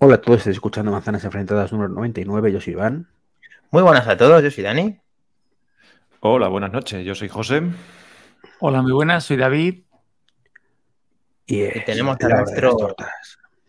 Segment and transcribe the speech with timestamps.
[0.00, 3.08] Hola a todos, estáis escuchando Manzanas Enfrentadas número 99, yo soy Iván.
[3.70, 4.98] Muy buenas a todos, yo soy Dani.
[6.20, 7.62] Hola, buenas noches, yo soy José.
[8.60, 9.82] Hola, muy buenas, soy David.
[11.46, 12.94] Y, Y tenemos a nuestro-.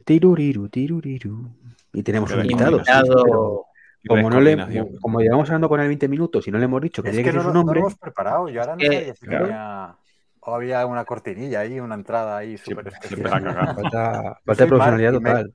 [0.06, 1.50] Tiruriru, tiruriru.
[1.94, 2.78] Y tenemos un Qué invitado.
[2.78, 3.06] Invitado.
[3.06, 3.66] sí, pero
[4.08, 4.98] como, no le, Coordinación.
[5.02, 7.30] como llevamos hablando con él 20 minutos y no le hemos dicho que Es tiene
[7.30, 8.50] que que no, su no lo nombre, hemos preparado.
[8.50, 9.98] Yo ahora no Eh, claro.
[10.42, 13.44] o había una cortinilla ahí, una entrada ahí súper especial.
[13.76, 15.54] falta, falta de profesionalidad total.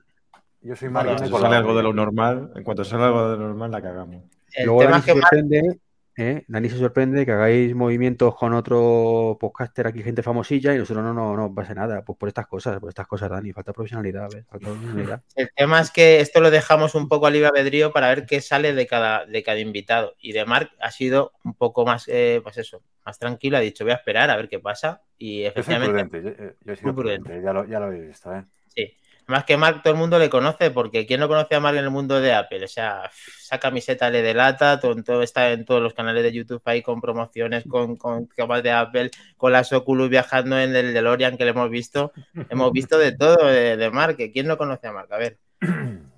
[0.64, 3.48] Yo soy me he sale algo de lo normal, en cuanto sale algo de lo
[3.48, 4.24] normal, la cagamos.
[4.54, 5.80] El Luego tema Dani se sorprende,
[6.16, 6.44] ¿eh?
[6.48, 11.12] Dani se sorprende que hagáis movimientos con otro podcaster aquí, gente famosilla, y nosotros no,
[11.12, 12.02] no, no pasa nada.
[12.02, 14.46] Pues por estas cosas, por estas cosas, Dani, falta profesionalidad, ¿ves?
[14.46, 15.22] Falta profesionalidad.
[15.36, 18.40] el tema es que esto lo dejamos un poco al libre albedrío para ver qué
[18.40, 20.14] sale de cada, de cada invitado.
[20.18, 23.58] Y de Mark ha sido un poco más, eh, pues eso, más tranquilo.
[23.58, 25.02] Ha dicho, voy a esperar a ver qué pasa.
[25.18, 26.42] Y Yo soy efectivamente, prudente.
[26.42, 27.24] Yo, yo he sido Muy prudente.
[27.24, 27.44] prudente.
[27.44, 28.44] Ya lo, ya lo habéis visto, ¿eh?
[28.68, 28.96] sí.
[29.26, 31.84] Más que Mark, todo el mundo le conoce, porque ¿quién no conoce a Mark en
[31.84, 32.62] el mundo de Apple?
[32.64, 36.60] O sea, esa camiseta le delata, todo, todo está en todos los canales de YouTube
[36.66, 38.28] ahí con promociones, con, con
[38.62, 42.12] de Apple, con las Oculus viajando en el DeLorean que le hemos visto.
[42.50, 44.18] Hemos visto de todo de, de Mark.
[44.32, 45.08] ¿Quién no conoce a Mark?
[45.10, 45.38] A ver.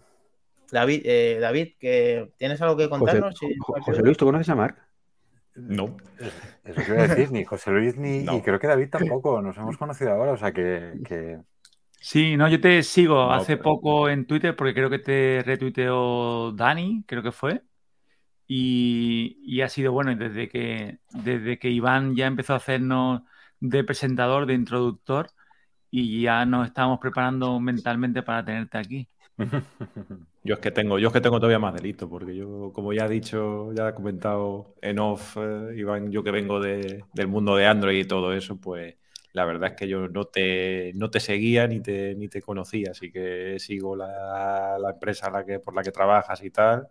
[0.73, 3.39] David, eh, David, que ¿tienes algo que José, contarnos?
[3.39, 4.77] Sí, José Luis, ¿tú conoces a Marc?
[5.55, 5.97] No.
[6.65, 8.37] Es lo que iba a decir, ni José Luis ni No.
[8.37, 9.41] y creo que David tampoco.
[9.41, 11.39] Nos hemos conocido ahora, o sea que, que-
[12.09, 15.43] Sí, no, yo te sigo No, hace pero- poco en Twitter porque creo que te
[15.45, 17.63] retuiteó Dani, creo que fue.
[18.49, 23.23] Y, y ha sido bueno, desde que, desde que Iván ya empezó a hacernos
[23.61, 25.29] de presentador, de introductor,
[25.91, 29.09] y ya nos estábamos preparando mentalmente para tenerte aquí.
[30.45, 33.07] Yo es que tengo, yo es que tengo todavía más delito, porque yo, como ya
[33.07, 37.57] he dicho, ya he comentado en off, eh, Iván, yo que vengo de- del mundo
[37.57, 38.95] de Android y todo eso, pues
[39.37, 42.93] la verdad es que yo no te, no te seguía ni te, ni te conocía,
[42.93, 46.89] así que sigo la, la empresa a la que, por la que trabajas y tal,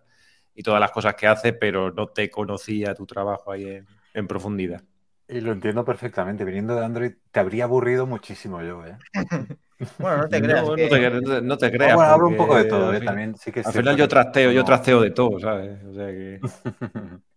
[0.56, 4.28] y todas las cosas que haces, pero no te conocía tu trabajo ahí en, en
[4.28, 4.84] profundidad.
[5.28, 6.46] y lo entiendo perfectamente.
[6.46, 9.00] Viniendo de Android, te habría aburrido muchísimo yo, ¿eh?
[10.00, 10.66] Bueno, no te creas.
[10.68, 12.00] No, que- no te, no te- no te creas.
[12.00, 13.02] bueno, hablo un poco de todo, al ¿eh?
[13.02, 15.84] fin- También sí que Al final yo trasteo, yo trasteo de todo, ¿sabes?
[15.86, 16.42] O sea que...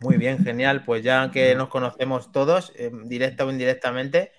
[0.00, 0.84] Muy bien, genial.
[0.84, 4.32] Pues ya que nos conocemos todos, eh, directa o indirectamente,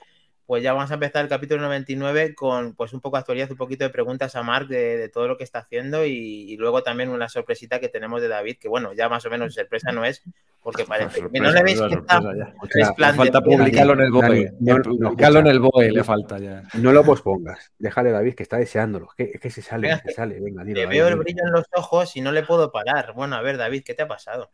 [0.46, 3.58] pues ya vamos a empezar el capítulo 99 con pues un poco de actualidad, un
[3.58, 6.84] poquito de preguntas a Mark de, de todo lo que está haciendo y, y luego
[6.84, 10.04] también una sorpresita que tenemos de David, que bueno, ya más o menos sorpresa no
[10.04, 10.24] es,
[10.62, 12.92] porque parece que no le veis Sorpresa, que está sorpresa.
[12.92, 14.54] O sea, falta publicarlo en el BOE.
[14.60, 16.64] No, no, publicarlo en el BOE le falta ya.
[16.74, 17.72] No lo pospongas.
[17.80, 19.08] Déjale, David, que está deseándolo.
[19.10, 20.40] Es que, es que se sale, Venga, se sale.
[20.40, 23.14] Venga, dilo, Le David, veo el brillo en los ojos y no le puedo parar.
[23.14, 24.52] Bueno, a ver, David, ¿qué te ha pasado?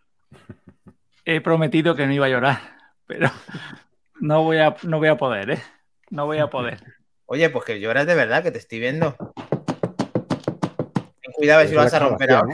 [1.30, 2.58] He prometido que no iba a llorar,
[3.06, 3.30] pero
[4.22, 5.62] no voy a, no voy a poder, ¿eh?
[6.10, 6.82] No voy a poder.
[7.26, 9.14] Oye, pues que lloras de verdad, que te estoy viendo.
[10.94, 12.54] Ten cuidado a si lo vas a romper ahora.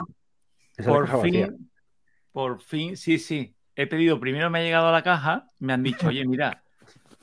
[0.84, 1.50] Por vacía.
[1.50, 1.70] fin,
[2.32, 3.54] por fin, sí, sí.
[3.76, 6.64] He pedido, primero me ha llegado a la caja, me han dicho, oye, mira,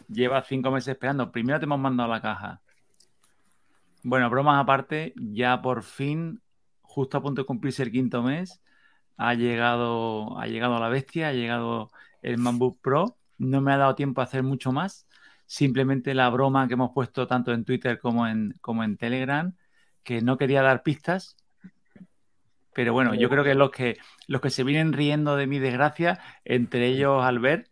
[0.06, 2.60] llevas cinco meses esperando, primero te hemos mandado la caja.
[4.04, 6.40] Bueno, bromas aparte, ya por fin,
[6.82, 8.62] justo a punto de cumplirse el quinto mes,
[9.22, 11.90] ha llegado, ha llegado la bestia, ha llegado
[12.22, 13.16] el MacBook Pro.
[13.36, 15.06] No me ha dado tiempo a hacer mucho más.
[15.44, 19.54] Simplemente la broma que hemos puesto tanto en Twitter como en, como en Telegram,
[20.02, 21.36] que no quería dar pistas,
[22.72, 26.20] pero bueno, yo creo que los que los que se vienen riendo de mi desgracia,
[26.44, 27.68] entre ellos Albert,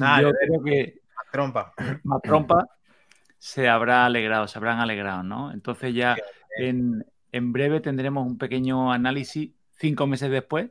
[0.00, 1.72] Ah, yo creo que Trompa.
[2.02, 2.66] más trompa
[3.38, 5.52] se habrá alegrado, se habrán alegrado, ¿no?
[5.52, 6.16] Entonces ya
[6.58, 7.04] en,
[7.36, 10.70] en breve tendremos un pequeño análisis cinco meses después.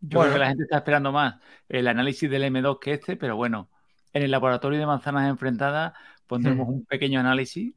[0.00, 0.22] Yo Bueno.
[0.22, 1.36] creo que la gente está esperando más
[1.68, 3.68] el análisis del M2 que este, pero bueno,
[4.12, 5.92] en el laboratorio de manzanas enfrentadas
[6.26, 7.74] pondremos un pequeño análisis.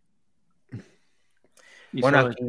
[1.93, 2.43] Y Bueno, aquí-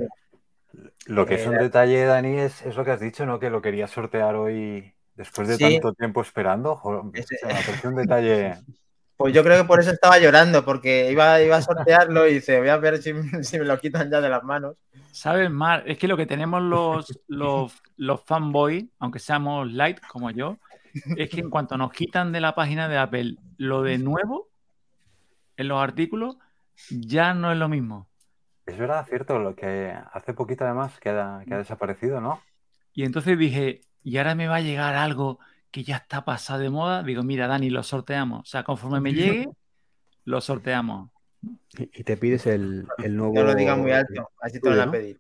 [1.06, 3.38] Lo que es un Eh, detalle, Dani, es, es lo que has dicho, ¿no?
[3.38, 5.64] Que lo quería sortear hoy después de Sí.
[5.80, 6.76] tanto tiempo esperando.
[6.76, 8.54] Jo, Ese- o sea, me parece un detalle.
[9.18, 12.60] Pues yo creo que por eso estaba llorando, porque iba, iba a sortearlo y dice,
[12.60, 13.12] voy a ver si,
[13.42, 14.76] si me lo quitan ya de las manos.
[15.10, 15.82] ¿Sabes, Mar?
[15.86, 20.58] Es que lo que tenemos los, los, los fanboys, aunque seamos light como yo,
[21.16, 24.50] es que en cuanto nos quitan de la página de Apple lo de nuevo
[25.56, 26.36] en los artículos,
[26.88, 28.08] ya no es lo mismo.
[28.66, 32.40] Es verdad, cierto, lo que hace poquito además que ha, que ha desaparecido, ¿no?
[32.92, 36.70] Y entonces dije, ¿y ahora me va a llegar algo que ya está pasado de
[36.70, 37.02] moda?
[37.02, 38.40] Digo, mira, Dani, lo sorteamos.
[38.40, 39.48] O sea, conforme me llegue,
[40.24, 41.10] lo sorteamos.
[41.78, 43.34] Y y te pides el, el nuevo.
[43.34, 45.18] No lo digas muy alto, así te lo van a pedir.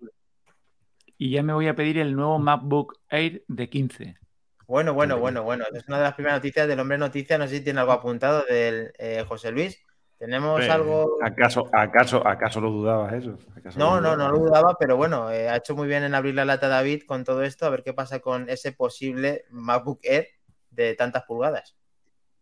[1.16, 4.16] Y ya me voy a pedir el nuevo MacBook Air de 15.
[4.66, 5.64] Bueno, bueno, bueno, bueno.
[5.72, 7.38] Es una de las primeras noticias del hombre noticia.
[7.38, 9.82] No sé si tiene algo apuntado del eh, José Luis.
[10.18, 11.18] ¿Tenemos Eh, algo...?
[11.22, 13.38] ¿Acaso, acaso, acaso lo dudabas eso?
[13.56, 16.14] ¿Acaso No, lo no, no lo dudaba, pero bueno, eh, ha hecho muy bien en
[16.14, 20.00] abrir la lata David con todo esto, a ver qué pasa con ese posible MacBook
[20.02, 20.26] Air
[20.70, 21.76] de tantas pulgadas.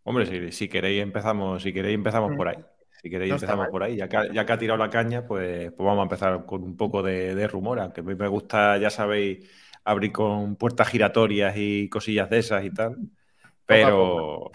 [0.05, 2.37] Hombre, si, si queréis empezamos, si queréis empezamos Mm.
[2.37, 2.56] por ahí.
[3.02, 3.96] Si queréis No empezamos por ahí.
[3.96, 6.62] Ya que, ha- ya que ha tirado la caña, pues, pues vamos a empezar con
[6.62, 9.49] un poco de, de rumor, aunque a mí me gusta, ya sabéis,
[9.84, 12.96] abrir con puertas giratorias y cosillas de esas y tal.
[13.64, 14.50] Pero,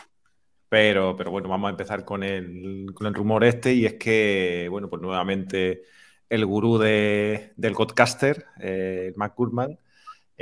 [0.70, 4.68] pero, pero bueno, vamos a empezar con el, con el rumor este, y es que,
[4.70, 5.84] bueno, pues nuevamente
[6.30, 9.16] el gurú de- del Godcaster, eh, el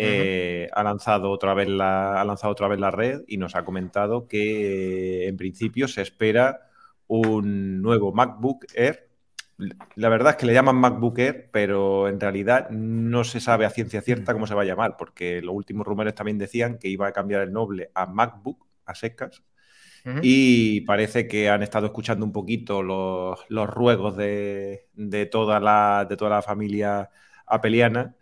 [0.01, 3.65] Eh, ha lanzado otra vez la ha lanzado otra vez la red y nos ha
[3.65, 6.69] comentado que eh, en principio se espera
[7.07, 9.09] un nuevo MacBook Air.
[9.95, 13.69] La verdad es que le llaman MacBook Air, pero en realidad no se sabe a
[13.71, 17.07] ciencia cierta cómo se va a llamar, porque los últimos rumores también decían que iba
[17.07, 19.43] a cambiar el nombre a MacBook, a secas,
[20.23, 26.05] y parece que han estado escuchando un poquito los, los ruegos de, de toda la,
[26.09, 27.09] de toda la familia
[27.45, 28.15] apeliana,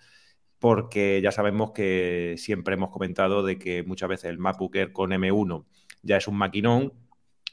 [0.59, 5.11] porque ya sabemos que siempre hemos comentado de que muchas veces el MacBook Air con
[5.11, 5.65] M1
[6.01, 6.93] ya es un maquinón.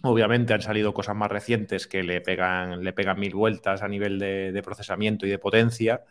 [0.02, 4.18] Obviamente han salido cosas más recientes que le pegan, le pegan mil vueltas a nivel
[4.18, 6.04] de, de procesamiento y de potencia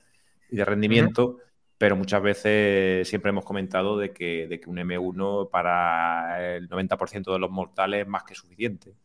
[0.49, 1.37] y de rendimiento,
[1.77, 7.33] pero muchas veces siempre hemos comentado de que, de que un M1 para el 90%
[7.33, 8.95] de los mortales es más que suficiente.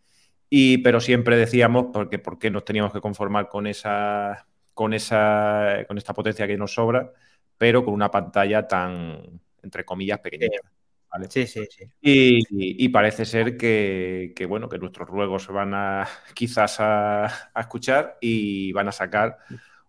[0.51, 5.85] Y, pero siempre decíamos porque por qué nos teníamos que conformar con esa, con esa,
[5.87, 7.13] con esta potencia que nos sobra,
[7.59, 10.63] pero con una pantalla tan, entre comillas, pequeñita.
[11.11, 11.29] ¿vale?
[11.29, 11.85] Sí, sí, sí.
[12.01, 16.81] Y, y- y parece ser que, que, bueno, que nuestros ruegos se van a quizás
[16.81, 19.39] a, a escuchar y van a sacar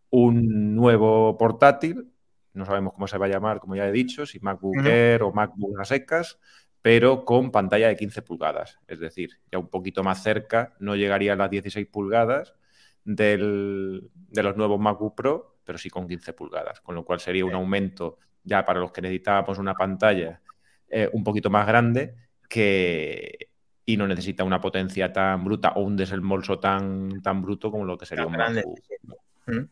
[0.10, 2.12] un nuevo portátil.
[2.54, 4.86] No sabemos cómo se va a llamar, como ya he dicho, si MacBook.
[4.86, 6.40] Air o MacBook a secas,
[6.82, 8.80] pero con pantalla de 15 pulgadas.
[8.88, 12.56] Es decir, ya un poquito más cerca, no llegaría a las 16 pulgadas
[13.04, 17.46] del- de los nuevos MacBook Pro, pero sí con 15 pulgadas, con lo cual sería
[17.46, 20.42] un aumento ya para los que necesitábamos una pantalla
[20.90, 22.16] eh, un poquito más grande
[22.50, 23.50] que
[23.86, 28.00] y no necesita una potencia tan bruta o un desembolso tan, tan bruto como lo
[28.00, 28.64] que sería un grande,
[29.04, 29.70] MacBook.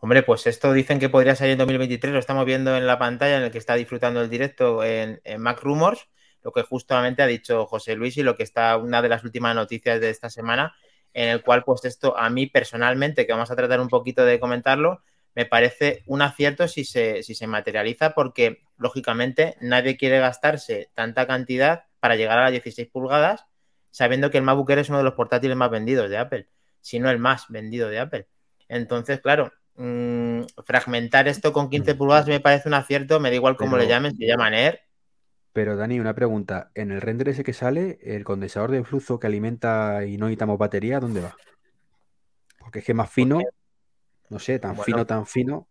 [0.00, 3.36] Hombre, pues esto dicen que podría salir en 2023, lo estamos viendo en la pantalla
[3.36, 6.08] en el que está disfrutando el directo en, en Mac Rumors,
[6.42, 9.54] lo que justamente ha dicho José Luis y lo que está una de las últimas
[9.54, 10.74] noticias de esta semana,
[11.14, 14.40] en el cual pues esto a mí personalmente, que vamos a tratar un poquito de
[14.40, 15.04] comentarlo,
[15.34, 21.26] me parece un acierto si se, si se materializa porque lógicamente nadie quiere gastarse tanta
[21.26, 23.46] cantidad para llegar a las 16 pulgadas
[23.90, 26.48] sabiendo que el MacBook Air es uno de los portátiles más vendidos de Apple,
[26.80, 28.28] si no el más vendido de Apple.
[28.68, 33.56] Entonces, claro, mmm, fragmentar esto con 15 pulgadas me parece un acierto, me da igual
[33.56, 34.80] cómo Pero- le llamen, si llaman Air.
[35.52, 36.70] Pero Dani, una pregunta.
[36.76, 40.56] En el render ese que sale, el condensador de flujo que alimenta y no necesitamos
[40.58, 41.34] batería, ¿dónde va?
[42.60, 43.40] Porque es que más fino,
[44.30, 44.84] no sé, tan Bueno.
[44.84, 45.68] fino, tan fino.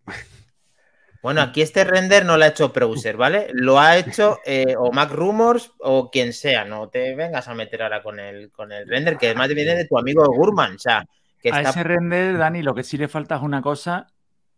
[1.22, 3.48] Bueno, aquí este render no lo ha hecho Browser, ¿vale?
[3.54, 6.64] Lo ha hecho eh, o Mac Rumors o quien sea.
[6.64, 9.86] No te vengas a meter ahora con el, con el render, que además viene de
[9.86, 10.76] tu amigo Gurman.
[10.76, 11.06] O sea,
[11.42, 14.08] que A está ese render, Dani, lo que sí le falta es una cosa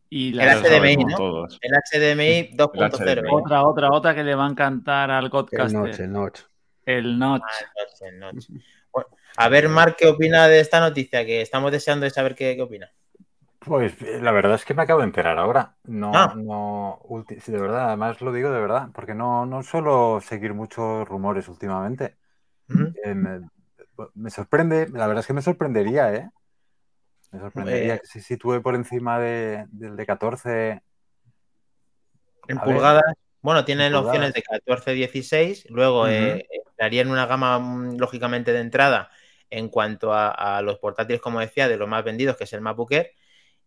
[0.07, 1.17] y la El HDMI, ¿no?
[1.17, 1.59] todos.
[1.61, 2.91] el HDMI 2.0.
[2.91, 3.21] HDMI.
[3.23, 3.35] ¿no?
[3.37, 5.79] otra, otra, otra que le va a encantar al El Godcaster.
[5.79, 6.41] notch, el notch.
[6.85, 8.45] El notch.
[8.51, 8.55] Ah.
[8.91, 11.25] Bueno, a ver, Marc, ¿qué opina de esta noticia?
[11.25, 12.91] Que estamos deseando de saber qué, qué opina.
[13.63, 15.75] Pues eh, la verdad es que me acabo de enterar ahora.
[15.83, 16.33] No, Ah.
[16.35, 20.55] no, ulti- sí, de verdad, además lo digo de verdad, porque no, no suelo seguir
[20.55, 22.17] muchos rumores últimamente.
[22.69, 22.91] Ujú.
[23.03, 23.41] Eh, me,
[24.15, 26.29] me sorprende, la verdad es que me sorprendería, ¿eh?
[27.31, 27.99] Me sorprendería Eh.
[28.01, 30.81] que se sitúe por encima de, del de 14.
[32.47, 32.73] En A ver.
[32.73, 36.09] pulgadas, bueno, tienen En opciones de 14, 16, luego Ujú.
[36.09, 39.11] eh, entraría en una gama, mm, lógicamente, de entrada
[39.51, 42.61] en cuanto a, a los portátiles, como decía, de los más vendidos, que es el
[42.61, 43.11] MacBook Air,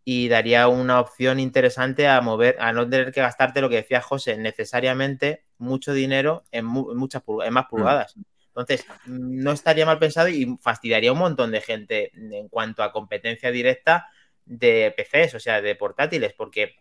[0.05, 4.01] y daría una opción interesante a mover, a no tener que gastarte lo que decía
[4.01, 8.17] José, necesariamente mucho dinero en, mu- en muchas en más pulgadas.
[8.49, 12.83] Entonces, mm, no estaría mal pensado y fastidiaría a un montón de gente en cuanto
[12.83, 14.07] a competencia directa
[14.45, 16.75] de PCs, o sea, de portátiles, porque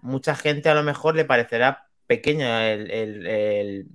[0.00, 3.86] mucha gente a lo mejor le parecerá pequeña el- el- el-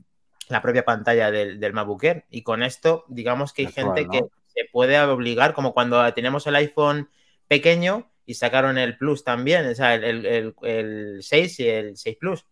[0.49, 2.25] la propia pantalla del, del MacBook Air.
[2.29, 4.11] Y con esto, digamos que hay gente ¿no?
[4.13, 7.09] que se puede obligar, como cuando tenemos el iPhone
[7.47, 11.97] pequeño y sacaron el Plus también, o sea, el, el- el- el 6 y el
[11.97, 12.45] 6 Plus,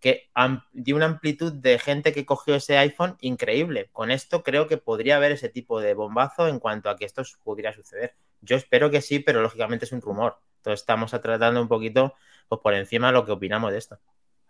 [0.00, 0.30] que
[0.72, 3.88] dio una amplitud de gente que cogió ese iPhone increíble.
[3.92, 7.22] Con esto creo que podría haber ese tipo de bombazo en cuanto a que esto
[7.42, 8.14] pudiera suceder.
[8.40, 10.38] Yo espero que sí, pero lógicamente es un rumor.
[10.58, 12.14] Entonces estamos tratando un poquito
[12.48, 13.98] pues, por encima lo que opinamos de esto.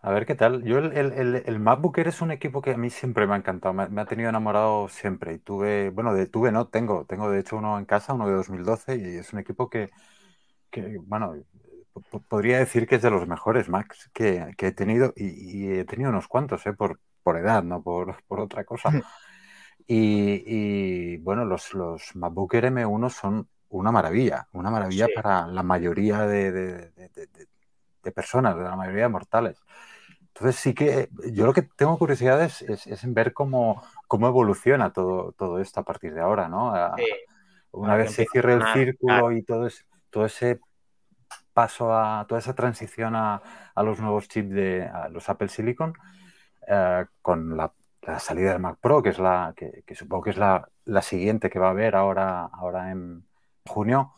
[0.03, 0.63] A ver qué tal.
[0.65, 3.33] Yo el, el, el, el MacBook Air es un equipo que a mí siempre me
[3.35, 5.33] ha encantado, me, me ha tenido enamorado siempre.
[5.35, 8.35] Y tuve, bueno, de, tuve, no, tengo, tengo de hecho uno en casa, uno de
[8.35, 9.91] 2012, y es un equipo que,
[10.75, 11.35] que bueno,
[12.11, 15.27] po- podría decir que es de los mejores Macs que, que he tenido, y,
[15.67, 16.73] y he tenido unos cuantos, ¿eh?
[16.73, 18.91] Por, por edad, no por, por otra cosa.
[19.87, 25.13] Y, y, bueno, los, los MacBook Air M1 son una maravilla, una maravilla Sí.
[25.15, 29.63] para la mayoría de, de- personas, de la mayoría de mortales.
[30.29, 34.27] Entonces sí que yo lo que tengo curiosidad es, es- es en ver cómo, cómo
[34.29, 36.75] evoluciona todo, todo esto a partir de ahora, ¿no?
[36.75, 37.05] A- Sí.
[37.73, 40.61] una vez se cierre el círculo y todo, ese- todo ese
[41.53, 43.43] paso a toda esa transición a,
[43.77, 45.93] los nuevos chips de los Apple Silicon
[46.69, 47.73] eh, con la,
[48.19, 50.69] salida del Mac Pro, que es la que, supongo que es la,
[51.03, 53.27] siguiente que va a haber ahora, ahora en
[53.67, 54.13] junio.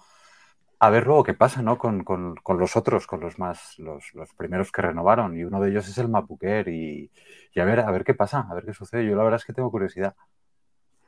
[0.79, 1.79] A ver luego qué pasa, ¿no?
[1.79, 4.05] Con, con- los otros, con los más, los,
[4.37, 5.37] primeros que renovaron.
[5.39, 6.11] Y uno de ellos es el
[6.43, 6.69] Air.
[6.69, 7.11] Y,
[7.55, 9.07] y a ver, a ver qué pasa, a ver qué sucede.
[9.07, 10.15] Yo la verdad es que tengo curiosidad.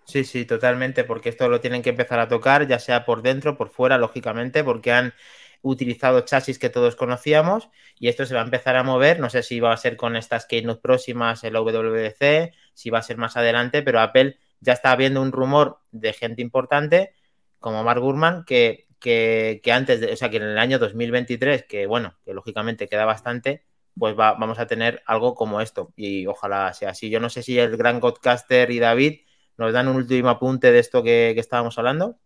[0.08, 3.58] Sí, sí, totalmente, porque esto lo tienen que empezar a tocar, ya sea por dentro,
[3.58, 5.12] por fuera, lógicamente, porque han
[5.60, 9.20] utilizado chasis que todos conocíamos y esto se va a empezar a mover.
[9.20, 13.02] No sé si va a ser con estas keynote próximas, el WWDC, si va a
[13.02, 17.12] ser más adelante, pero Apple ya está viendo un rumor de gente importante
[17.58, 21.86] como Mark Gurman que, que, antes de, o sea, que en el año 2023, que
[21.86, 23.64] bueno, que lógicamente queda bastante,
[23.98, 27.10] pues va- vamos a tener algo como esto y ojalá sea así.
[27.10, 29.20] Yo no sé si el gran Godcaster y David
[29.58, 32.18] nos dan un último apunte de esto que, que estábamos hablando.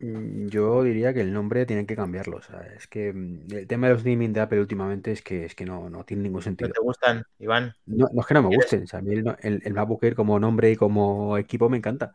[0.00, 2.36] Mm, Yo diría que el nombre tienen que cambiarlo.
[2.38, 5.44] O sea, es que mm, el tema de los naming de Apple últimamente es que,
[5.44, 6.68] es que no, no tiene ningún ¿No sentido.
[6.68, 7.74] te gustan, Iván?
[7.86, 8.82] No, no es que no me gusten.
[8.84, 11.78] o sea, a mí el, el, el MacBook Air como nombre y como equipo me
[11.78, 12.12] encanta.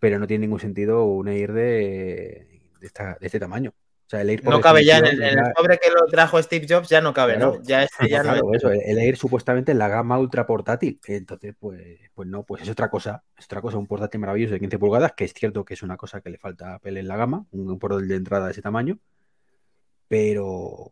[0.00, 3.74] Pero no tiene ningún sentido un Air de, de, esta- de este tamaño.
[4.10, 6.66] O sea, el Air No cabe ya en el, en sobre que lo trajo Steve
[6.68, 7.58] Jobs, ya no cabe, Claro.
[7.58, 7.62] ¿no?
[7.62, 8.56] Ya este ya no Claro, es.
[8.56, 10.98] eso, el Air supuestamente es la gama ultra portátil.
[11.06, 11.80] Entonces, pues,
[12.12, 13.22] pues no, pues es otra cosa.
[13.38, 15.96] Es otra cosa, un portátil maravilloso de 15 pulgadas, que es cierto que es una
[15.96, 18.62] cosa que le falta a Apple en la gama, un, portátil de entrada de ese
[18.62, 18.98] tamaño.
[20.08, 20.90] Pero,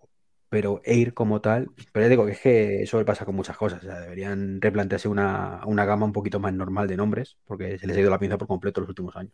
[0.48, 3.56] pero Air como tal, pero ya digo que es que eso le pasa con muchas
[3.56, 3.82] cosas.
[3.82, 7.88] O sea, deberían replantearse una, una gama un poquito más normal de nombres, porque se
[7.88, 9.32] les ha ido la pinza por completo los últimos años.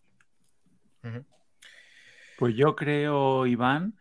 [2.39, 3.95] Pues yo creo, Iván,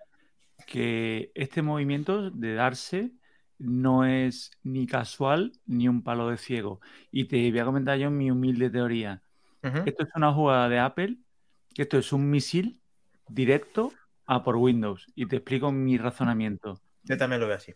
[0.65, 3.11] que este movimiento de darse
[3.59, 6.81] no es ni casual ni un palo de ciego.
[7.11, 9.21] Y te voy a comentar yo mi humilde teoría.
[9.61, 11.17] Esto es una jugada de Apple,
[11.73, 12.81] que esto es un misil
[13.29, 13.93] directo
[14.25, 15.07] a por Windows.
[15.15, 16.81] Y te explico mi razonamiento.
[17.03, 17.73] Yo también lo veo así.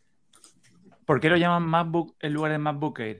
[1.05, 3.19] ¿Por qué lo llaman MacBook en lugar de MacBook Air?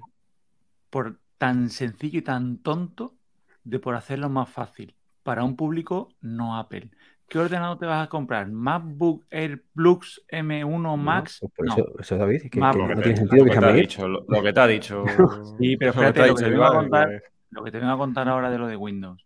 [0.89, 3.15] Por tan sencillo y tan tonto
[3.63, 4.95] de por hacerlo más fácil.
[5.23, 6.91] Para un público no Apple.
[7.27, 8.49] ¿Qué ordenador te vas a comprar?
[8.49, 11.39] ¿MacBook Air Plus M1 Max?
[11.41, 11.73] Pues por No.
[11.73, 14.43] eso, eso, David, que, no tiene sentido Lo que que te ha dicho, lo, lo
[14.43, 15.03] que te ha dicho.
[15.59, 18.49] Sí, pero lo que espérate, lo dicho contar, lo que te vengo a contar ahora
[18.49, 19.25] de lo de Windows.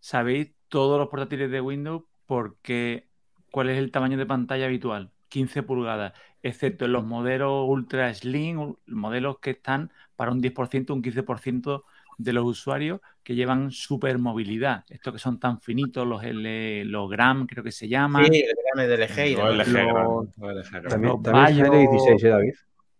[0.00, 3.08] ¿Sabéis todos los portátiles de Windows por qué,
[3.50, 5.10] cuál es el tamaño de pantalla habitual?
[5.28, 11.02] 15 pulgadas, excepto en los modelos Ultra Slim, modelos que están para un 10%, un
[11.02, 11.84] 15%
[12.22, 14.84] de los usuarios que llevan super movilidad.
[14.88, 18.26] Estos que son tan finitos, los, L, los Gram, creo que se llaman.
[18.26, 19.68] Sí, el LG y Lo demás.
[19.68, 20.88] LG, Los- lo LG.
[20.88, 22.54] También, Los también de Bayo- 16, ¿eh, David?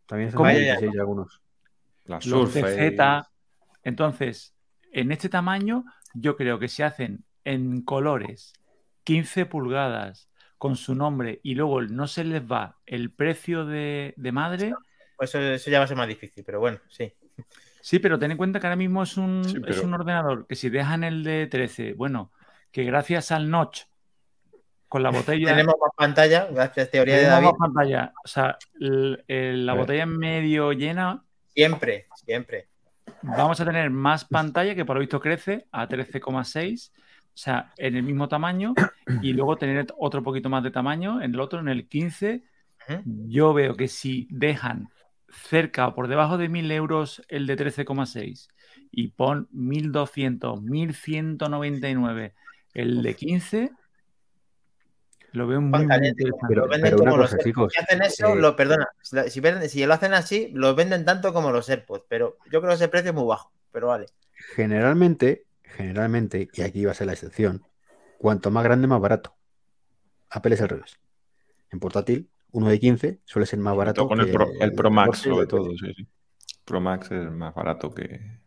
[0.07, 0.49] También de ¿Cómo?
[0.51, 1.43] 16 algunos.
[2.07, 2.53] La los.
[2.53, 3.29] TZ.
[3.83, 4.55] Entonces,
[4.93, 5.85] en este tamaño,
[6.15, 8.53] yo creo que se hacen en colores
[9.05, 14.33] 15 pulgadas con su nombre y luego no se les va el precio de, de
[14.33, 14.75] madre.
[15.17, 17.13] Pues eso, eso ya va a ser más difícil, pero bueno, sí.
[17.81, 20.55] Sí, pero ten en cuenta que ahora mismo es un, Sí, es un ordenador que
[20.57, 22.31] si dejan el de 13, bueno,
[22.71, 23.83] que gracias al notch
[24.89, 25.47] con la botella.
[25.49, 27.59] Tenemos más pantalla, gracias teoría de tenemos David.
[27.59, 28.13] más pantalla.
[28.25, 31.23] O sea, el- el- la botella en medio llena,
[31.55, 32.69] Siempre, siempre.
[33.23, 37.97] vamos a tener más pantalla que por lo visto crece a 13,6, o sea, en
[37.97, 38.75] el mismo tamaño,
[39.23, 42.43] y luego tener otro poquito más de tamaño en el otro, en el 15.
[42.89, 43.03] Ujú.
[43.29, 44.89] Yo veo que si dejan
[45.31, 48.49] cerca o por debajo de 1000 euros el de 13,6
[48.91, 52.35] y pon 1200, 1199
[52.75, 53.71] el de 15,
[55.33, 56.23] lo veo muy, muy Pancalete.
[56.23, 56.47] interesante.
[56.49, 57.31] Pero, Lo venden pero una como los.
[57.31, 58.89] Si hacen eso, eh, lo perdona.
[59.03, 62.75] Si, si lo hacen así, lo venden tanto como los AirPods, pero yo creo que
[62.75, 64.07] ese precio es muy bajo, pero vale.
[64.57, 67.65] Generalmente, generalmente, y aquí va a ser la excepción,
[68.19, 69.37] cuanto más grande, más barato.
[70.31, 70.99] Apple es al revés.
[71.71, 74.91] En portátil, uno de 15 suele ser más barato con el que Pro, el Pro
[74.91, 75.65] Max, 14 y sobre el todo.
[75.69, 75.87] 13.
[75.87, 76.09] Sí, sí.
[76.65, 78.39] Pro Max es más barato que.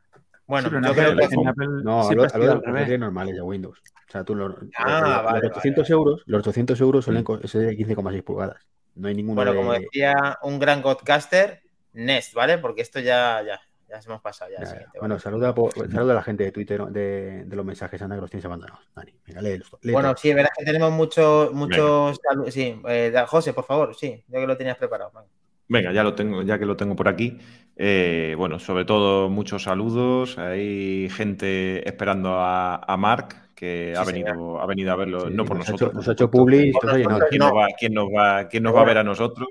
[0.46, 3.42] Bueno, Sí, yo creo que en Apple No, hablo, hablo de los portátiles normales de
[3.42, 3.80] Windows.
[3.80, 7.46] O sea, tú los, Ah, los- los vale, 800 euros, los 800 euros suelen co-
[7.48, 8.62] ser de 15,6 pulgadas.
[8.96, 9.58] No hay ninguno Bueno, de...
[9.58, 11.62] como decía un gran godcaster,
[11.94, 12.58] Nest, ¿vale?
[12.60, 13.60] Porque esto ya, ya,
[13.90, 14.64] ya se hemos pasado ya.
[14.64, 14.88] Ya.
[15.00, 18.22] Bueno, saluda, por- saluda a la gente de Twitter de, de los mensajes, anda, que
[18.22, 18.80] los tienes abandonados.
[18.96, 19.72] Dani, venga, léelos.
[19.82, 20.02] léelos.
[20.02, 24.40] Bueno, sí, verás que tenemos muchos, muchos salu- Sí, eh, José, por favor, sí, ya
[24.40, 25.12] que lo tenías preparado.
[25.14, 25.28] venga.
[25.70, 27.38] Venga, ya lo tengo, ya que lo tengo por aquí.
[27.76, 30.38] eh, bueno, sobre todo muchos saludos.
[30.38, 35.34] Hay gente esperando a, a Mark, que Sí, ha venido, ha venido a verlo, Sí,
[35.34, 35.90] no por nos ha nosotros.
[35.90, 37.48] hecho- nos por ha hecho publi, no, ¿Quién no.
[37.50, 39.48] nos va, quién nos va, quién nos va a ver a nosotros?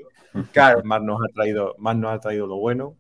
[0.53, 0.83] Claro.
[0.85, 2.95] Más nos ha traído, más nos ha traído lo bueno.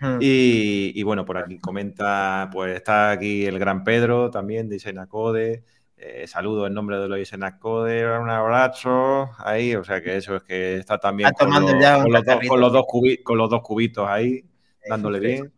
[0.00, 0.18] Mm.
[0.20, 5.64] Y, y bueno, por aquí comenta, pues está aquí el gran Pedro también de Isenacode.
[5.96, 10.42] Eh, saludo en nombre de los Isenacode, un abrazo ahí, o sea que eso es
[10.44, 13.22] que está también Está con los, ya un con los dos, con los dos cubi-
[13.24, 14.44] con los dos cubitos ahí,
[14.88, 15.52] dándole Eso bien.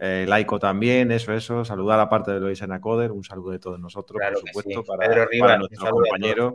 [0.00, 1.64] Eh, Laico también, eso, eso.
[1.64, 4.86] Saludar a parte de los Isenacoder, un saludo de todos nosotros, Claro por supuesto, sí.
[4.86, 6.54] para, Pedro Rivas, compañeros.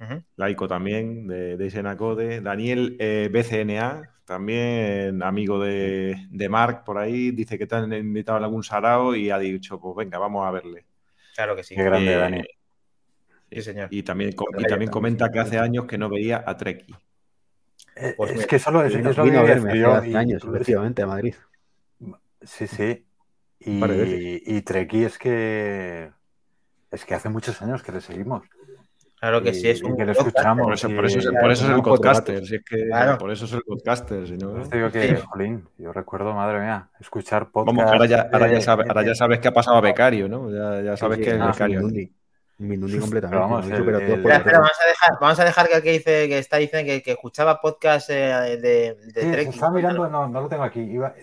[0.00, 0.22] Ujú.
[0.36, 2.40] Laico también, de, de Isenacode.
[2.40, 8.38] Daniel eh, BCNA, también amigo de, de Mark por ahí, dice que te han invitado
[8.38, 10.84] a algún sarao y ha dicho, pues venga, vamos a verle.
[11.34, 11.74] Claro que sí.
[11.74, 12.42] Qué grande, Eh, Dani.
[13.50, 13.88] Sí, señor.
[13.90, 16.94] Y también, y también comenta que hace años que no veía a Treki.
[17.96, 21.02] Eh, pues es que solo es, lo vino que a verme hace y- años, efectivamente,
[21.02, 21.34] a Madrid.
[22.42, 23.06] Sí, sí.
[23.60, 26.12] Y, y Treki es que
[26.90, 28.42] es que hace muchos años que le seguimos.
[29.20, 30.28] Claro que y- sí, es un que lo podcast.
[30.28, 30.64] escuchamos.
[30.64, 32.46] Por eso, sí, por eso, es- claro, por eso es el podcaster.
[32.46, 33.18] si es que, Claro.
[33.18, 34.26] Por eso es el podcaster.
[34.28, 35.22] si no- Por eso digo que, Sí.
[35.28, 37.76] jolín, yo recuerdo, madre mía, escuchar podcast.
[37.76, 40.28] Vamos, ahora ya, ahora, ya de- sabe- ahora ya sabes que ha pasado a becario,
[40.28, 40.50] ¿no?
[40.50, 41.80] Ya, ya sabes Sí, que es ah, becario.
[41.80, 42.12] un Mindundi.
[42.60, 43.40] Un Mindundi completamente.
[43.40, 43.84] Vamos, el- a el-
[44.22, 48.10] vamos dejar, vamos a dejar que aquí dice que está diciendo que, que escuchaba podcast
[48.10, 49.44] eh, de, de Sí, Trek.
[49.44, 50.80] se está mirando, no, no lo tengo aquí.
[50.80, 51.14] Iba-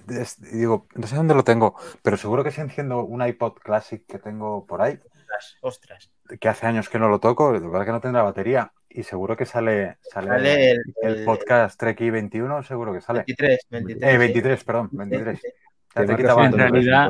[0.54, 4.18] digo, no sé dónde lo tengo, pero seguro que si enciendo un iPod Classic que
[4.20, 4.94] tengo por ahí,
[5.28, 6.12] Ostras, ostras.
[6.39, 8.72] Que hace años que no lo toco, de verdad que no tendrá batería.
[8.89, 13.20] Y seguro que sale, sale, Sale el, el el podcast Treki 21, seguro que sale.
[13.27, 14.10] 23, 23.
[14.10, 14.17] Eh, sí.
[14.17, 15.39] 23, perdón, 23.
[15.41, 17.09] Sí, Ya Te te marcas quitaba un en realidad-.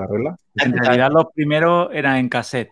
[0.55, 2.71] En realidad los primeros eran en cassette.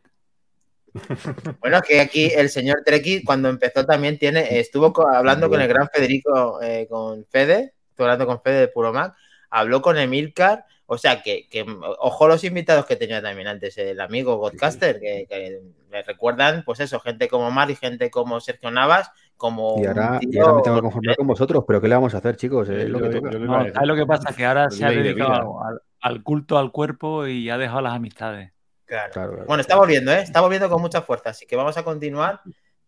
[1.60, 5.60] Bueno, es que aquí el señor Treki, cuando empezó también tiene, estuvo co- hablando con
[5.62, 9.15] el gran Federico, eh, con Fede, estuvo hablando con Fede de Puro Mac,
[9.49, 11.65] habló con Emilcar, o sea que, que,
[12.00, 16.80] ojo los invitados que tenía también antes el amigo Godcaster, que, que le recuerdan, pues
[16.80, 20.56] eso, gente como Mar y gente como Sergio Navas, como Y ahora, y tío- ahora
[20.56, 22.67] me tengo que conformar con vosotros, pero ¿qué le vamos a hacer, chicos?
[22.69, 23.32] Es lo que Yo- toca.
[23.32, 23.74] yo le iba No, a decir.
[23.74, 24.34] ¿sabes lo que pasa?
[24.36, 28.52] Que ahora se ha dedicado al, al culto al cuerpo y ha dejado las amistades.
[28.86, 29.12] Claro.
[29.13, 29.46] Claro, claro.
[29.48, 30.22] Bueno, está volviendo, ¿eh?
[30.22, 32.41] Está volviendo con mucha fuerza, así que vamos a continuar.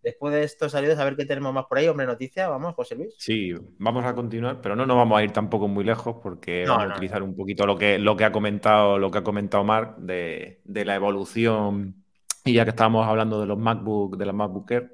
[0.06, 1.88] Después de estos salidos, a ver qué tenemos más por ahí.
[1.90, 3.14] Hombre, noticia, vamos, José Luis.
[3.18, 6.74] Sí, vamos a continuar, pero no nos vamos a ir tampoco muy lejos porque No,
[6.74, 9.24] vamos no, a utilizar un poquito lo que, lo que ha comentado, lo que ha
[9.24, 12.04] comentado Mark de, de la evolución.
[12.44, 14.92] Y ya que estábamos hablando de los MacBook, de las MacBook Air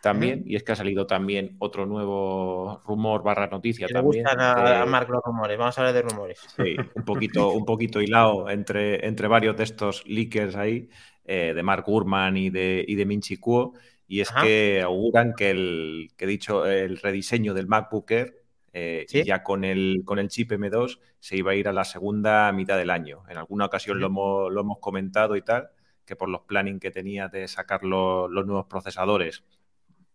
[0.00, 4.24] también, y es que ha salido también otro nuevo rumor barra noticia le también.
[4.24, 5.58] gustan a, de- a Marc los rumores.
[5.58, 6.40] Vamos a hablar de rumores.
[6.46, 10.88] Sí, un poquito, un poquito hilado entre, entre varios de estos leakers ahí,
[11.24, 13.74] eh, de Mark Gurman y de, y de Minchi Kuo,
[14.10, 14.42] y es Ajá.
[14.42, 18.42] que auguran que el que dicho el rediseño del MacBook Air,
[18.72, 22.50] eh, ya con el, con el chip M2, se iba a ir a la segunda
[22.50, 23.22] mitad del año.
[23.28, 25.70] En alguna ocasión lo, hemos, lo hemos comentado y tal,
[26.04, 29.44] que por los planning que tenía de sacar los, los nuevos procesadores,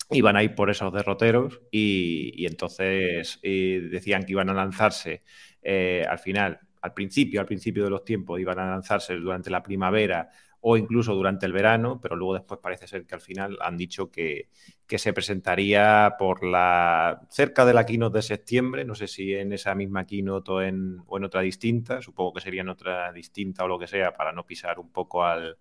[0.10, 5.24] iban a ir por esos derroteros y, y entonces eh, decían que iban a lanzarse
[5.62, 9.64] eh, al final, al principio, al principio de los tiempos, iban a lanzarse durante la
[9.64, 10.30] primavera
[10.68, 14.10] o incluso durante el verano, pero luego después parece ser que al final han dicho
[14.10, 14.50] que,
[14.88, 19.54] que se presentaría por la cerca de la keynote de septiembre, no sé si en
[19.54, 23.64] esa misma keynote o en, o en otra distinta, supongo que sería en otra distinta
[23.64, 25.60] o lo que sea para no pisar un poco al,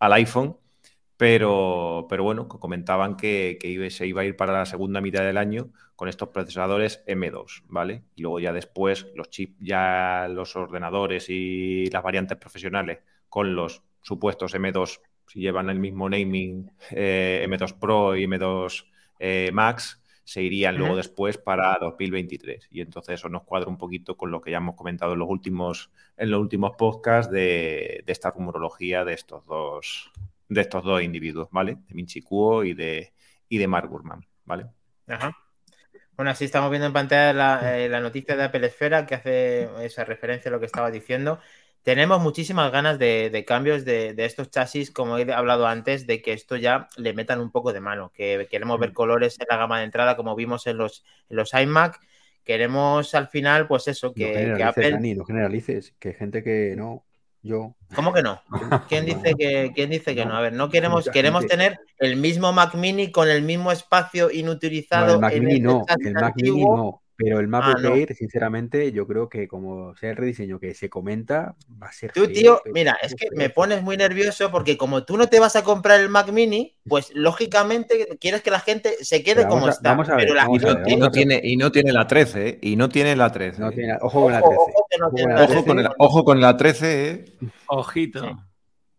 [0.00, 0.56] al iPhone.
[1.16, 5.36] Pero, pero bueno, comentaban que, que se iba a ir para la segunda mitad del
[5.36, 8.02] año con estos procesadores M2, ¿vale?
[8.16, 13.82] Y luego ya después los chips, ya los ordenadores y las variantes profesionales con los
[14.02, 18.86] supuestos M2, si llevan el mismo naming, eh, M2 Pro y M2
[19.18, 20.98] eh, Max, se irían luego Ujú.
[20.98, 22.68] después para 2023.
[22.70, 25.28] Y entonces eso nos cuadra un poquito con lo que ya hemos comentado en los
[25.28, 30.10] últimos, en los últimos podcasts de, de esta rumorología de estos dos,
[30.48, 31.78] de estos dos individuos, ¿vale?
[31.88, 33.12] De Minchi Kuo y de,
[33.48, 34.66] y de Mark Gurman, ¿vale?
[35.06, 35.36] Ajá.
[36.16, 39.84] Bueno, así estamos viendo en pantalla la, eh, la noticia de Apple Esfera que hace
[39.84, 41.40] esa referencia a lo que estaba diciendo.
[41.82, 46.20] Tenemos muchísimas ganas de, de cambios de, de estos chasis, como he hablado antes, de
[46.20, 49.56] que esto ya le metan un poco de mano, que queremos ver colores en la
[49.56, 51.98] gama de entrada, como vimos en los, en los iMac.
[52.44, 54.90] Queremos al final, pues eso, No que, que generalices, Apple.
[54.90, 57.04] Dani, no generalices, que gente que no.
[57.42, 57.74] Yo.
[57.94, 58.42] ¿Cómo que no?
[58.90, 60.36] ¿Quién dice que, quién dice que no?
[60.36, 64.32] A ver, no queremos, queremos tener el mismo Mac Mini con el mismo espacio No,
[64.32, 65.14] inutilizado.
[65.14, 66.99] el Mac en Mini este no, el Mac Mini no.
[67.22, 68.14] Pero el MacBook Ah, no.
[68.14, 72.22] Sinceramente, yo creo que como sea el rediseño que se comenta, va a ser Tú,
[72.24, 75.28] feo, tío, mira, feo, es que feo, me pones muy nervioso porque como tú no
[75.28, 79.46] te vas a comprar el Mac Mini, pues lógicamente quieres que la gente se quede
[79.46, 79.90] como a- está.
[79.90, 80.46] vamos a ver, pero la
[80.86, 82.58] Y no, tiene, y no tiene la 13, ¿eh?
[82.62, 83.60] Y no tiene la 13.
[83.60, 83.74] No ¿eh?
[83.74, 84.62] tiene, ojo con la Ojo, 13.
[84.74, 86.56] ojo que no ojo tiene con la la Ojo 13, con, el, ojo con la
[86.56, 87.24] 13, ¿eh?
[87.66, 88.20] Ojito.
[88.24, 88.30] Sí.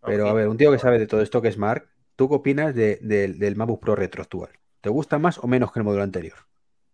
[0.06, 2.36] Pero a ver, un tío que sabe de todo esto que es Mark, ¿tú qué
[2.36, 4.50] opinas de- del- del MacBook Pro retro actual?
[4.82, 6.38] ¿Te gusta más o menos que el modelo anterior?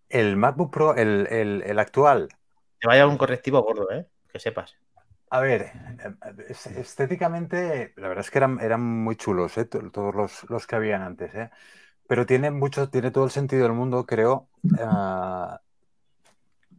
[0.10, 2.28] El MacBook Pro, el, el- el actual,
[2.80, 4.08] te vaya un correctivo gordo, ¿eh?
[4.32, 4.76] Que sepas.
[5.30, 9.66] a ver, eh, es- estéticamente, la verdad es que eran, eran muy chulos, ¿eh?
[9.66, 11.50] To- Todos los, los que habían antes, ¿eh?
[12.08, 15.62] Pero tiene mucho, tiene todo el sentido del mundo, creo, ah,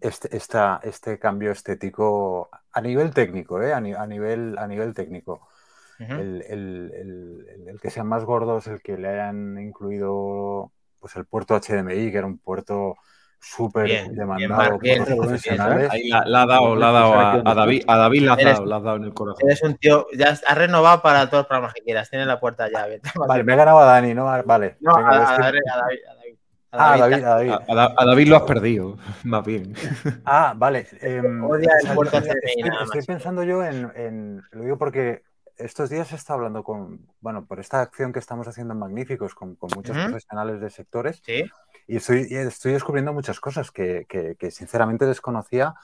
[0.01, 3.73] este, esta- este cambio estético a nivel técnico, ¿eh?
[3.73, 5.49] A, ni- a nivel, a nivel técnico.
[6.14, 11.27] El- el- el- el que sean más gordos, el que le hayan incluido pues el
[11.27, 12.97] puerto HDMI, que era un puerto
[13.40, 15.61] súper demandado bien, por los bien.
[15.90, 18.44] Ahí la, la ha dado, la ha dado a, a David, a David la Eres-
[18.55, 19.48] dado, la has dado en el corazón.
[19.48, 22.11] Eres un tío, ya has renovado para todos los programas que quieras.
[22.11, 23.11] Tienes la puerta ya abierta.
[23.29, 24.24] Vale, me ha ganado a Dani, ¿no?
[24.44, 24.77] Vale.
[24.81, 26.35] No, venga, a, pues a David, a David, a David.
[26.70, 27.51] A Ah, David, David, a David.
[27.51, 29.74] A, a Da- a David lo has perdido, más bien.
[30.27, 30.87] Ah, vale.
[31.01, 31.42] em,
[32.85, 35.22] estoy, pensando yo en, en- Lo digo porque
[35.57, 37.01] estos días he estado hablando con...
[37.20, 41.20] Bueno, por esta acción que estamos haciendo en Magníficos con, con muchos profesionales de sectores
[41.24, 41.42] Sí,
[41.88, 45.74] y estoy, y estoy descubriendo muchas cosas que, que- que sinceramente desconocía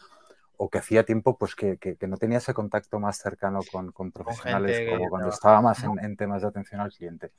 [0.56, 3.90] o que hacía tiempo pues que, que- que no tenía ese contacto más cercano con,
[3.90, 5.34] con profesionales como cuando trabaja.
[5.34, 7.32] estaba más en, en temas de atención al cliente.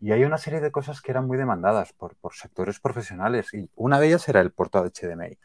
[0.00, 3.68] Y hay una serie de cosas que eran muy demandadas por, por sectores profesionales y
[3.74, 5.36] una de ellas era el puerto HDMI,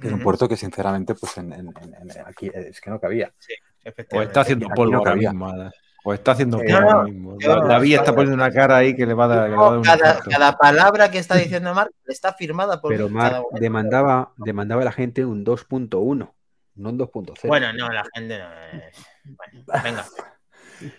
[0.00, 3.28] que es un puerto que sinceramente pues en, en- en- aquí es que no cabía.
[3.28, 4.30] O efectivamente.
[4.30, 5.30] está haciendo polvo no ahora cabía.
[5.32, 5.70] mismo.
[6.06, 7.38] O está haciendo Eh, ahora mismo.
[7.38, 9.66] yo- David está poniendo una cara ahí que le va a dar, que le va
[9.66, 13.42] a dar un cada, cada palabra que está diciendo Marc está firmada por Pero Mark
[13.58, 16.34] demandaba, demandaba a la gente un 2.1,
[16.76, 17.48] no un 2.0.
[17.48, 19.06] Bueno, no, la gente no es.
[19.24, 20.04] Bueno, venga.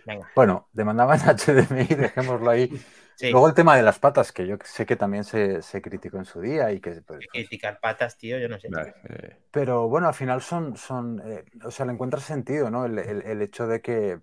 [0.05, 0.27] Venga.
[0.35, 2.69] Bueno, demandaban HDMI, dejémoslo ahí.
[3.17, 3.29] Sí.
[3.31, 6.25] Luego el tema de las patas, que yo sé que también se, se criticó en
[6.25, 8.67] su día y que pues, Hay que criticar patas, tío, yo no sé.
[8.69, 12.85] Vale, eh, Pero bueno, al final son, son eh, o sea, le encuentras sentido, ¿no?
[12.85, 14.19] El, el- el hecho de que eh,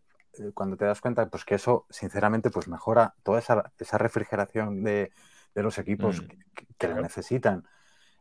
[0.55, 5.12] cuando te das cuenta, pues que eso, sinceramente, pues mejora toda esa, esa refrigeración de,
[5.55, 6.27] de los equipos Mm.
[6.27, 7.66] que, que la necesitan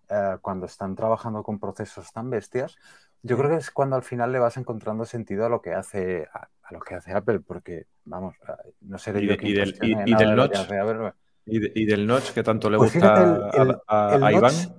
[0.09, 2.75] eh, cuando están trabajando con procesos tan bestias.
[3.23, 6.27] Yo creo que es cuando al final le vas encontrando sentido a lo que hace
[6.33, 9.51] a, a lo que hace Apple, porque vamos, eh, no seré Y yo de- quien
[9.51, 9.77] y del-
[10.09, 10.55] y- del notch.
[10.57, 11.13] Apple.
[11.45, 14.31] ¿Y, de- y del notch que tanto le Pues gusta fíjate, el- el- a, a-
[14.33, 14.51] Iván?
[14.53, 14.77] notch-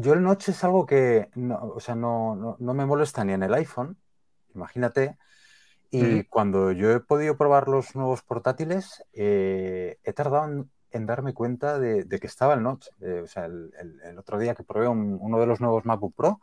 [0.00, 3.32] Yo el notch es algo que no, o sea, no, no- no me molesta ni
[3.32, 3.96] en el iPhone,
[4.54, 5.16] imagínate.
[5.90, 11.34] Y cuando yo he podido probar los nuevos portátiles, eh, he tardado en, en darme
[11.34, 12.88] cuenta de, de que estaba el notch.
[13.00, 15.84] Eh, o sea, el, el- el otro día que probé un- uno de los nuevos
[15.86, 16.40] MacBook Pro,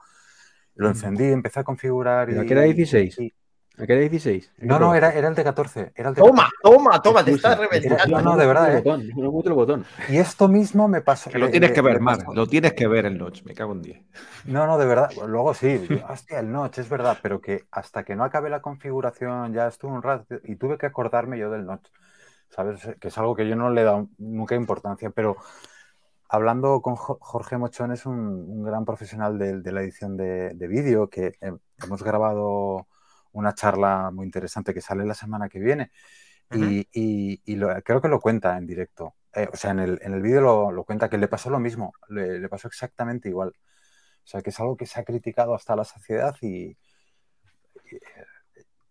[0.76, 2.30] lo encendí, empecé a configurar.
[2.30, 3.24] ¿Pero y, que era 16?
[3.26, 3.34] y-
[3.76, 4.52] ¿A qué era 16?
[4.60, 5.92] no, no, era, era el de 14.
[5.96, 6.58] Era el de Toma, 14.
[6.62, 8.18] toma, toma, te estás reventando.
[8.18, 9.14] No, no, de verdad, el ¿eh?
[9.16, 9.86] no mucho el botón.
[10.10, 11.32] Y esto mismo me pasó.
[11.32, 12.20] Que lo le- tienes que ver, Mar.
[12.34, 13.44] Lo tienes que ver el notch.
[13.46, 14.02] Me cago en 10.
[14.46, 15.10] No, no, de verdad.
[15.28, 19.54] Luego sí, hostia, el notch, es verdad, pero que hasta que no acabé la configuración
[19.54, 21.88] ya estuve un rato y tuve que acordarme yo del notch,
[22.50, 22.88] ¿sabes?
[23.00, 25.36] Que es algo que yo no le he dado nunca importancia, pero
[26.30, 30.52] hablando con Jo- Jorge Mochón es un, un gran profesional de, de la edición de,
[30.54, 32.88] de vídeo, que eh, hemos grabado
[33.34, 35.92] una charla muy interesante que sale la semana que viene
[36.52, 39.16] y, y- y lo- creo que lo cuenta en directo.
[39.34, 41.60] Eh, o sea, en el, en el vídeo lo, lo cuenta que le pasó lo
[41.60, 43.50] mismo, le, le pasó exactamente igual.
[43.50, 46.78] O sea, que es algo que se ha criticado hasta la saciedad y, y,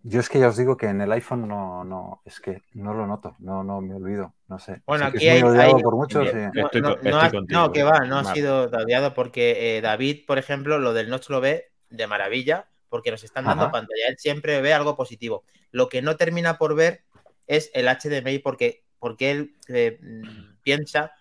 [0.04, 2.92] yo es que ya os digo que en el iPhone no, no, es que no
[2.92, 4.82] lo noto, no, no me olvido, no sé.
[4.84, 6.24] Bueno, aquí es muy hay- odiado hay- por muchos.
[6.24, 6.50] Bien.
[6.52, 10.80] y- No, Estoy estoy que va, no ha sido odiado porque eh, David, por ejemplo,
[10.80, 13.72] lo del Notch lo ve de maravilla porque nos están dando Ajá.
[13.72, 14.06] pantalla.
[14.08, 15.44] Él siempre ve algo positivo.
[15.70, 17.04] Lo que no termina por ver
[17.46, 21.12] es el HDMI porque, porque él eh, mm, piensa,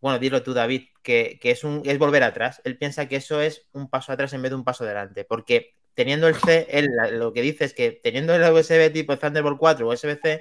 [0.00, 2.62] bueno, dilo tú, David, que, que es, un, es volver atrás.
[2.64, 5.24] Él piensa que eso es un paso atrás en vez de un paso adelante.
[5.24, 9.58] Porque teniendo el C, él lo que dice es que teniendo el USB tipo Thunderbolt
[9.58, 10.40] 4 o USB-C,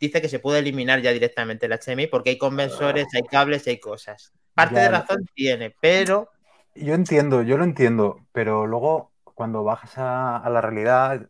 [0.00, 3.78] dice que se puede eliminar ya directamente el HDMI porque hay conversores, hay cables, hay
[3.78, 4.32] cosas.
[4.52, 4.82] Parte Ya.
[4.82, 6.28] de razón tiene, pero
[6.74, 9.11] Yo entiendo, yo lo entiendo, pero luego
[9.42, 11.28] cuando bajas a, a la realidad,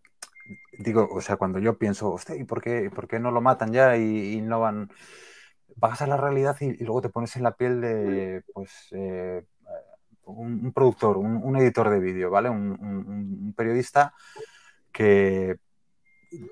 [0.79, 3.73] digo, o sea, cuando yo pienso, hostia, ¿y por qué, por qué no lo matan
[3.73, 4.91] ya y, y no van?
[5.77, 9.45] Bajas a la realidad y, y luego te pones en la piel de, pues, eh,
[10.25, 12.51] un, un productor, un, un editor de vídeo, ¿vale?
[12.51, 13.07] Un, un-
[13.49, 14.15] un periodista
[14.93, 15.57] que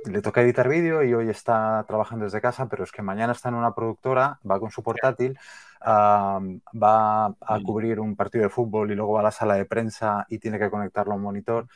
[0.06, 3.48] le toca editar vídeo y hoy está trabajando desde casa, pero es que mañana está
[3.48, 5.38] en una productora, va con su portátil,
[5.86, 9.64] um, va a cubrir un partido de fútbol y luego va a la sala de
[9.66, 11.66] prensa y tiene que conectarlo a un monitor.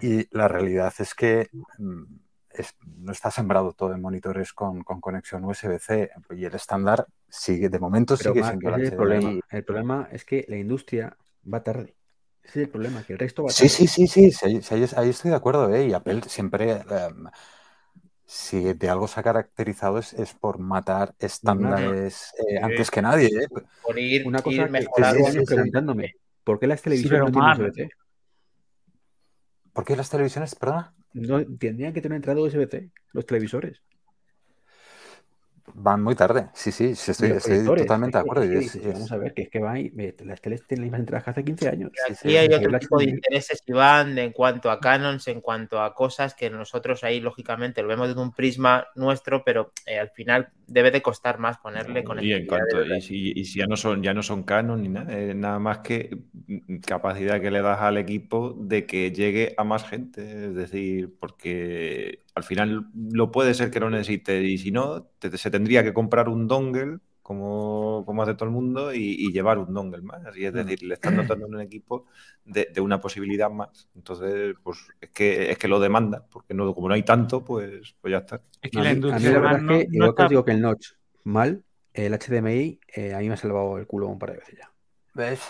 [0.00, 2.02] Y la realidad es que mm,
[2.50, 7.68] es- no está sembrado todo en monitores con, con conexión USB-C y el estándar sigue,
[7.68, 9.38] de momento Pero sigue Marc, siendo el problema.
[9.50, 11.16] El problema es que la industria
[11.52, 11.96] va tarde.
[12.42, 13.68] Ese es el problema, que el resto va Sí, tarde.
[13.68, 15.86] sí, sí, sí, sí, sí, ahí, ahí estoy de acuerdo, ¿eh?
[15.88, 17.26] Y Apple siempre, em,
[18.26, 23.26] si de algo se ha caracterizado es, es por matar estándares eh, antes que nadie,
[23.26, 23.48] ¿eh?
[23.82, 25.44] Por ir, Una ir cosa que sí.
[25.44, 27.88] preguntándome, ¿por qué las televisiones no tienen Marc, USB-C?
[29.72, 30.94] ¿Por qué las televisiones, perdona?
[31.14, 33.82] No, tendrían que tener entrada USB-C, los televisores.
[35.74, 38.42] Van muy tarde, sí, sí, sí, estoy, totalmente de acuerdo.
[38.44, 40.86] es es- Vamos a ver, que es que va y, eh, las teles tienen las
[40.86, 41.90] mismas entradas que hace 15 años.
[41.94, 45.26] sí, Aquí sí, hay sí, otro tipo de intereses, Iván, de- en cuanto a canons,
[45.28, 49.72] en cuanto a cosas que nosotros ahí, lógicamente, lo vemos desde un prisma nuestro, pero
[49.86, 53.58] eh, al final debe de costar más ponerle Y en cuanto, y si, y si
[53.58, 56.10] ya no son, ya no son canon ni nada, es nada más que
[56.46, 60.46] mm, capacidad que le das al equipo de que llegue a más gente.
[60.48, 65.36] Es decir, porque al final lo puede ser que no necesite, y si no, te-
[65.38, 66.98] se tendría que comprar un dongle.
[67.22, 70.24] Como, como hace todo el mundo, y, y llevar un dongle más.
[70.26, 72.06] Así es decir, le están dotando en un equipo
[72.44, 73.88] de, de una posibilidad más.
[73.94, 77.94] Entonces, pues es que, es que lo demanda, porque no, como no hay tanto, pues,
[78.00, 78.40] pues ya está.
[78.60, 80.22] Es que A la mí, a mí industria la verdad es que, no igual que
[80.22, 80.88] os digo que el notch
[81.24, 84.58] mal, el HDMI eh, a mí me ha salvado el culo un par de veces
[84.58, 84.72] ya.
[85.14, 85.40] ¿Ves?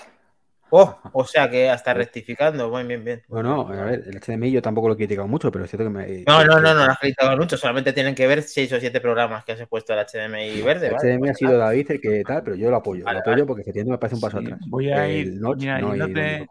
[0.75, 3.23] Oh, o sea que hasta rectificando, bien, bien, bien.
[3.29, 5.91] Bueno, a ver, el HDMI yo tampoco lo he criticado mucho, pero es cierto que
[5.91, 6.07] me...
[6.27, 8.73] No, que- no, que- no, no lo has gritado mucho, solamente tienen que ver seis
[8.73, 10.87] o siete programas que has puesto el HDMI verde.
[10.87, 11.13] El ¿vale?
[11.15, 13.05] HDMI ha sido David el que tal, pero yo lo apoyo.
[13.05, 14.61] Vale, lo apoyo porque efectivamente me parece un paso Sí, atrás.
[14.67, 16.47] voy a el ir- notch mira, no yéndote-.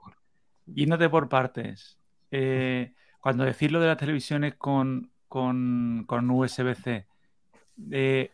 [0.67, 1.97] Yéndote por partes.
[2.29, 7.07] Eh, cuando decís lo de las televisiones con, con, con USB-C,
[7.91, 8.31] eh,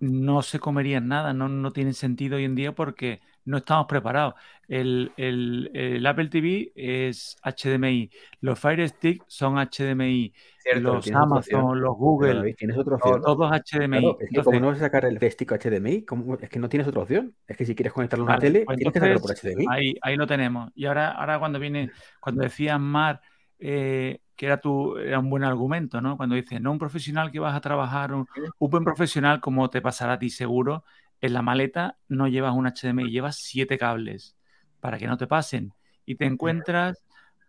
[0.00, 4.34] no se comerían nada, no, no tienen sentido hoy en día porque no estamos preparados.
[4.68, 11.12] El, el- el Apple TV es HDMI, los Fire Stick son HDMI, Cierto, los.
[11.12, 13.22] Amazon, los Google, tienes otra opción.
[13.22, 14.00] todos HDMI.
[14.00, 16.58] Claro, es que Entonces, como no vas a sacar el stick HDMI, ¿cómo- es que
[16.58, 17.34] no tienes otra opción.
[17.46, 19.66] Es que si quieres conectarlo a una tele, pues tienes que sacarlo por HDMI.
[19.70, 20.70] Ahí, ahí lo tenemos.
[20.74, 23.20] Y ahora, ahora cuando viene, cuando decías Mar,
[23.58, 26.16] eh, que era tu, era un buen argumento, ¿no?
[26.16, 28.26] Cuando dices, no un profesional que vas a trabajar, un,
[28.58, 30.84] un buen profesional, como te pasará a ti seguro,
[31.20, 34.36] en la maleta no llevas un HDMI, llevas siete cables
[34.80, 35.72] para que no te pasen.
[36.06, 37.04] Y te encuentras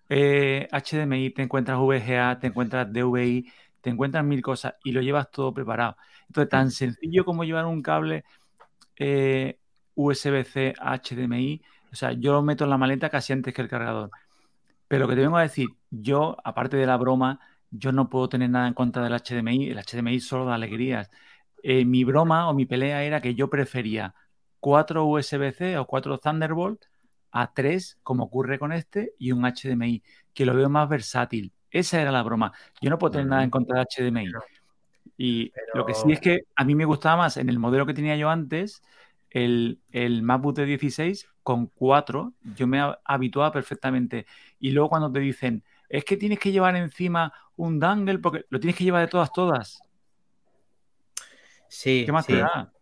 [0.09, 3.51] eh, HDMI, te encuentras VGA, te encuentras DVI,
[3.81, 5.97] te encuentras mil cosas y lo llevas todo preparado.
[6.27, 8.23] Entonces, tan sencillo como llevar un cable
[8.97, 9.59] eh,
[9.95, 13.69] USB-C a HDMI, o sea, yo lo meto en la maleta casi antes que el
[13.69, 14.11] cargador.
[14.87, 17.39] Pero lo que te vengo a decir, yo, aparte de la broma,
[17.71, 21.09] yo no puedo tener nada en contra del HDMI, el HDMI solo da alegrías.
[21.63, 24.13] Eh, mi broma o mi pelea era que yo prefería
[24.59, 26.83] cuatro USB-C o cuatro Thunderbolt
[27.31, 30.01] a tres, como ocurre con este, y un HDMI,
[30.33, 31.51] que lo veo más versátil.
[31.71, 32.51] Esa era la broma.
[32.81, 34.31] Yo no puedo tener nada en contra del HDMI.
[35.17, 37.85] Y Pero- lo que sí es que a mí me gustaba más en el modelo
[37.85, 38.81] que tenía yo antes,
[39.29, 44.25] el, el MacBook de 16 con 4, yo me ha- habituaba perfectamente.
[44.59, 48.59] Y luego cuando te dicen, es que tienes que llevar encima un dangle porque lo
[48.59, 49.81] tienes que llevar de todas, todas.
[51.69, 52.33] Sí, ¿Qué más sí.
[52.33, 52.73] te da?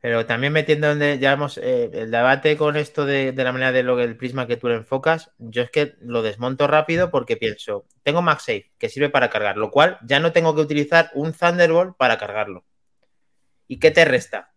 [0.00, 3.72] Pero también metiendo donde ya hemos eh, el debate con esto de, de la manera
[3.72, 7.38] de lo el prisma que tú le enfocas, yo es que lo desmonto rápido porque
[7.38, 11.32] pienso, tengo MagSafe que sirve para cargar, lo cual ya no tengo que utilizar un
[11.32, 12.66] Thunderbolt para cargarlo.
[13.66, 14.52] ¿Y qué te resta?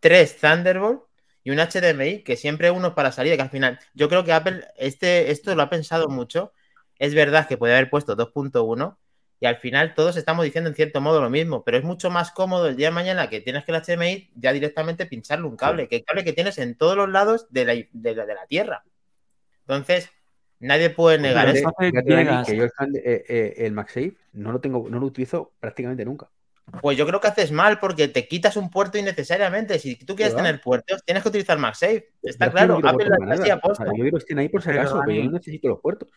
[0.00, 1.02] Tres Thunderbolt
[1.44, 4.64] y un HDMI, que siempre uno para salir, que al final, yo creo que Apple
[4.76, 6.52] este, esto lo ha pensado mucho.
[6.98, 8.96] Es verdad que puede haber puesto 2.1,
[9.38, 12.30] y al final todos estamos diciendo en cierto modo lo mismo, pero es mucho más
[12.30, 15.88] cómodo el día de mañana que tienes que el HDMI ya directamente pincharle un cable,
[15.88, 18.46] que el cable que tienes en todos los lados de la, de la, de la
[18.46, 18.84] Tierra.
[19.60, 20.10] Entonces,
[20.58, 21.70] nadie puede negar eso.
[21.78, 21.92] Que
[22.56, 26.30] yo el, eh, eh, el MagSafe no lo tengo, no lo utilizo prácticamente nunca.
[26.80, 29.78] Pues yo creo que haces mal porque te quitas un puerto innecesariamente.
[29.78, 30.48] Si tú quieres ¿Verdad?
[30.48, 32.10] tener puertos, tienes que utilizar MagSafe.
[32.22, 33.06] Está Yo claro, Apple
[33.44, 36.08] sea, yo quiero que estén ahí por si acaso, pero yo no necesito los puertos.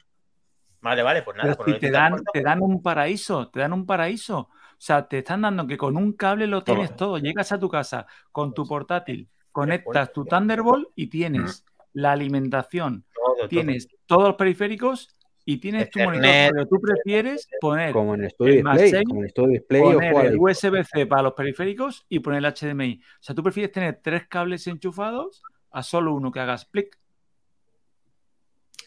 [0.81, 1.49] Vale, vale, pues nada.
[1.49, 4.39] Pero pues si no te dan, te dan un paraíso, te dan un paraíso.
[4.39, 7.17] O sea, te están dando que con un cable lo tienes todo.
[7.17, 13.35] Llegas a tu casa con tu portátil, conectas tu Thunderbolt y tienes la alimentación, todo,
[13.35, 13.47] todo.
[13.49, 15.09] tienes todos los periféricos
[15.43, 16.29] y tienes tu monitor.
[16.53, 20.25] Pero tú prefieres poner, Como en Studio El Display, MagSafe, como en Studio Display poner
[20.27, 20.37] el.
[20.39, 23.01] USB-C para los periféricos y poner el HDMI.
[23.03, 26.97] O sea, tú prefieres tener tres cables enchufados a solo uno que hagas plic.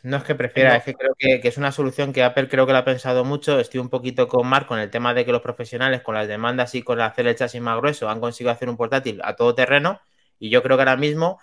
[0.02, 2.66] No es que prefiera, es que creo que, que, es una solución que Apple creo
[2.66, 3.60] que lo ha pensado mucho.
[3.60, 6.74] Estoy un poquito con Mark con el tema de que los profesionales con las demandas
[6.74, 10.00] y con hacer el chasis más grueso han conseguido hacer un portátil a todo terreno
[10.40, 11.38] y yo creo que ahora mismo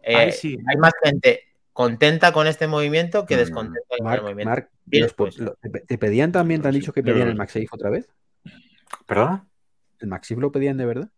[0.00, 0.56] eh, sí.
[0.68, 4.50] hay más gente contenta con este movimiento que descontenta con el movimiento.
[4.50, 8.08] Mark, los, lo, ¿te pedían también, te han dicho que pedían el MagSafe otra vez?
[9.06, 9.44] ¿Perdona?
[9.98, 11.08] ¿El MagSafe lo pedían de verdad?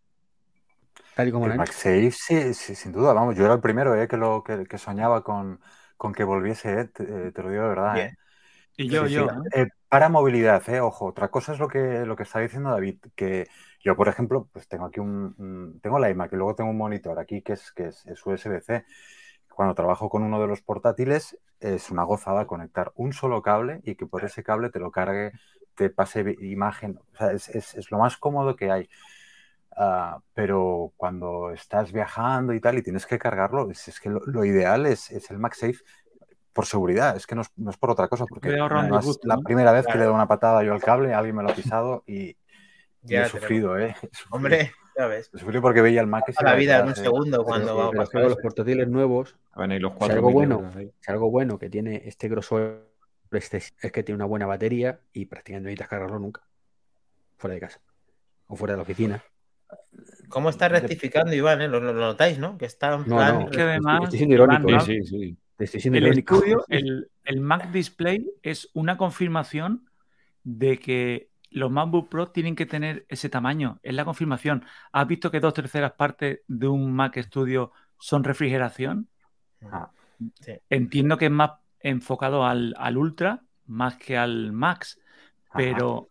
[1.14, 4.08] Tal y como el MagSafe, sí, sí, sin duda, vamos, yo era el primero eh,
[4.08, 5.60] que, lo, que, que soñaba con,
[5.96, 7.98] con que volviese, eh, te, te, lo digo de verdad.
[7.98, 8.16] Eh.
[8.76, 9.28] Y yo, sí, yo.
[9.28, 9.60] Sí.
[9.60, 12.98] Eh, para movilidad, eh, ojo, otra cosa es lo que, lo que está diciendo David,
[13.14, 13.46] que
[13.80, 16.76] yo, por ejemplo, pues tengo aquí un, un tengo la iMac y luego tengo un
[16.76, 18.84] monitor aquí que es, que es, es USB-C.
[19.48, 23.94] Cuando trabajo con uno de los portátiles es una gozada conectar un solo cable y
[23.94, 25.32] que por ese cable te lo cargue,
[25.74, 28.90] te pase imagen, o sea, es, es, es lo más cómodo que hay.
[29.76, 34.20] Uh, pero cuando estás viajando y tal y tienes que cargarlo, es, es que lo,
[34.24, 35.80] lo, ideal es, es el MagSafe
[36.56, 39.36] por seguridad, es que no es, no es por otra cosa, porque además, gusto, la
[39.36, 39.42] ¿no?
[39.42, 39.92] primera vez claro.
[39.92, 42.34] que le doy una patada yo al cable, alguien me lo ha pisado y,
[43.02, 43.94] ya he sufrido, ¿eh?
[44.02, 44.30] He sufrido.
[44.30, 45.30] Hombre, ya ves.
[45.34, 46.24] He sufrido porque veía el Mac.
[46.34, 48.22] A la vida en un segundo cuando va a pasar.
[48.22, 52.28] Los portátiles nuevos, bueno, y los si, algo bueno, si algo bueno que tiene este
[52.30, 52.88] grosor
[53.32, 56.40] este, es que tiene una buena batería y prácticamente no necesitas cargarlo nunca.
[57.36, 57.80] Fuera de casa.
[58.46, 59.22] O fuera de la oficina.
[60.28, 61.62] ¿Cómo está rectificando Iván?
[61.62, 61.68] Eh?
[61.68, 62.58] ¿Lo, lo, notáis, no?
[62.58, 63.40] Que está en plan.
[63.40, 64.68] No, que además, estoy siendo irónico.
[64.68, 65.36] Iván, sí, sí.
[65.58, 66.34] Estoy siendo el irónico.
[66.36, 69.88] estudio, el, el, Mac Display es una confirmación
[70.44, 73.78] de que los MacBook Pro tienen que tener ese tamaño.
[73.82, 74.64] Es la confirmación.
[74.92, 79.08] ¿Has visto que dos terceras partes de un Mac Studio son refrigeración?
[79.62, 79.90] Ah,
[80.40, 80.52] sí.
[80.68, 84.98] Entiendo que es más enfocado al, al Ultra más que al Max,
[85.54, 86.08] pero,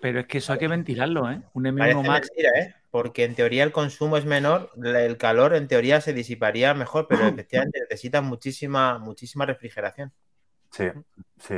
[0.00, 1.42] pero es que eso hay que ventilarlo, ¿eh?
[1.54, 2.28] Un M1 Parece Max.
[2.30, 2.74] Mentira, ¿eh?
[2.90, 7.20] Porque en teoría el consumo es menor, el calor en teoría se disiparía mejor, pero
[7.28, 10.12] efectivamente necesita muchísima, muchísima refrigeración.
[10.70, 10.84] Sí,
[11.38, 11.54] sí.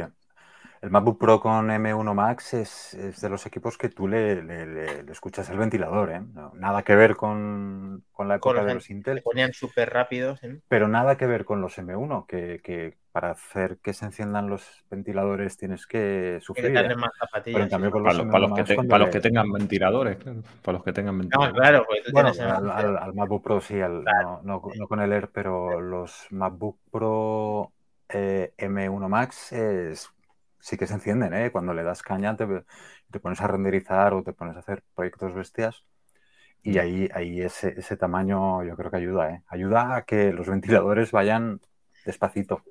[0.82, 4.64] El MacBook Pro con M1 Max es, es de los equipos que tú le, le,
[4.64, 6.22] le, le escuchas el ventilador, ¿eh?
[6.32, 9.18] No, nada que ver con, con la época con los, de los Intel.
[9.18, 10.42] Se ponían súper rápidos.
[10.42, 10.58] ¿eh?
[10.68, 14.82] Pero nada que ver con los M1, que, que, para hacer que se enciendan los
[14.90, 16.72] ventiladores tienes que sufrir.
[16.72, 16.96] Que ¿eh?
[16.96, 17.56] más zapatillas.
[17.56, 20.16] Pero en cambio, con para, los, para, los que te, para los que tengan ventiladores,
[20.16, 20.42] claro.
[20.62, 21.52] Para los que tengan ventiladores.
[21.52, 24.40] No, claro, pues bueno, al, al, al, MacBook Pro sí, al, claro.
[24.44, 27.70] no, no, no, con el Air, pero los MacBook Pro
[28.08, 30.10] eh, M1 Max es
[30.60, 31.50] sí que se encienden, ¿eh?
[31.50, 32.46] Cuando le das caña te,
[33.10, 35.84] te, pones a renderizar o te pones a hacer proyectos bestias
[36.62, 39.42] y ahí, ahí ese, ese tamaño yo creo que ayuda, ¿eh?
[39.48, 41.60] Ayuda a que los ventiladores vayan
[42.04, 42.62] despacito.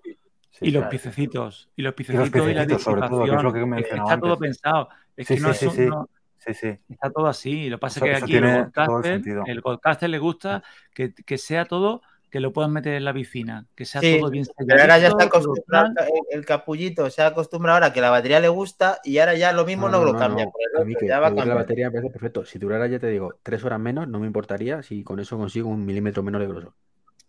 [0.51, 3.35] Sí, y, los piececitos, y los piececitos, y los piececitos, y la sobre todo, que
[3.35, 4.19] es lo que Está antes.
[4.19, 4.89] todo pensado.
[5.15, 6.09] Es sí, que no sí, es sí, no.
[6.45, 7.69] Está todo así.
[7.69, 11.65] Lo que pasa es que aquí el podcaster, el podcaster, le gusta que, que sea
[11.65, 14.99] todo que lo puedan meter en la piscina, que sea sí, todo bien Pero ahora
[14.99, 15.87] ya está acostumbrado,
[16.31, 19.51] el, el, capullito se ha acostumbrado ahora que la batería le gusta y ahora ya
[19.51, 20.45] lo mismo no, no, no lo cambia.
[20.45, 22.45] No, a mí que, ya va la batería me parece perfecto.
[22.45, 25.69] Si durara, ya te digo, tres horas menos, no me importaría si con eso consigo
[25.69, 26.73] un milímetro menos de grosor.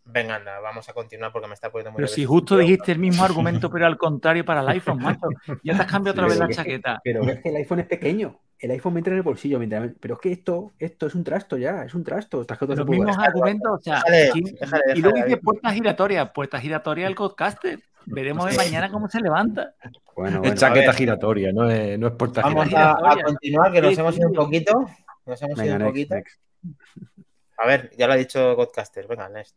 [0.05, 2.99] Venga, anda, vamos a continuar porque me está poniendo muy Pero si justo dijiste el
[2.99, 5.29] mismo argumento, pero al contrario para el iPhone, macho.
[5.63, 7.01] Ya te has cambiado otra vez la chaqueta.
[7.05, 8.41] Pero es que el iPhone es pequeño.
[8.61, 9.59] El iPhone me entra en el bolsillo.
[9.59, 9.91] Mientras...
[9.99, 12.45] Pero es que esto, esto es un trasto ya, es un trasto.
[12.47, 16.61] Los mismos argumentos, o sea, déjale, aquí, déjale, déjale, y luego dice puertas giratorias, puertas
[16.61, 17.81] giratorias al podcaster.
[18.07, 19.75] Veremos de mañana cómo se levanta.
[20.17, 22.95] Bueno, bueno, es chaqueta giratoria, no es, no es puerta Vamos giratoria.
[22.95, 24.91] Vamos a, a, continuar, que nos hemos ido un poquito.
[25.27, 26.15] Nos hemos ido un poquito.
[26.15, 26.41] Next.
[27.59, 29.07] A ver, ya lo ha dicho Godcaster.
[29.07, 29.57] Venga, next.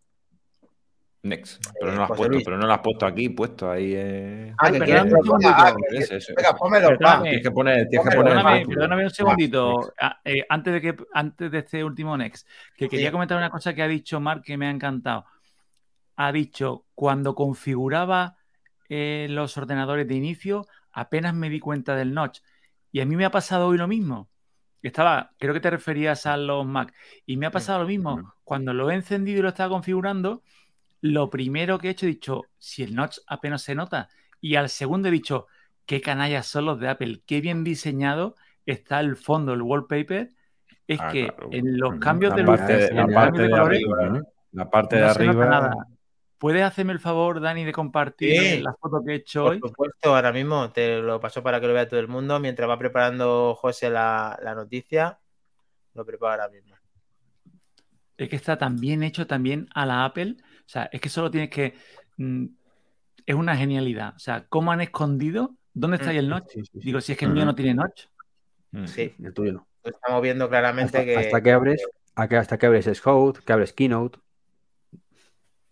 [1.24, 1.64] Next.
[1.80, 3.94] Pero no lo has puesto, pero no lo has puesto aquí, puesto ahí.
[3.96, 4.54] Eh...
[4.58, 5.12] Ah, que quieres que.
[5.48, 6.34] Ah, que-.
[6.36, 6.90] Venga, pónmelo.
[6.98, 10.98] Tienes que poner, tienes que poner Perdóname, perdóname un segundito, ah, eh, antes, de que,
[11.14, 13.12] antes de este último Next, que quería Sí.
[13.14, 15.26] comentar una cosa que ha dicho Mark que me ha encantado.
[16.18, 18.36] Ha dicho, cuando configuraba
[18.90, 22.42] eh, los ordenadores de inicio, apenas me di cuenta del notch.
[22.92, 24.30] Y a mí me ha pasado hoy lo mismo.
[24.82, 26.94] Estaba, creo que te referías a los Mac.
[27.26, 28.34] Y me ha pasado lo mismo.
[28.44, 30.44] Cuando lo he encendido y lo estaba configurando,
[31.04, 34.08] lo primero que he hecho he dicho, si el notch apenas se nota.
[34.40, 35.48] Y al segundo he dicho,
[35.86, 38.36] qué canallas son los de Apple, qué bien diseñado
[38.66, 40.32] está el fondo, el wallpaper.
[40.88, 41.50] Es Ah, que claro.
[41.52, 43.52] en los cambios La de parte, luces, de- en la el parte cambio de de
[43.52, 44.22] colores, arriba, ¿eh?
[44.54, 45.46] La parte de no arriba.
[45.46, 45.88] nada.
[46.38, 48.62] ¿Puedes hacerme el favor, Dani, de compartir Sí.
[48.62, 49.60] la foto que he hecho Por hoy?
[49.60, 52.40] supuesto, ahora mismo te lo paso para que lo vea todo el mundo.
[52.40, 55.20] Mientras va preparando José la, la noticia,
[55.96, 56.76] lo preparo ahora mismo.
[58.18, 60.38] Es que está tan bien hecho también a la Apple.
[60.74, 61.76] O sea, es que solo tienes que.
[62.18, 62.46] mm,
[63.28, 64.16] es una genialidad.
[64.16, 65.56] O sea, ¿cómo han escondido?
[65.72, 66.50] ¿Dónde está ahí el notch?
[66.52, 66.80] Sí, sí, sí.
[66.84, 68.06] Digo, si es que el mío no tiene notch.
[68.72, 68.88] Mm.
[68.88, 69.68] Sí, El tuyo no.
[69.84, 71.16] lo estamos viendo claramente Hasta, que.
[71.16, 74.18] hasta que abres, a que- hasta que abres Scout, que abres Keynote.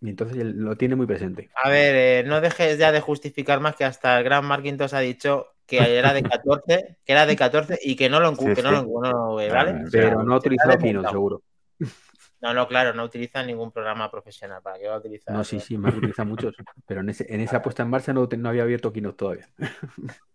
[0.00, 1.50] Y entonces él lo tiene muy presente.
[1.60, 5.00] A ver, eh, no dejes ya de justificar más que hasta el gran Marquintos ha
[5.00, 8.54] dicho que era de 14, que era de 14 y que no lo, Sí, que
[8.56, 8.62] sí.
[8.62, 9.70] no eh, ¿vale?
[9.72, 11.42] Ah, O sea, Pero no ha se utilizado ha Keynote, seguro.
[12.42, 14.60] No, no, claro, no utiliza ningún programa profesional.
[14.60, 15.32] ¿Para qué va a utilizar?
[15.32, 16.52] No, sí, sí, Mark utiliza muchos.
[16.86, 19.48] Pero en, ese, en esa puesta en marcha no, había abierto Keynote todavía.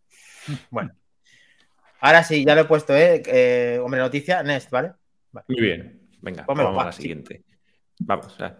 [0.69, 0.93] Bueno.
[1.99, 3.21] Ahora sí, ya lo he puesto, ¿eh?
[3.25, 4.93] Eh, hombre, noticia, Nest, ¿vale?
[5.33, 6.07] Muy bien.
[6.21, 7.01] Venga, vamos a la sí.
[7.01, 7.43] siguiente.
[7.99, 8.57] Vamos, va,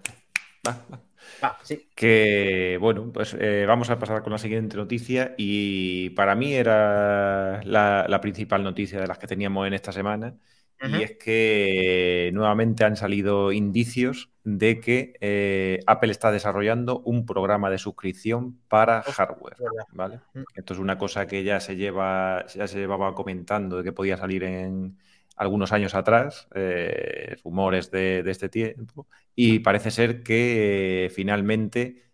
[0.67, 1.01] va, va.
[1.41, 1.87] Va, sí.
[1.95, 7.63] Que bueno, pues eh, vamos a pasar con la siguiente noticia y para mí era
[7.63, 10.35] la, la principal noticia de las que teníamos en esta semana
[10.81, 17.69] Y es que nuevamente han salido indicios de que eh, Apple está desarrollando un programa
[17.69, 19.55] de suscripción para hardware.
[19.91, 20.19] ¿vale?
[20.55, 24.17] Esto es una cosa que ya se lleva, ya se llevaba comentando de que podía
[24.17, 24.97] salir en
[25.35, 32.07] algunos años atrás, eh, rumores de, de este tiempo, y parece ser que eh, finalmente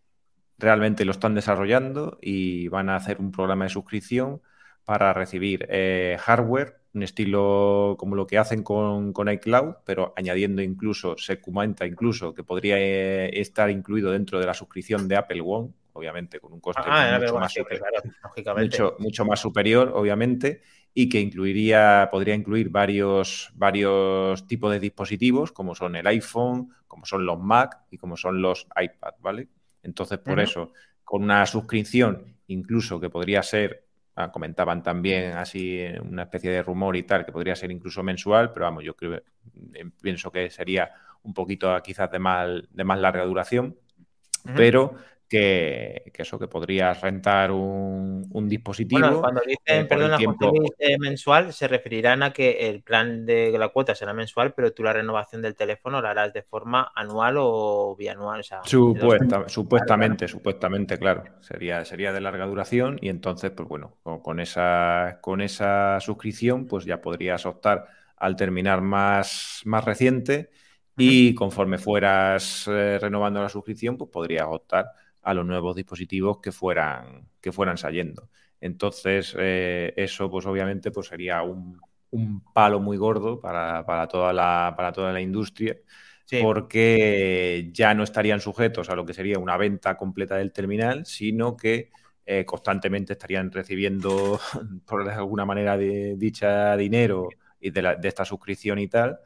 [0.57, 4.41] realmente lo están desarrollando y van a hacer un programa de suscripción
[4.85, 10.61] para recibir eh, hardware, un estilo como lo que hacen con, con iCloud, pero añadiendo
[10.61, 15.41] incluso, se comenta incluso que podría eh, estar incluido dentro de la suscripción de Apple
[15.43, 18.77] One, obviamente con un coste Ah, mucho, más claro, lógicamente.
[18.77, 20.61] mucho, mucho más superior, obviamente,
[20.93, 27.05] y que incluiría, podría incluir varios, varios tipos de dispositivos, como son el iPhone, como
[27.05, 29.47] son los Mac y como son los iPad, ¿vale?
[29.81, 30.71] Entonces, por eso,
[31.03, 33.85] con una suscripción, incluso que podría ser,
[34.15, 38.03] ah, comentaban también así eh, una especie de rumor y tal, que podría ser incluso
[38.03, 39.23] mensual, pero vamos, yo creo, eh,
[40.01, 40.91] pienso que sería
[41.23, 43.77] un poquito quizás de más, de más larga duración,
[44.55, 44.95] pero
[45.33, 48.99] que, que eso, que podrías rentar un, un dispositivo.
[48.99, 52.83] Bueno, cuando eh, dicen, por el perdona, tiempo- eh, mensual, se referirán a que el
[52.83, 56.43] plan de la cuota será mensual, pero tú la renovación del teléfono la harás de
[56.43, 58.41] forma anual o bianual.
[58.41, 58.61] O sea,
[58.93, 59.15] dos-
[59.47, 61.23] supuestamente, supuestamente, claro.
[61.41, 66.67] Sería, sería de larga duración y entonces, pues bueno, con, con esa, con esa suscripción,
[66.67, 70.51] pues ya podrías optar al terminar más, más reciente
[70.95, 74.85] y conforme fueras eh, renovando la suscripción, pues podrías optar
[75.23, 78.29] a los nuevos dispositivos que fueran, que fueran saliendo.
[78.61, 81.79] Entonces, eh, eso, pues obviamente, pues sería un,
[82.11, 85.77] un palo muy gordo para, para toda la, para toda la industria
[86.25, 86.37] Sí.
[86.37, 91.55] porque ya no estarían sujetos a lo que sería una venta completa del terminal, sino
[91.55, 91.91] que
[92.25, 94.39] eh, constantemente estarían recibiendo,
[94.85, 99.19] por alguna manera, de, dicha dinero y de, la- de esta suscripción y tal,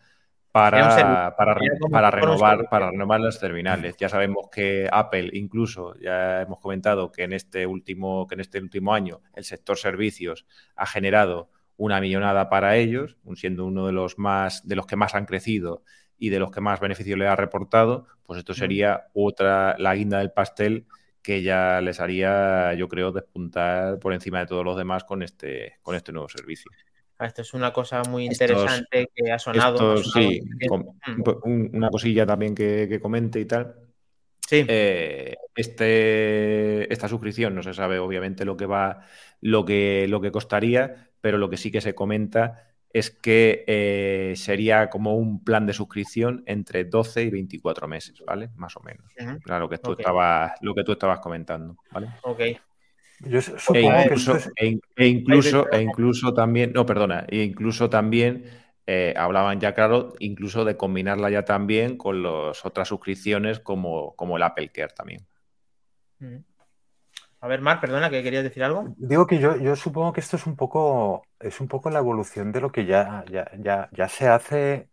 [0.58, 1.56] para, para,
[1.92, 3.96] para renovar, para renovar los terminales.
[3.98, 8.60] Ya sabemos que Apple, incluso, ya hemos comentado que en este último, que en este
[8.60, 10.46] último año el sector servicios
[10.76, 15.14] ha generado una millonada para ellos, siendo uno de los más, de los que más
[15.14, 15.84] han crecido
[16.18, 20.18] y de los que más beneficio le ha reportado, pues esto sería otra, la guinda
[20.20, 20.88] del pastel
[21.22, 25.76] que ya les haría, yo creo, despuntar por encima de todos los demás con este,
[25.84, 26.72] con este nuevo servicio.
[27.20, 29.98] Ah, Esto es una cosa muy Estos- interesante que ha sonado.
[30.04, 30.42] Sí,
[31.08, 31.22] Mm.
[31.44, 33.76] un- una cosilla también que, que comente y tal.
[34.48, 39.06] Sí, Eh, este, esta suscripción no se sabe obviamente lo que va,
[39.42, 42.64] lo que, lo que costaría, pero lo que sí que se comenta
[42.94, 48.50] es que eh, sería como un plan de suscripción entre 12 y 24 meses, ¿vale?
[48.56, 49.12] Más o menos.
[49.44, 52.08] Claro, que tú estabas, lo que tú estabas comentando, ¿vale?
[52.24, 52.42] ok.
[53.20, 57.26] Yo su- E que incluso, es- e in- e incluso, e incluso también, no, perdona,
[57.28, 58.46] e incluso también
[58.90, 64.38] eh, hablaban ya, claro, incluso de combinarla ya también con las otras suscripciones como, como
[64.38, 65.26] el Apple Care también.
[66.20, 66.38] Mm.
[67.42, 68.96] A ver, Mar, perdona, que querías decir algo.
[68.98, 72.52] Digo que yo, yo supongo que esto es un poco, es un poco la evolución
[72.52, 74.90] de lo que ya, ya, ya, ya se hace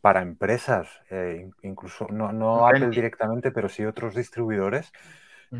[0.00, 4.90] para empresas, eh, in- incluso no, no Apple directamente, pero sí otros distribuidores.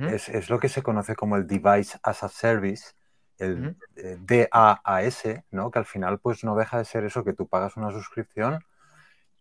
[0.02, 2.92] Es, es lo que se conoce como el Device as a Service,
[3.38, 3.76] el Ujú.
[3.96, 5.70] eh, DAAS, ¿no?
[5.70, 8.64] Que al final pues no deja de ser eso, que tú pagas una suscripción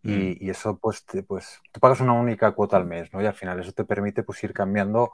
[0.04, 3.22] y, y eso pues, te- pues tú pagas una única cuota al mes, ¿no?
[3.22, 5.14] Y al final eso te permite pues ir cambiando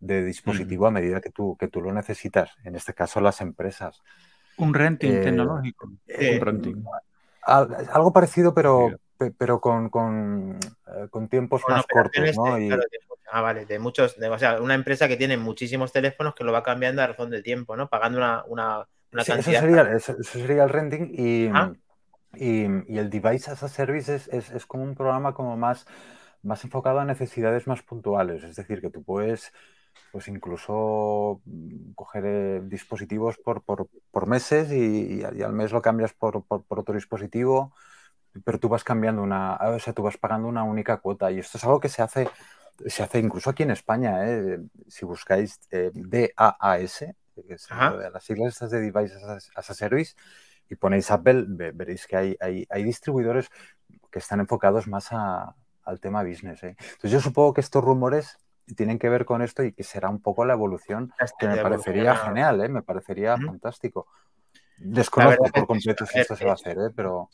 [0.00, 4.00] de dispositivo a medida que tú, que tú lo necesitas, en este caso las empresas.
[4.56, 5.90] Un renting Eh, tecnológico.
[6.06, 6.84] Eh, Un renting.
[7.42, 8.92] al- algo parecido, pero,
[9.36, 12.56] pero con, con, eh, con tiempos Con más cortos, ¿no?
[12.56, 12.98] de- Y- claro, de-
[13.32, 16.52] ah, vale, de muchos, de- o sea, una empresa que tiene muchísimos teléfonos que lo
[16.52, 17.88] va cambiando a razón del tiempo, ¿no?
[17.88, 19.60] Pagando una, una, una Sí, eso, cantidad.
[19.60, 21.72] sería, eso, eso sería el renting y, Ah.
[22.34, 25.86] y, y el Device as a Service es, es- es como un programa como más,
[26.42, 28.42] más enfocado a necesidades más puntuales.
[28.44, 29.52] Es decir, que tú puedes
[30.12, 35.82] pues incluso mm, coger eh, dispositivos por, por, por meses y, y al- mes lo
[35.82, 37.72] cambias por- por otro dispositivo,
[38.44, 41.30] pero tú vas cambiando una, o sea, tú vas pagando una única cuota.
[41.30, 42.28] Y esto es algo que se hace
[42.86, 44.58] se hace incluso aquí en España, ¿eh?
[44.88, 47.04] si buscáis eh, DAAS,
[47.34, 49.22] que es las siglas estas de Devices
[49.54, 50.14] as a Service,
[50.68, 53.50] y ponéis Apple, veréis que hay, hay, hay, distribuidores
[54.10, 56.62] que están enfocados más al tema business.
[56.62, 56.76] ¿eh?
[56.78, 58.38] Entonces yo supongo que estos rumores
[58.76, 62.14] tienen que ver con esto y que será un poco la evolución que me parecería
[62.16, 62.68] genial, ¿eh?
[62.68, 64.06] me parecería fantástico.
[64.78, 66.90] Desconozco por completo si esto se va a hacer, ¿eh?
[66.94, 67.28] pero...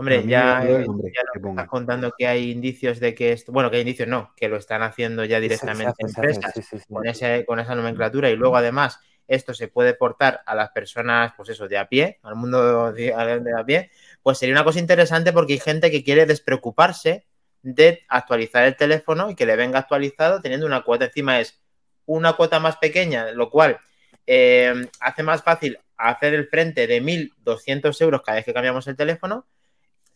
[0.00, 0.84] Hombre, ya, ya
[1.34, 4.56] estás contando que hay indicios de que esto, bueno, que hay indicios no, que lo
[4.56, 6.54] están haciendo ya directamente en empresas
[6.88, 11.32] con, ese, con esa nomenclatura y luego además esto se puede portar a las personas,
[11.36, 13.90] pues eso, de a pie, al mundo de, a pie,
[14.22, 17.26] pues sería una cosa interesante porque hay gente que quiere despreocuparse
[17.62, 21.06] de actualizar el teléfono y que le venga actualizado teniendo una cuota.
[21.06, 21.60] Encima es
[22.06, 23.80] una cuota más pequeña, lo cual
[24.28, 28.94] eh, hace más fácil hacer el frente de 1.200 euros cada vez que cambiamos el
[28.94, 29.44] teléfono.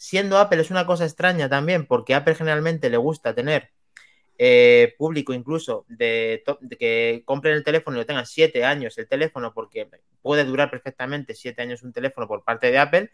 [0.02, 3.70] Siendo Apple es una cosa extraña también, porque Apple generalmente le gusta tener
[4.36, 6.42] eh, público incluso de,
[6.76, 9.88] que compren el teléfono y lo tengan 7 años el teléfono, porque
[10.20, 13.10] puede durar perfectamente 7 años un teléfono por parte de Apple.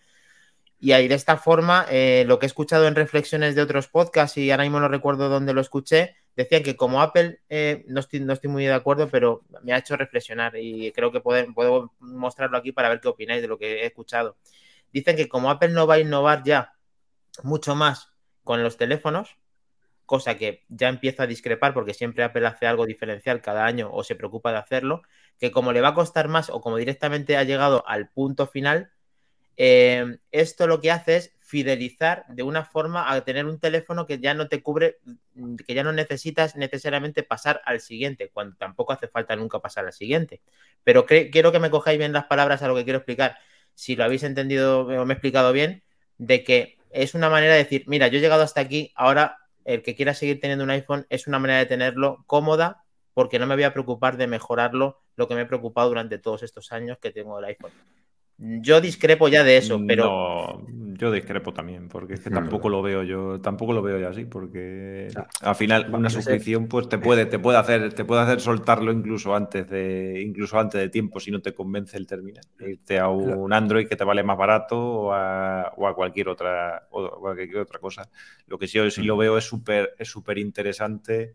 [0.80, 4.38] Y ahí de esta forma, eh, lo que he escuchado en reflexiones de otros podcasts,
[4.38, 8.20] y ahora mismo no recuerdo dónde lo escuché, decían que como Apple, eh, no, estoy,
[8.20, 12.56] no estoy muy de acuerdo, pero me ha hecho reflexionar y creo que puedo mostrarlo
[12.56, 14.38] aquí para ver qué opináis de lo que he escuchado.
[14.90, 16.72] Dicen que como Apple no va a innovar ya
[17.44, 18.12] mucho más
[18.44, 19.36] con los teléfonos,
[20.06, 24.02] cosa que ya empiezo a discrepar porque siempre Apple hace algo diferencial cada año o
[24.04, 25.02] se preocupa de hacerlo,
[25.38, 28.90] que como le va a costar más o como directamente ha llegado al punto final,
[29.58, 34.18] eh, esto lo que hace es fidelizar de una forma a tener un teléfono que
[34.18, 34.98] ya no te cubre,
[35.66, 39.92] que ya no necesitas necesariamente pasar al siguiente, cuando tampoco hace falta nunca pasar al
[39.92, 40.40] siguiente.
[40.84, 43.36] Pero quiero que me cojáis bien las palabras a lo que quiero explicar,
[43.74, 45.82] si lo habéis entendido o me he explicado bien,
[46.18, 49.82] de que es una manera de decir, mira, yo he llegado hasta aquí, ahora el
[49.82, 53.54] que quiera seguir teniendo un iPhone es una manera de tenerlo cómoda porque no me
[53.54, 57.10] voy a preocupar de mejorarlo lo que me he preocupado durante todos estos años que
[57.10, 57.72] tengo el iPhone.
[58.38, 60.64] Yo discrepo ya de eso, pero.
[60.98, 62.30] Yo discrepo también, porque es que
[62.60, 65.08] tampoco lo veo yo, tampoco lo veo yo así, porque
[65.40, 69.34] al final una suscripción pues te puede, te puede hacer, te puede hacer soltarlo incluso
[69.34, 72.44] antes de, incluso antes de tiempo si no te convence el terminal.
[72.60, 77.58] Irte a un Android que te vale más barato o a, cualquier otra, o cualquier
[77.58, 78.10] otra cosa.
[78.46, 81.34] Lo que sí, sí lo veo es súper, es súper interesante.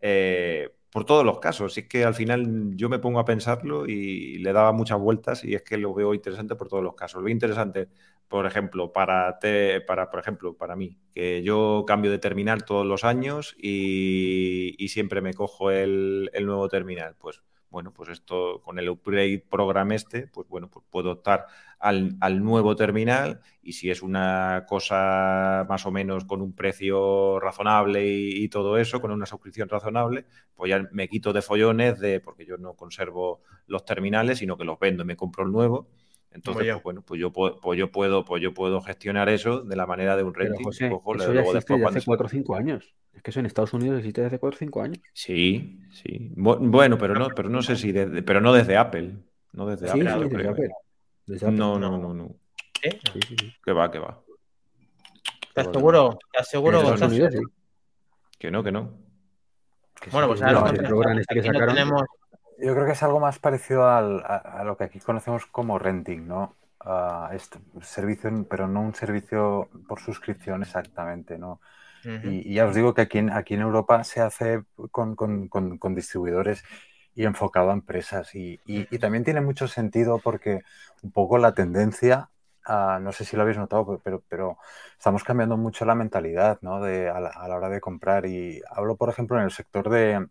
[0.00, 1.76] Eh, por todos los casos.
[1.78, 5.54] Es que al final yo me pongo a pensarlo y le daba muchas vueltas y
[5.54, 7.20] es que lo veo interesante por todos los casos.
[7.20, 7.88] Lo veo interesante,
[8.30, 12.86] por ejemplo, para, te, para, por ejemplo, para mí, que yo cambio de terminal todos
[12.86, 17.16] los años y, siempre me cojo el, el, nuevo terminal.
[17.18, 21.46] Pues bueno, pues esto con el upgrade program este, pues bueno, pues puedo optar
[21.80, 28.06] al, nuevo terminal y si es una cosa más o menos con un precio razonable
[28.06, 32.44] y, todo eso, con una suscripción razonable, pues ya me quito de follones de porque
[32.46, 35.88] yo no conservo los terminales, sino que los vendo y me compro el nuevo.
[36.32, 39.74] Entonces, pues, bueno, pues yo, puedo, pues yo puedo, pues yo puedo gestionar eso de
[39.74, 40.64] la manera de un renting.
[40.64, 42.94] José, eso ya existe desde hace 4 o 5 años.
[43.12, 44.98] Es que eso en Estados Unidos existe desde 4 o 5 años.
[45.12, 46.32] Sí, sí.
[46.36, 49.16] Bueno, pero no, pero no sé si desde, pero no desde Apple.
[49.52, 50.50] No desde Apple, yo creo.
[50.52, 50.70] Apple.
[51.50, 52.36] No, no, no, no.
[52.82, 52.98] ¿Eh?
[53.64, 54.20] Que va, que va.
[55.48, 56.18] ¿Estás seguro?
[56.32, 56.94] ¿Estás seguro,
[58.38, 58.92] Que no, que no.
[60.12, 62.02] bueno, pues ahora no, este que tenemos...
[62.62, 66.56] Yo creo que es algo más parecido a, lo que aquí conocemos como renting, ¿no?
[67.32, 71.60] este servicio, pero no un servicio por suscripción exactamente, ¿no?
[72.04, 75.94] y, ya os digo que aquí en, aquí en Europa se hace con, con, con
[75.94, 76.64] distribuidores
[77.14, 78.34] y enfocado a empresas.
[78.34, 78.58] Y,
[78.98, 80.62] también tiene mucho sentido porque
[81.02, 82.30] un poco la tendencia,
[82.66, 84.58] no sé si lo habéis notado, pero, pero
[84.96, 86.80] estamos cambiando mucho la mentalidad ¿no?
[86.80, 88.26] de, a, la, hora de comprar.
[88.26, 90.26] Y hablo, por ejemplo, en el sector de,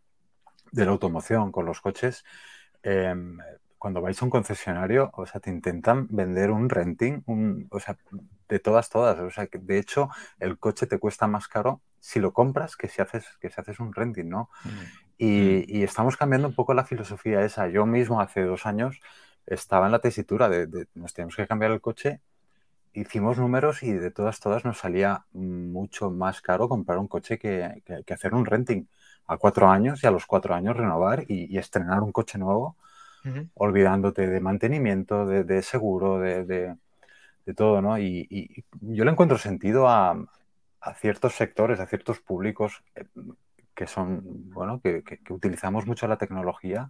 [0.72, 2.24] de la automoción con los coches.
[2.84, 3.38] Em,
[3.78, 7.98] cuando vais a un concesionario, o sea, te intentan vender un renting, un, o sea,
[8.50, 9.20] de todas, todas.
[9.20, 10.10] O sea, que de hecho,
[10.40, 13.80] el coche te cuesta más caro si lo compras que si haces, que si haces
[13.80, 14.50] un renting, ¿no?
[15.18, 17.68] Y, estamos cambiando un poco la filosofía esa.
[17.68, 19.00] Yo mismo hace dos años
[19.46, 22.22] estaba en la tesitura de, nos tenemos que cambiar el coche.
[22.94, 27.84] Hicimos números y de todas, todas nos salía mucho más caro comprar un coche que,
[28.12, 28.88] hacer un renting
[29.30, 32.76] a cuatro años y a los cuatro años renovar y, estrenar un coche nuevo,
[33.54, 36.76] olvidándote de mantenimiento, de, seguro, de,
[37.56, 38.00] todo, ¿no?
[38.00, 40.18] Y, yo le encuentro sentido a,
[40.82, 43.06] a ciertos sectores, a ciertos públicos eh,
[43.76, 44.22] que son,
[44.52, 46.90] bueno, que, utilizamos mucho la tecnología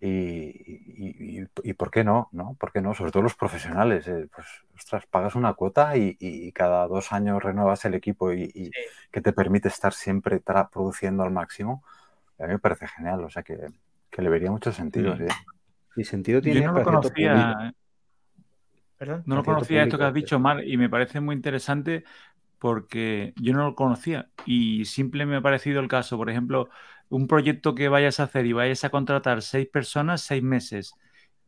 [0.00, 2.56] y, y, por qué no, ¿no?
[2.58, 2.94] ¿Por qué no?
[2.94, 4.06] Sobre todo los profesionales.
[4.08, 4.46] eh, pues,
[4.76, 8.72] ostras, pagas una cuota y, y cada dos años renuevas el equipo y, y Sí.
[9.10, 11.82] que te permite estar siempre tra- produciendo al máximo.
[12.38, 13.58] A mí me parece genial, o sea que,
[14.10, 15.16] que le vería mucho sentido.
[15.16, 15.24] Sí.
[15.96, 17.74] Y sentido tiene Yo no lo conocía,
[18.98, 19.24] Perdón.
[19.26, 22.04] no lo conocía esto que has dicho, Mar, y me parece muy interesante
[22.58, 26.16] porque yo no lo conocía y simple me ha parecido el caso.
[26.16, 26.68] Por ejemplo,
[27.10, 30.94] un proyecto que vayas a hacer y vayas a contratar seis personas, seis meses,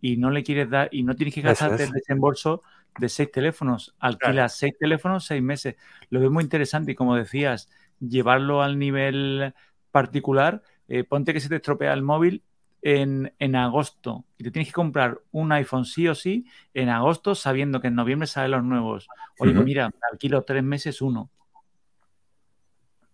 [0.01, 1.89] y no le quieres dar, y no tienes que gastarte es.
[1.89, 2.63] el desembolso
[2.99, 3.95] de seis teléfonos.
[3.99, 5.77] Alquilas seis teléfonos, seis meses.
[6.09, 7.69] Lo veo muy interesante y como decías,
[8.01, 9.55] llevarlo al nivel
[9.91, 12.43] particular, eh, ponte que se te estropea el móvil
[12.83, 17.35] en, en agosto y te tienes que comprar un iPhone sí o sí en agosto
[17.35, 19.07] sabiendo que en noviembre salen los nuevos.
[19.39, 21.31] Oye, mira, alquilo tres meses uno.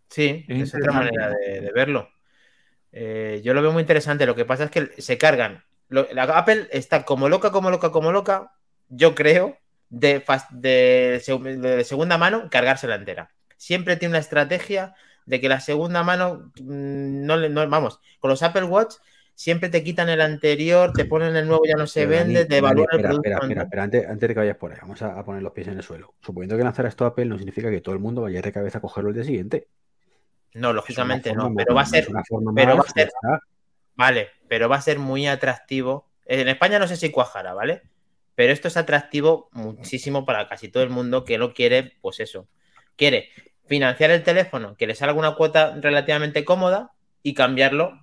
[0.08, 2.08] Sí, Es es otra manera de, de verlo.
[2.98, 4.24] Eh, yo lo veo muy interesante.
[4.26, 5.64] Lo que pasa es que se cargan.
[5.88, 8.52] Lo- la Apple está como loca, como loca, como loca.
[8.88, 9.58] Yo creo
[9.90, 13.30] de, de seg- de segunda mano cargársela entera.
[13.56, 14.94] Siempre tiene una estrategia
[15.26, 18.94] de que la segunda mano mm, no le no, vamos, con los Apple Watch
[19.34, 22.44] siempre te quitan el anterior, te ponen el nuevo, ya no se Pero, Dani, vende,
[22.46, 23.22] te evalúan el producto.
[23.22, 23.64] espera, espera, antes.
[23.64, 25.76] espera, antes, antes de que vayas por ahí, vamos a, a poner los pies en
[25.76, 26.14] el suelo.
[26.20, 28.80] Suponiendo que lanzara esto Apple no significa que todo el mundo vaya de cabeza a
[28.80, 29.68] cogerlo el día siguiente.
[30.54, 32.08] No, lógicamente no, pero va a ser
[32.54, 33.10] pero va a ser-.
[33.94, 36.08] Vale, pero va a ser muy atractivo.
[36.24, 37.82] En España no sé si cuajará, ¿vale?
[38.34, 42.48] Pero esto es atractivo muchísimo para casi todo el mundo que lo quiere, pues eso.
[42.96, 43.30] Quiere
[43.66, 46.92] financiar el teléfono, que le salga una cuota relativamente cómoda
[47.22, 48.00] y cambiarlo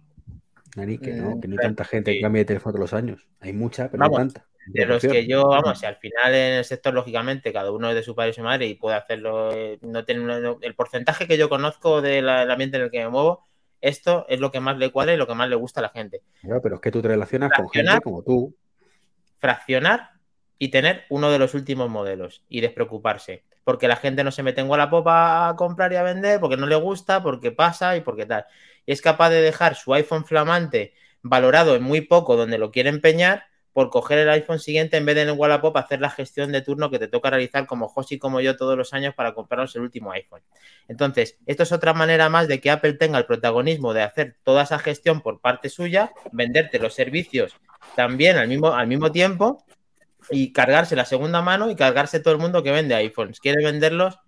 [0.74, 0.82] que
[1.14, 3.28] no, Mm, que no hay tanta gente que cambie de teléfono todos los años.
[3.40, 4.46] Hay mucha, pero Vamos, no tanta.
[4.66, 7.96] De los que yo, vamos, si al final en el sector, lógicamente, cada uno es
[7.96, 11.28] de su padre y su madre y puede hacerlo, eh, no tiene no- el porcentaje
[11.28, 13.46] que yo conozco del ambiente en el que me muevo,
[13.82, 15.90] esto es lo que más le cuadra y lo que más le gusta a la
[15.90, 16.22] gente.
[16.42, 18.56] Claro, pero es que tú te relacionas con gente como tú.
[19.38, 20.12] fraccionar
[20.60, 23.44] y tener uno de los últimos modelos y despreocuparse.
[23.64, 26.66] Porque la gente no se mete en Wallapop a comprar y a vender, porque no
[26.68, 28.46] le gusta, porque pasa y porque tal.
[28.86, 32.90] Y es capaz de dejar su iPhone flamante valorado en muy poco donde lo quiere
[32.90, 36.52] empeñar por coger el iPhone siguiente en vez de en el Wallapop hacer la gestión
[36.52, 39.76] de turno que te toca realizar como Josi como yo todos los años para comprarnos
[39.76, 40.42] el último iPhone.
[40.88, 44.64] Entonces, esto es otra manera más de que Apple tenga el protagonismo de hacer toda
[44.64, 47.56] esa gestión por parte suya, venderte los servicios
[47.96, 49.66] también al mismo, al mismo tiempo
[50.30, 53.40] y cargarse la segunda mano y cargarse todo el mundo que vende iPhones.
[53.40, 54.20] Quiere venderlos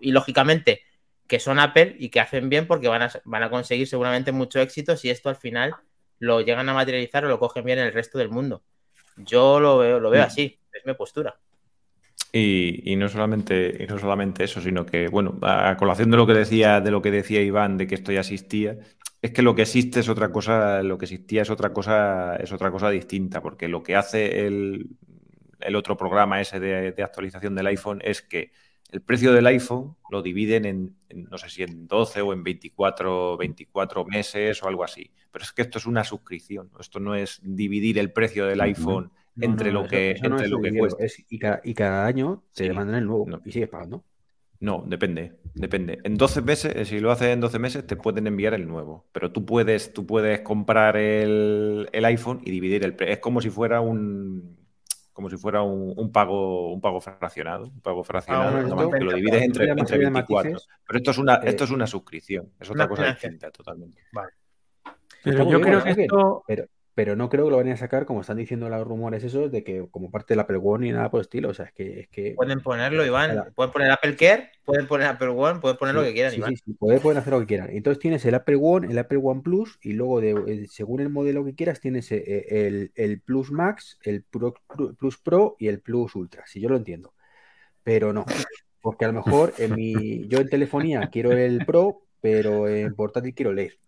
[0.00, 0.82] y lógicamente
[1.26, 4.58] que son Apple y que hacen bien porque van a, van a conseguir seguramente mucho
[4.58, 5.76] éxito si esto al final
[6.20, 8.64] lo llegan a materializar o lo cogen bien en el resto del mundo.
[9.16, 10.26] Yo lo veo, lo veo Mm.
[10.26, 11.40] así, es mi postura.
[12.32, 16.26] Y, y no solamente, y no solamente eso, sino que, bueno, a colación de lo
[16.26, 18.78] que decía, de lo que decía Iván, de que esto ya existía,
[19.20, 22.52] es que lo que existe es otra cosa, lo que existía es otra cosa, es
[22.52, 24.90] otra cosa distinta, porque lo que hace el,
[25.60, 28.52] el otro programa ese de, de actualización del iPhone es que
[28.92, 32.42] el precio del iPhone lo dividen en, en, no sé si en 12 o en
[32.44, 35.10] 24, 24 meses o algo así.
[35.30, 39.10] Pero es que esto es una suscripción, esto no es dividir el precio del iPhone
[39.36, 41.04] No, entre no, lo que, eso entre es lo que cuesta.
[41.04, 42.68] es- y, cada, y cada año te Sí.
[42.68, 43.40] demandan el nuevo No.
[43.44, 44.04] y sigues pagando.
[44.62, 46.00] No, depende, depende.
[46.04, 49.06] En 12 meses, si lo haces en 12 meses, te pueden enviar el nuevo.
[49.12, 53.14] Pero tú puedes, tú puedes comprar el, el iPhone y dividir el precio.
[53.14, 54.58] Es como si fuera un
[55.20, 57.64] como si fuera un, un pago, un pago fraccionado.
[57.66, 60.50] Un pago fraccionado, bueno, más esto- que lo divides entre, entre allá de 24.
[60.52, 64.02] matices, Pero esto es una, eh, esto es una suscripción, es otra cosa distinta totalmente.
[65.22, 66.64] Pero muy yo bien, creo que esto, pero,
[66.94, 69.62] pero no creo que lo vayan a sacar como están diciendo los rumores esos de
[69.64, 71.48] que como parte del Apple One ni nada por el estilo.
[71.50, 72.00] O sea, es que...
[72.00, 73.30] Es que Pueden ponerlo, Iván.
[73.30, 76.38] Cada- Pueden poner Apple Care, pueden poner Apple One, pueden poner lo que quieran, sí,
[76.38, 76.56] Iván.
[76.56, 77.70] sí, sí, pueden hacer lo que quieran.
[77.70, 81.08] Entonces tienes el Apple One, el Apple One Plus y luego de, eh, según el
[81.10, 84.54] modelo que quieras tienes eh, el, el Plus Max, el Pro-
[84.98, 87.14] Plus Pro y el Plus Ultra, si yo lo entiendo.
[87.82, 88.26] Pero no,
[88.82, 93.34] porque a lo mejor en mi, yo en telefonía quiero el Pro, pero en portátil
[93.34, 93.78] quiero Air.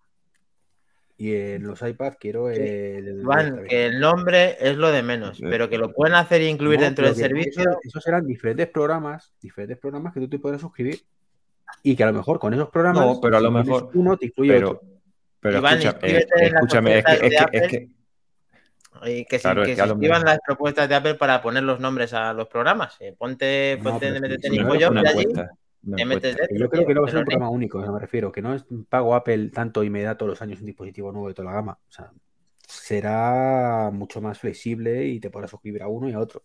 [1.23, 2.59] Y en los iPads quiero el...
[2.61, 6.49] el que el nombre es lo de menos, Eh, pero que lo pueden hacer e
[6.49, 7.63] incluir No, dentro del servicio.
[7.63, 10.99] Eso, esos serán diferentes programas, diferentes programas que tú te podrás suscribir
[11.85, 14.17] y que a lo mejor con esos programas, No, pero a lo si mejor- uno
[14.17, 14.89] te incluye Pero, otro.
[15.39, 17.89] pero Iván, escucha- eh, escúchame, es que, es que- es que-
[19.05, 21.15] Y que, se- Claro, es que que se a lo escriban las propuestas de Apple
[21.15, 22.97] para poner los nombres a los programas.
[23.01, 25.33] Eh, ponte, No, ponte métete en de allí,
[25.85, 28.55] Yo creo que no va a ser un pero programa único, me refiero, que no
[28.55, 31.47] es pago Apple tanto y me da todos los años un dispositivo nuevo de toda
[31.51, 31.79] la gama.
[31.89, 32.11] O sea,
[32.67, 36.43] será mucho más flexible y te podrás suscribir a uno y a otro.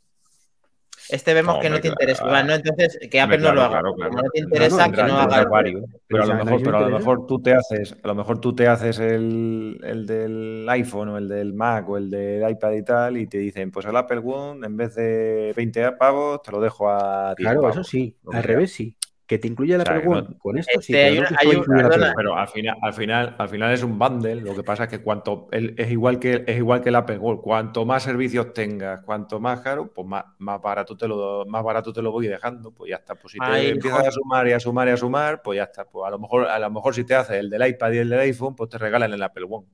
[1.09, 2.47] este vemos No, que no te interesa, claro.
[2.47, 2.53] ¿no?
[2.55, 3.79] Entonces, que Apple no lo haga.
[3.79, 5.43] claro, Como no te interesa, No, no, que no haga.
[5.49, 8.41] Varios, pero a lo mejor, pero a lo mejor tú te haces, a lo mejor
[8.41, 12.71] tú te haces el, el del iPhone o el del Mac o el del iPad
[12.73, 16.51] y tal, y te dicen, pues el Apple One, en vez de 20 pavos, te
[16.51, 17.75] lo dejo a 10 Claro, pavos.
[17.77, 18.17] eso sí.
[18.33, 18.97] Al revés sí.
[19.27, 20.37] Que te incluya la O sea, no-.
[20.39, 21.47] Con esto sí, Este, hay pero una- hay
[21.99, 24.35] la perdona, al final, al final, al final es un bundle.
[24.35, 27.17] Lo que pasa es que cuanto el- es igual que es igual que el Apple
[27.17, 27.41] Gold.
[27.41, 31.91] Cuanto más servicios tengas, cuanto más caro, pues más, más barato te lo más barato
[31.91, 32.71] te lo voy dejando.
[32.71, 33.15] Pues ya está.
[33.15, 35.63] Pues si te Ay, empiezas a sumar y a sumar y a sumar, pues ya
[35.63, 35.83] está.
[35.83, 38.09] Pues a lo mejor, a lo mejor si te haces el del iPad y el
[38.09, 39.67] del iPhone, pues te regalan el Apple One.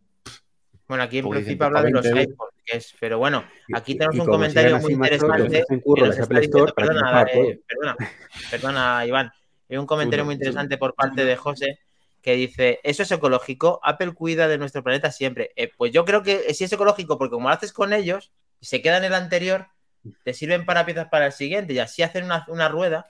[0.87, 2.33] Bueno, aquí en principio habla de los 20 euros.
[2.33, 3.43] iPhones, que es, pero bueno,
[3.73, 5.63] aquí tenemos y un comentario muy interesante.
[5.63, 7.95] que nos está diciendo- perdona, eh, perdona,
[8.51, 9.31] perdona, Iván.
[9.73, 11.79] Hay un comentario muy interesante por parte de José
[12.21, 13.79] que dice, ¿eso es ecológico?
[13.81, 15.49] Apple cuida de nuestro planeta siempre.
[15.55, 18.67] Eh, pues yo creo que sí es ecológico porque como lo haces con ellos y
[18.67, 19.65] se queda en el anterior,
[20.23, 23.07] te sirven para piezas para el siguiente y así hacen una, una rueda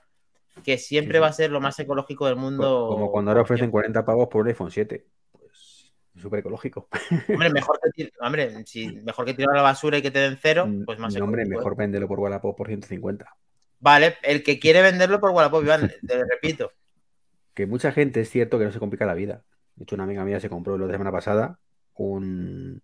[0.64, 2.88] que siempre Sí, va a ser lo más ecológico del mundo.
[2.88, 5.06] Como cuando ahora ofrecen 40 pavos por un iPhone 7.
[5.34, 6.88] Pues súper ecológico.
[7.28, 10.38] Hombre, mejor que, hombre, si, mejor que tirar a la basura y que te den
[10.42, 11.60] cero, pues más No, hombre, ecológico, ¿eh?
[11.60, 13.36] mejor véndelo por Wallapop por 150.
[13.84, 16.72] Vale, el que quiere venderlo por Wallapop, Iván, te repito.
[17.54, 19.44] Que mucha gente es cierto que no se complica la vida.
[19.76, 21.60] De hecho, una amiga mía se compró la semana pasada
[21.96, 22.82] un,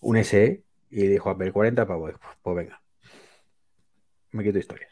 [0.00, 2.14] un SE y dijo Apple 40 pavos.
[2.40, 2.80] Pues venga.
[4.32, 4.90] Me quito historias.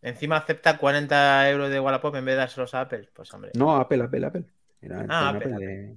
[0.00, 3.10] Encima acepta 40 euros de Wallapop en vez de dárselos a Apple.
[3.12, 4.44] Pues hombre, No, Apple, Apple, Apple.
[4.80, 5.94] Era Ah, Apple, de-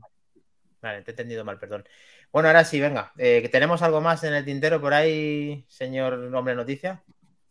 [0.82, 1.86] vale, te he entendido mal, perdón.
[2.34, 3.14] Bueno, ahora sí, venga.
[3.18, 7.02] eh, ¿Tenemos algo más en el tintero por ahí, señor hombre noticia?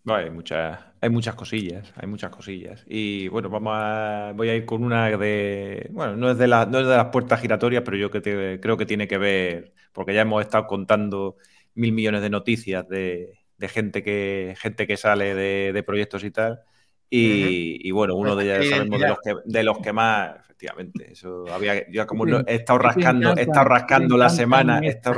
[0.05, 2.85] No, hay muchas, hay muchas cosillas, hay muchas cosillas.
[2.89, 6.67] Y bueno, vamos a, voy a ir con una de, bueno, no es de, la-
[6.67, 9.73] no es de las puertas giratorias, pero yo que te- creo que tiene que ver,
[9.93, 11.37] porque ya hemos estado contando
[11.75, 16.33] mil millones de noticias de, de gente que, gente que sale de, de proyectos y
[16.33, 16.63] tal.
[17.09, 21.13] Y, y bueno, uno de ellos sabemos de los que, de los que más, efectivamente,
[21.13, 25.17] eso había, yo como no- he estado rascando, he estado rascando la semana, estado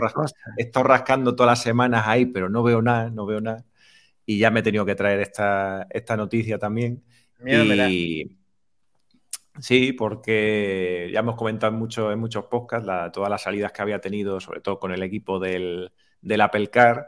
[0.57, 3.65] he estado rascando todas las semanas ahí, pero no veo nada, no veo nada.
[4.27, 7.05] Y ya me he tenido que traer esta, esta noticia también.
[7.47, 8.39] Y
[9.61, 13.83] sí, porque ya hemos comentado en, mucho- en muchos podcasts la- todas las salidas que
[13.83, 17.07] había tenido, sobre todo con el equipo del, del Apple Car.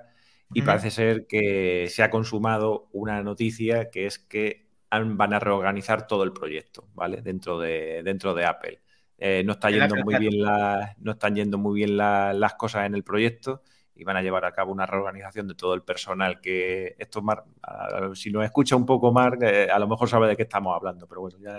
[0.52, 5.40] Y parece ser que se ha consumado una noticia que es que han- van a
[5.40, 7.20] reorganizar todo el proyecto, ¿vale?
[7.22, 8.80] Dentro de, dentro de Apple.
[9.18, 12.86] Eh, no, está yendo muy bien la- no están yendo muy bien la- las cosas
[12.86, 13.62] en el proyecto
[13.96, 17.44] y van a llevar a cabo una reorganización de todo el personal que esto Mar,
[17.62, 20.74] a- si nos escucha un poco Mark, eh, a lo mejor sabe de qué estamos
[20.76, 21.56] hablando, pero bueno, ya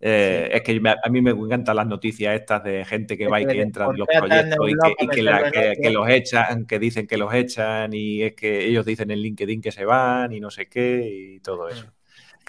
[0.00, 0.56] eh, Sí.
[0.56, 3.40] es que me- a mí me encantan las noticias estas de gente que Es va
[3.40, 7.16] y que entra en los proyectos y que, y la- los echan, que dicen que
[7.16, 10.68] los echan y es que ellos dicen en LinkedIn que se van y no sé
[10.68, 11.86] qué y todo eso.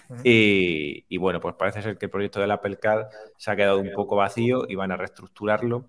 [0.08, 0.20] Ujú.
[0.24, 3.78] Y, y bueno, pues parece ser que el proyecto del Apple Card se ha quedado
[3.80, 5.86] un poco vacío y van a reestructurarlo.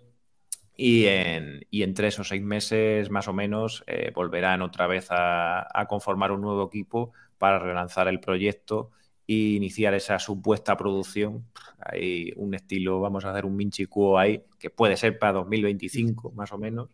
[0.75, 5.07] Y en, y en tres o seis meses más o menos eh, volverán otra vez
[5.09, 8.91] a, conformar un nuevo equipo para relanzar el proyecto
[9.27, 11.45] e iniciar esa supuesta producción.
[11.79, 16.31] Hay un estilo, vamos a hacer un Minchi Kuo ahí, que puede ser para 2025
[16.31, 16.89] más o menos.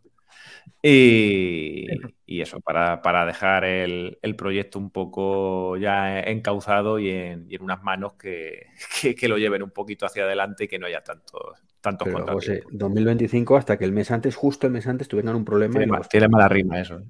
[0.81, 1.87] Y,
[2.25, 7.55] y eso, para, para dejar el, el proyecto un poco ya encauzado y en, y
[7.55, 8.67] en unas manos que,
[9.01, 11.41] que- que lo lleven un poquito hacia adelante y que no haya tantos,
[11.81, 12.71] tantos Pero José, contratiempos.
[12.71, 15.79] 2025 hasta que el mes antes, justo el mes antes, tuvieran un problema.
[16.09, 16.99] Tiene, mala rima eso.
[16.99, 17.05] ¿eh?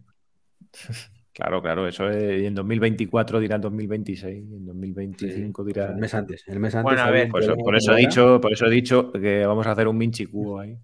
[1.33, 5.91] Claro, claro, eso es, y en 2024 dirán 2026, y en 2025 Pues dirán...
[5.91, 6.43] el mes antes.
[6.47, 8.65] El mes antes Bueno, a ver, un Por eso, por eso he dicho, por eso
[8.65, 10.77] he dicho que vamos a hacer un Minchi Cubo ahí.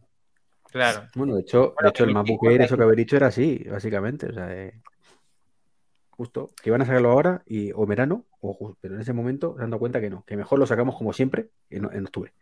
[0.73, 1.09] Claro.
[1.15, 2.11] Bueno, de hecho, de Bueno, hecho que el
[2.43, 4.27] Air, de eso que habéis dicho, era así, básicamente.
[4.27, 4.81] O sea, eh,
[6.09, 9.79] justo, que iban a sacarlo ahora y, o verano, o pero en ese momento dando
[9.79, 12.33] cuenta que no, que mejor lo sacamos como siempre en, en octubre.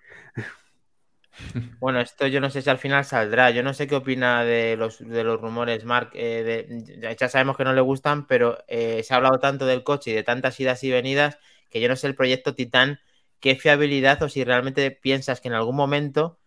[1.80, 3.50] Bueno, esto yo no sé si al final saldrá.
[3.50, 6.12] Yo no sé qué opina de los, de los rumores, Mark.
[6.14, 9.66] eh, de- ya- ya sabemos que no le gustan, pero eh, se ha hablado tanto
[9.66, 11.40] del coche y de tantas idas y venidas
[11.72, 13.00] que yo no sé el proyecto Titán,
[13.40, 16.40] qué fiabilidad o si realmente piensas que en algún momento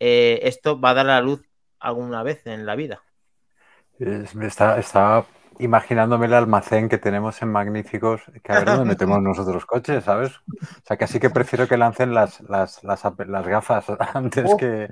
[0.00, 1.42] eh, esto va a dar a la luz
[1.78, 3.02] alguna vez en la vida.
[3.98, 5.26] Está, estaba
[5.60, 10.32] imaginándome el almacén que tenemos en Magníficos, que a ver dónde metemos nosotros coches, ¿sabes?
[10.38, 13.84] O sea, que así que prefiero que lancen las, las, las, gafas
[14.14, 14.88] antes que...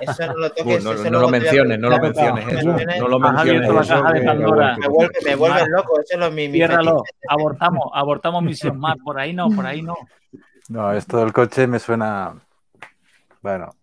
[0.00, 0.84] Eso no lo toques.
[0.84, 2.68] no, lo menciones, no lo menciones No eso.
[2.68, 3.00] menciones.
[3.00, 3.60] No lo menciones.
[3.62, 6.00] Me vuelve, me vuelve loco.
[6.00, 9.96] Eso es lo mi, mi abortamos, abortamos misión más, por ahí no, por ahí no.
[10.68, 12.34] No, esto del coche me suena...
[13.42, 13.74] Bueno,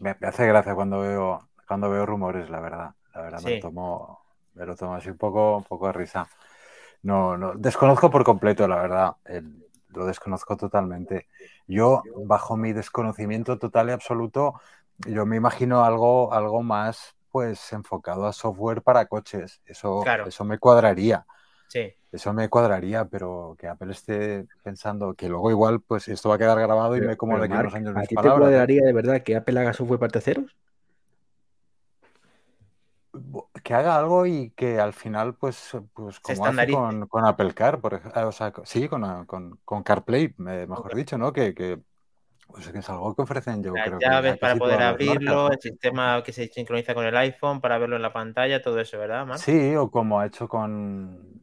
[0.00, 2.94] me, me hace gracia cuando veo, cuando veo rumores, la verdad.
[3.14, 3.52] La verdad, me Sí.
[3.52, 4.20] lo tomo,
[4.54, 6.28] me lo tomo así un poco, un poco de risa.
[7.02, 9.16] No, no, desconozco por completo, la verdad.
[9.24, 11.28] El- lo desconozco totalmente.
[11.66, 14.60] Yo, bajo mi desconocimiento total y absoluto,
[14.98, 19.62] yo me imagino algo, algo más pues enfocado a software para coches.
[19.66, 20.24] Eso, Claro.
[20.26, 21.26] eso me cuadraría.
[21.68, 21.94] Sí.
[22.12, 26.38] Eso me cuadraría, pero que Apple esté pensando que luego igual pues esto va a
[26.38, 28.92] quedar grabado y me como de aquí a unos años ¿A ti te cuadraría de
[28.92, 30.56] verdad que Apple haga software para terceros?
[33.62, 37.80] que haga algo y que al final, pues, pues como hace con, con Apple Car,
[37.80, 41.32] por ejemplo, o sea, sí, con, con, con CarPlay, mejor dicho, ¿no?
[41.32, 41.80] Que, que,
[42.46, 45.50] pues, que es algo que ofrecen, yo Las creo que llaves para poder marcas, abrirlo,
[45.50, 48.98] el sistema que se sincroniza con el iPhone para verlo en la pantalla, todo eso,
[48.98, 49.40] ¿verdad, Marc?
[49.40, 51.40] Sí, o como ha hecho con,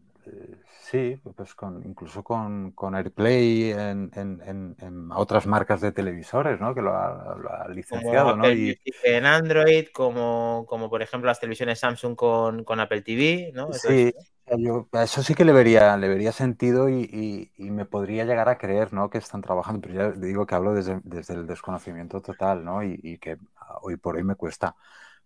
[0.81, 6.59] sí, pues con, incluso con, con AirPlay en, en, en, en otras marcas de televisores,
[6.59, 6.73] ¿no?
[6.75, 8.51] Que lo ha, lo ha Como licenciado, ¿no?
[8.51, 13.01] Apple Y, Music en Android, como, como por ejemplo las televisiones Samsung con, con Apple
[13.01, 13.73] TV, ¿no?
[13.75, 17.51] Eso Sí, es- yo a eso sí que le vería, le vería sentido y, y-
[17.57, 19.09] y me podría llegar a creer, ¿no?
[19.09, 22.81] Que están trabajando, pero ya digo que hablo desde, desde el desconocimiento total, ¿no?
[22.83, 23.37] Y, y que
[23.81, 24.75] hoy por hoy me cuesta,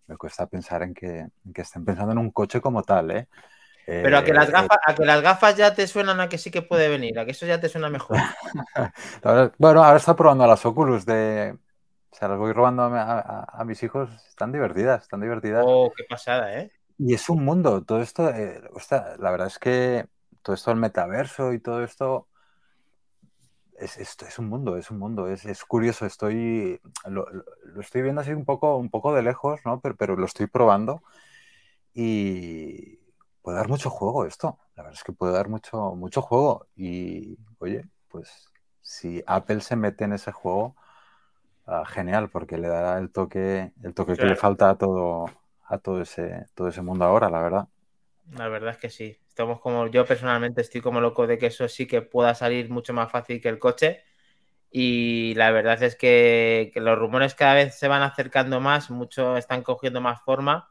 [0.08, 3.28] me cuesta pensar en que, en que estén pensando en un coche como tal, ¿eh?
[4.00, 6.38] Pero a que, las Eh, gafas, a que las gafas ya te suenan a que
[6.38, 8.28] sí que puede venir, a que eso ya te suena mejor.
[9.22, 11.56] ahora- bueno, ahora está probando las Oculus de...
[12.10, 15.20] O sea, las voy robando a, mi- a- a- a mis hijos, están divertidas, están
[15.20, 15.64] divertidas.
[15.64, 16.70] Oh, qué pasada, ¿eh?
[16.98, 20.06] Y es un mundo, todo esto, eh, ostras, la verdad es que
[20.42, 22.28] todo esto del metaverso y todo esto
[23.78, 27.80] es, esto es un mundo, es un mundo, es, es curioso, estoy, lo, lo- lo
[27.80, 29.80] estoy viendo así un poco, un poco de lejos, ¿no?
[29.80, 31.02] Pero, pero lo estoy probando
[31.94, 33.00] y
[33.42, 37.36] puede dar mucho juego esto, la verdad es que puede dar mucho, mucho juego y,
[37.58, 38.48] oye, pues
[38.80, 40.76] si Apple se mete en ese juego,
[41.66, 45.26] ah, genial, porque le dará el toque, el toque que le falta a todo,
[45.66, 47.68] a todo ese, todo ese mundo ahora, la verdad.
[48.30, 49.18] La verdad es que sí.
[49.28, 52.92] Estamos como, yo personalmente estoy como loco de que eso sí que pueda salir mucho
[52.92, 54.04] más fácil que el coche.
[54.70, 59.36] Y la verdad es que, que los rumores cada vez se van acercando más, mucho
[59.36, 60.68] están cogiendo más forma.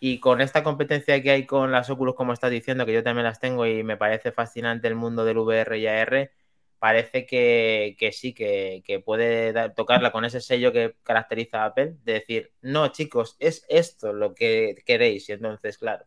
[0.00, 3.24] Y con esta competencia que hay con las Oculus, como estás diciendo, que yo también
[3.24, 6.30] las tengo y me parece fascinante el mundo del VR y AR,
[6.78, 11.66] parece que, que sí, que, que puede dar- tocarla con ese sello que caracteriza a
[11.66, 15.28] Apple, de decir, no, chicos, es esto lo que queréis.
[15.28, 16.04] Y entonces, claro,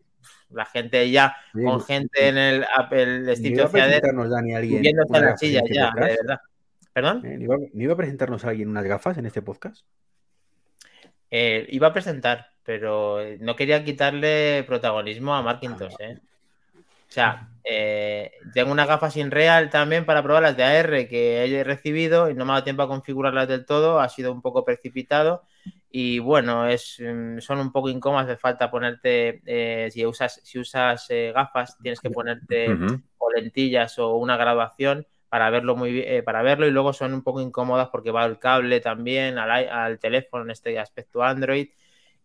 [0.49, 3.67] la gente ya, con gente en el Apple Steve iba a
[5.17, 6.39] a la silla ya, de verdad.
[6.93, 7.25] ¿Perdón?
[7.25, 7.37] ¿Eh?
[7.37, 9.85] ¿Ni iba, iba a presentarnos alguien unas gafas en este podcast?
[11.29, 16.17] Eh, iba a presentar, pero no quería quitarle protagonismo a Markintos, ¿eh?
[17.11, 21.43] O sea, eh, tengo unas gafas sin real también para probar las de AR que
[21.43, 24.41] he recibido y no me ha dado tiempo a configurarlas del todo, ha sido un
[24.41, 25.43] poco precipitado
[25.89, 30.57] y bueno, es, mm, son un poco incómodas, hace falta ponerte, eh, si usas, si
[30.57, 33.01] usas eh, gafas, tienes que ponerte Ujú.
[33.17, 37.13] o lentillas o una graduación para verlo muy bien, eh, para verlo y luego son
[37.13, 41.67] un poco incómodas porque va el cable también al, al teléfono en este aspecto Android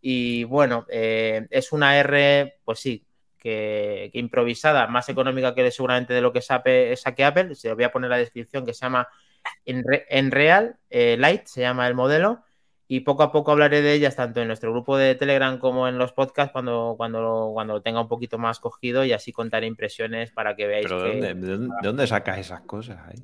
[0.08, 3.04] y bueno, eh, es una R, pues sí,
[3.36, 7.74] que, que improvisada, más económica que seguramente de lo que sabe, saque Apple, se lo
[7.74, 9.08] voy a poner en la descripción que se llama
[9.64, 12.44] Enre- Enreal eh, Light, se llama el modelo
[12.86, 15.98] y poco a poco hablaré de ellas tanto en nuestro grupo de Telegram como en
[15.98, 20.30] los podcasts cuando, cuando, cuando lo tenga un poquito más cogido y así contaré impresiones
[20.30, 21.18] para que veáis Pero ¿de que...
[21.18, 23.18] dónde, de dónde- de dónde sacas esas cosas ahí?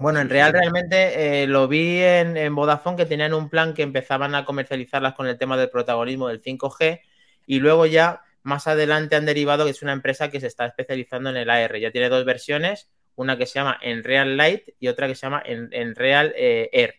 [0.00, 3.82] Bueno, en real realmente eh, lo vi en, en Vodafone que tenían un plan que
[3.82, 7.00] empezaban a comercializarlas con el tema del protagonismo del 5G
[7.46, 11.28] y luego ya más adelante han derivado que es una empresa que se está especializando
[11.30, 11.78] en el AR.
[11.78, 15.42] Ya tiene dos versiones, una que se llama Enreal Light y otra que se llama
[15.44, 16.94] En- Enreal eh, Air.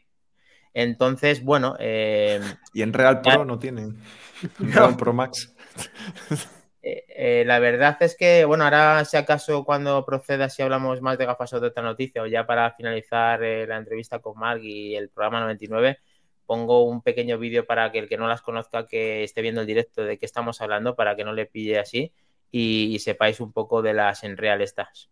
[0.73, 2.39] Entonces, bueno, eh,
[2.73, 3.97] Y en Real Ya- Pro no tienen.
[4.59, 5.53] En Real Pro Max.
[6.83, 11.17] Eh, eh, la verdad es que, bueno, ahora si acaso cuando proceda, si hablamos más
[11.17, 14.61] de gafas o de otra noticia, o ya para finalizar eh, la entrevista con Mark
[14.63, 15.99] y el programa 99,
[16.45, 19.67] pongo un pequeño vídeo para que el que no las conozca, que esté viendo el
[19.67, 22.13] directo de qué estamos hablando, para que no le pille así
[22.51, 25.09] y, sepáis un poco de las en real estas.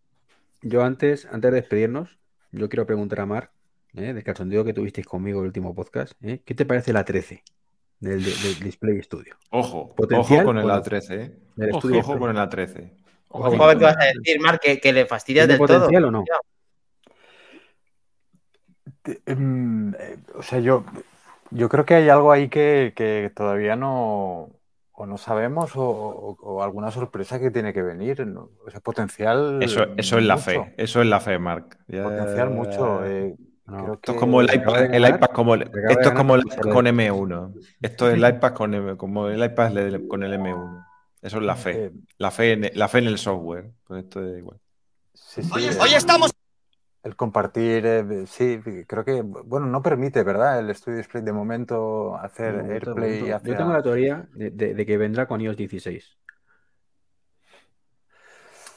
[0.62, 2.18] Yo antes, antes de despedirnos,
[2.52, 3.52] yo quiero preguntar a Marc,
[3.94, 4.12] ¿eh?
[4.12, 6.12] del cachondeo que tuvisteis conmigo el último podcast.
[6.20, 7.42] ¿qué te parece la 13
[8.00, 9.36] del, del- Display Studio?
[9.50, 10.82] Ojo, Potencial ojo con el o no?
[10.82, 11.32] A13, ¿eh?
[11.56, 12.90] Del Ojo, ojo con el A13.
[13.28, 15.66] Ojo, Ojo a ver qué vas a decir, Mark, que, que le fastidias ¿Tiene del
[15.68, 15.78] todo.
[15.80, 16.24] potencial o no?
[19.26, 20.84] Mm, eh, O sea, yo,
[21.50, 24.50] yo creo que hay algo ahí que, que todavía no,
[24.92, 28.26] o no sabemos o, o- o alguna sorpresa que tiene que venir.
[28.26, 28.50] ¿no?
[28.66, 29.62] O sea, potencial.
[29.62, 31.76] Eso, eso es la fe, eso es la fe, Marc.
[31.86, 33.04] Potencial mucho.
[33.04, 33.34] eh,
[33.70, 33.94] No.
[33.94, 36.84] Esto es como el iPad, el iPad como el- esto es como el iPad con
[36.84, 37.54] de- M1.
[37.80, 39.72] Esto es el iPad con M, como el iPad
[40.08, 40.86] con el M1.
[41.22, 41.84] Eso es la fe.
[41.86, 43.70] Eh, La fe en, la fe en el software.
[43.86, 44.58] Pues esto es igual.
[45.14, 46.32] sí, sí, Hoy, eh, hoy estamos
[47.02, 50.58] El compartir, eh, sí, creo que, bueno, no permite, ¿verdad?
[50.60, 53.36] El Studio Display de momento hacer De momento, de AirPlay momento.
[53.36, 53.52] hacia...
[53.52, 56.18] Yo tengo la teoría de, de- de que vendrá con iOS 16.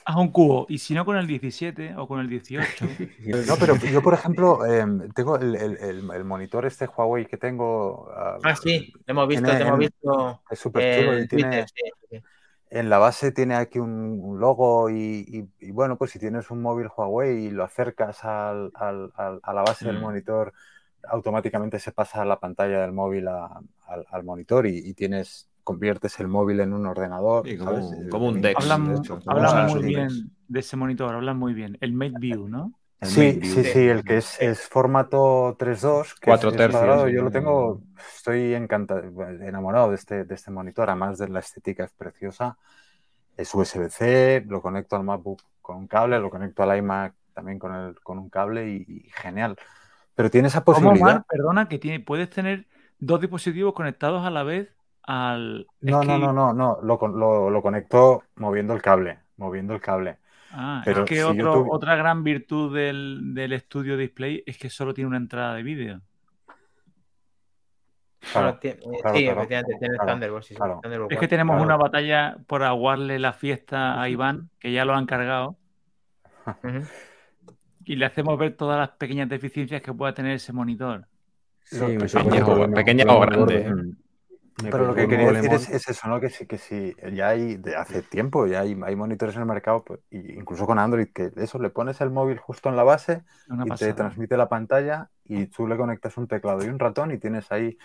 [0.06, 0.66] Haz un cubo.
[0.70, 2.86] Y si no con el 17 o con el 18.
[3.48, 7.38] No, pero yo, por ejemplo, em, tengo el, el- el- el monitor este Huawei que
[7.38, 8.10] tengo.
[8.16, 11.28] ah, Ah, sí, lo hemos visto, tiene te hemos en- visto Es súper chulo y
[11.28, 11.66] tiene, Twitter.
[11.70, 12.24] sí, sí.
[12.70, 16.50] en la base tiene aquí un, un logo y, y- y bueno, pues si tienes
[16.52, 20.02] un móvil Huawei y lo acercas al- al- al- a la base del Mm.
[20.02, 20.54] monitor,
[21.08, 26.20] automáticamente se pasa la pantalla del móvil a- al, al monitor y, y tienes, conviertes
[26.20, 27.44] el móvil en un ordenador.
[27.46, 27.86] Sí, como, ¿sabes?
[28.00, 28.58] un- como Dex.
[28.60, 29.20] hablan de hecho.
[29.28, 31.78] hablan muy bien de ese monitor, hablan muy bien.
[31.82, 32.74] El Mate View, ¿no?
[33.02, 36.80] El Sí, sí, sí, el que es, es formato 3.2, que Cuatro es- es tercios,
[36.80, 37.10] cuadrado.
[37.10, 37.82] Yo lo tengo,
[38.16, 39.02] estoy encantado,
[39.42, 42.58] enamorado de este, de este monitor, además de la estética es preciosa.
[43.36, 47.74] Es USB-C, lo conecto al MacBook con un cable, lo conecto al iMac también con,
[47.76, 49.58] el, con un cable y, y genial.
[50.16, 51.24] Pero tiene esa ¿Cómo, posibilidad.
[51.28, 52.68] Perdona, que tiene, puedes tener
[53.00, 54.70] dos dispositivos conectados a la vez
[55.04, 55.68] al.
[55.82, 59.74] No, es no, que- no, no, no, lo, lo, lo conecto moviendo el cable, moviendo
[59.74, 60.18] el cable.
[60.52, 64.70] Ah, Pero es que si otro- otra gran virtud del, del estudio display es que
[64.70, 66.02] solo tiene una entrada de vídeo.
[68.32, 68.80] Claro, claro,
[69.16, 70.44] sí, efectivamente, tiene Thunderbolt.
[70.46, 70.56] Sí,
[71.10, 71.66] Es que tenemos claro.
[71.66, 75.58] una batalla por aguarle la fiesta a Iván, que ya lo han cargado,
[77.84, 81.06] y le hacemos ver todas las pequeñas deficiencias que pueda tener ese monitor.
[81.64, 83.82] Sí, Lo- me pequeña supone o- que problema- pequeña problema o grande, gordo.
[83.82, 83.94] ¿eh?
[84.62, 86.20] Me Pero lo que quería decir es, es eso, ¿no?
[86.20, 89.48] Que sí, que sí, ya hay de hace tiempo, ya hay, hay monitores en el
[89.48, 93.24] mercado, pues, incluso con Android, que eso, le pones el móvil justo en la base
[93.50, 97.12] Una y te transmite la pantalla y tú le conectas un teclado y un ratón
[97.12, 97.78] y tienes ahí,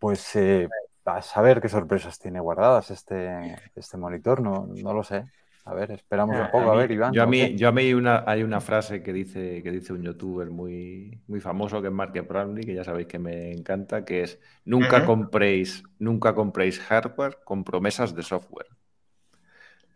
[0.00, 0.68] pues, eh,
[1.04, 5.26] a saber qué sorpresas tiene guardadas este, este monitor, no, no lo sé.
[5.64, 7.12] A ver, esperamos Ah, un poco, A ver, Iván.
[7.12, 9.92] Yo a mí, yo a mí hay una, hay una frase que dice, que dice
[9.92, 14.04] un youtuber muy, muy famoso que es Mark Brownlee, que ya sabéis que me encanta,
[14.04, 18.66] que es nunca compréis, nunca compréis hardware con promesas de software.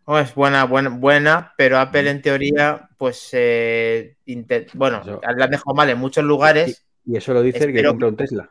[0.04, 4.16] Oh, es buena, buena, buena, pero Apple en teoría, pues, eh,
[4.74, 6.86] bueno, Yo- la han dejado mal en muchos lugares.
[7.04, 8.48] Y eso lo dice el que compra un Tesla.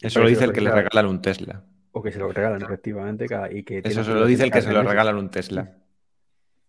[0.00, 0.88] Eso lo dice el que le regala.
[0.88, 1.62] regalan un Tesla.
[1.98, 3.26] O que se lo regalan, efectivamente.
[3.26, 5.72] cada- Y que Eso se lo dice el que se lo regalan un Tesla.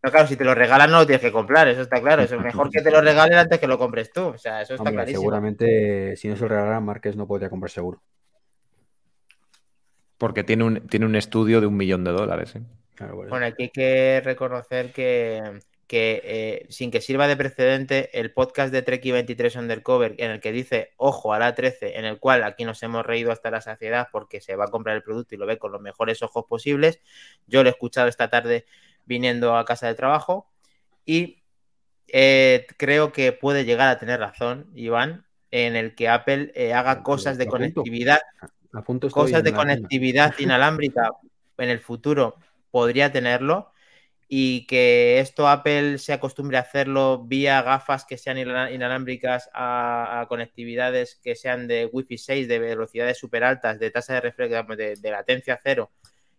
[0.03, 2.21] No, claro, si te lo regalan no lo tienes que comprar, eso está claro.
[2.21, 4.27] Eso es mejor que te lo regalen antes que lo compres tú.
[4.27, 5.21] O sea, eso está Hombre, clarísimo.
[5.21, 8.01] seguramente si no se lo regalaran, Márquez no podría comprar seguro.
[10.19, 12.55] Porque tiene un, tiene un estudio de un millón de dólares.
[12.55, 12.61] ¿eh?
[12.93, 13.15] Claro.
[13.27, 18.73] Bueno, aquí hay que reconocer que, que, eh, sin que sirva de precedente, el podcast
[18.73, 22.43] de Treki 23 Undercover, en el que dice ojo a la 13, en el cual
[22.43, 25.37] aquí nos hemos reído hasta la saciedad porque se va a comprar el producto y
[25.37, 26.99] lo ve con los mejores ojos posibles.
[27.47, 28.65] Yo lo he escuchado esta tarde
[29.05, 30.51] viniendo a casa de trabajo
[31.05, 31.43] y
[32.09, 37.01] eh, creo que puede llegar a tener razón, Iván, en el que Apple eh, haga
[37.01, 38.19] cosas de conectividad
[39.11, 41.11] cosas de conectividad inalámbrica
[41.57, 42.35] en el futuro
[42.69, 43.71] podría tenerlo
[44.29, 50.25] y que esto Apple se acostumbre a hacerlo vía gafas que sean ina- inalámbricas a,
[50.27, 54.95] conectividades que sean de Wi-Fi 6, de velocidades súper altas, de tasa de reflejo, de,
[54.95, 55.91] de latencia cero,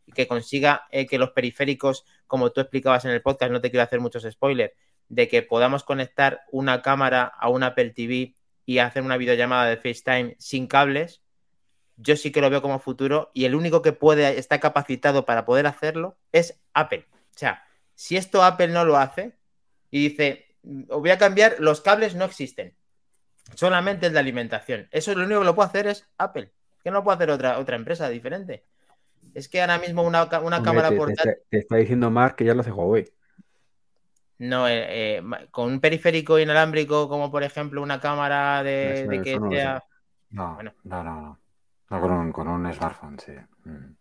[0.07, 3.71] y que consiga eh, que los periféricos, como tú explicabas en el podcast, no te
[3.71, 4.75] quiero hacer muchos spoilers,
[5.09, 8.35] de que podamos conectar una cámara a un Apple TV
[8.67, 11.23] y hacer una videollamada de FaceTime sin cables,
[11.97, 15.47] yo sí que lo veo como futuro y el único que puede está capacitado para
[15.47, 17.07] poder hacerlo es Apple.
[17.35, 17.65] O sea,
[17.99, 19.37] si esto Apple no lo hace
[19.91, 20.55] y dice,
[20.89, 22.77] os voy a cambiar, los cables no existen,
[23.55, 24.89] solamente el de alimentación.
[24.93, 26.53] Eso es lo único que lo puede hacer es Apple,
[26.85, 28.65] que no lo puede hacer otra, otra empresa diferente.
[29.35, 32.37] Es que ahora mismo una, una Hombre, cámara te, portátil, está, te está diciendo Mark
[32.37, 33.13] que ya lo hace Huawei.
[34.39, 39.51] no, eh, eh, con un periférico inalámbrico como por ejemplo una cámara de, que no
[39.51, 39.85] sea...
[40.31, 40.73] No, Bueno.
[40.85, 41.41] no, no, no.
[41.91, 43.33] No, con un, con un smartphone, sí.
[43.65, 43.98] Mm.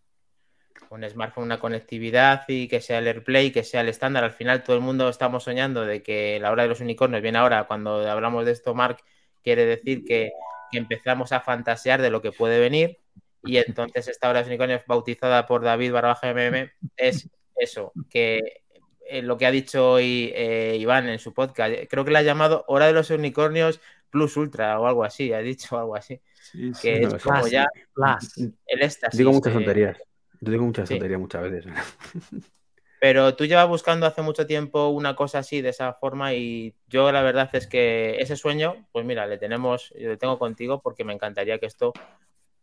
[0.90, 4.24] Un smartphone, una conectividad y que sea el AirPlay, que sea el estándar.
[4.24, 7.38] Al final todo el mundo estamos soñando de que la hora de los unicornios viene
[7.38, 7.64] ahora.
[7.64, 8.98] Cuando hablamos de esto, Mark,
[9.42, 10.30] quiere decir que,
[10.70, 12.98] que empezamos a fantasear de lo que puede venir.
[13.44, 18.62] Y entonces esta hora de los unicornios, bautizada por David Barbaja MM, es eso, que
[19.08, 22.22] eh, lo que ha dicho hoy eh, Iván en su podcast, creo que la ha
[22.22, 23.80] llamado Hora de los Unicornios
[24.10, 26.80] Plus Ultra o algo así, ha dicho algo así, Sí, sí.
[26.82, 28.52] que no es como ya Plus.
[28.66, 29.18] el éxtasis.
[29.18, 29.98] Digo muchas tonterías.
[30.40, 30.98] Yo digo muchas sí.
[30.98, 31.66] tonterías muchas veces.
[33.00, 37.12] Pero tú llevas buscando hace mucho tiempo una cosa así, de esa forma, y yo
[37.12, 41.12] la verdad es que ese sueño, pues mira, le tenemos, le tengo contigo porque me
[41.12, 41.92] encantaría que esto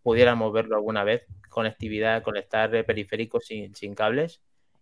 [0.03, 4.41] pudiéramos verlo alguna vez, conectividad, conectar periféricos sin, sin cables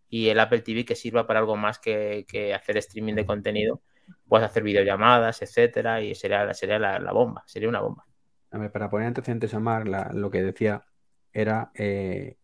[0.10, 3.82] y el Apple TV que sirva para algo más que, que hacer streaming de contenido.
[4.28, 8.06] Puedes hacer videollamadas, etcétera, y sería, sería la, la bomba, sería una bomba.
[8.52, 10.86] A ver, para poner antecedentes a Mark, la- lo que decía
[11.32, 12.38] era eh,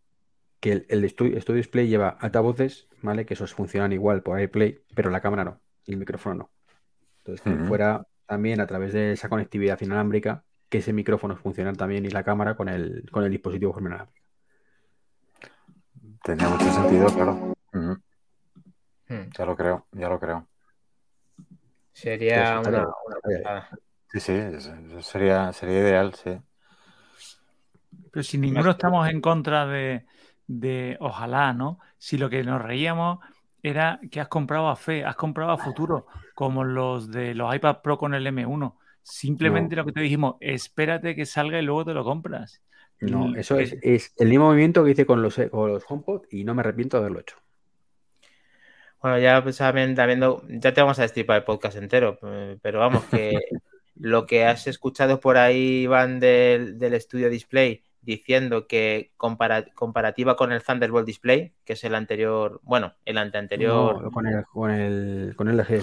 [0.60, 3.26] que el, el Stu- Studio Display lleva altavoces, ¿vale?
[3.26, 6.50] Que esos funcionan igual por AirPlay, pero la cámara no, y el micrófono no.
[7.18, 12.04] Entonces, que fuera también a través de esa conectividad inalámbrica, que ese micrófono funcione también
[12.04, 14.20] y la cámara con el, con el dispositivo de forma inalámbrica.
[16.22, 17.54] Tenía mucho sentido, claro.
[17.72, 17.94] Hmm.
[19.36, 20.46] Ya lo creo, ya lo creo.
[21.92, 23.68] Sería Pues, una.
[24.12, 24.32] Sí, sí,
[25.02, 26.30] sería, sería ideal, sí.
[28.12, 30.04] Pero si ninguno estamos en contra de,
[30.50, 31.78] de ojalá, ¿no?
[31.98, 33.20] Si lo que nos reíamos
[33.62, 37.78] era que has comprado a fe, has comprado a futuro, como los de los iPad
[37.82, 38.76] Pro con el M1.
[39.02, 42.60] Simplemente lo que te dijimos, espérate que salga y luego te lo compras.
[43.00, 46.44] No, eso es, es el mismo movimiento que hice con los, con los HomePod y
[46.44, 47.36] no me arrepiento de haberlo hecho.
[49.00, 52.58] Bueno, ya pues, también, también do- ya te vamos a destripar el podcast entero, eh,
[52.60, 53.38] pero vamos, que
[53.94, 60.36] lo que has escuchado por ahí, Iván, del, del estudio Display, diciendo que compara- comparativa
[60.36, 64.70] con el Thunderbolt Display, que es el anterior, bueno, el anteanterior, No, con el, con
[64.70, 65.82] el, con el LG, el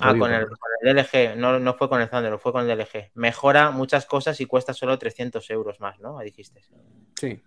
[0.00, 2.78] ah, con el, con el LG, no, no fue con el Thunderbolt, fue con el
[2.78, 3.10] LG.
[3.14, 6.18] Mejora muchas cosas y cuesta solo 300 euros más, ¿no?
[6.20, 6.62] Dijiste.
[7.20, 7.40] Sí.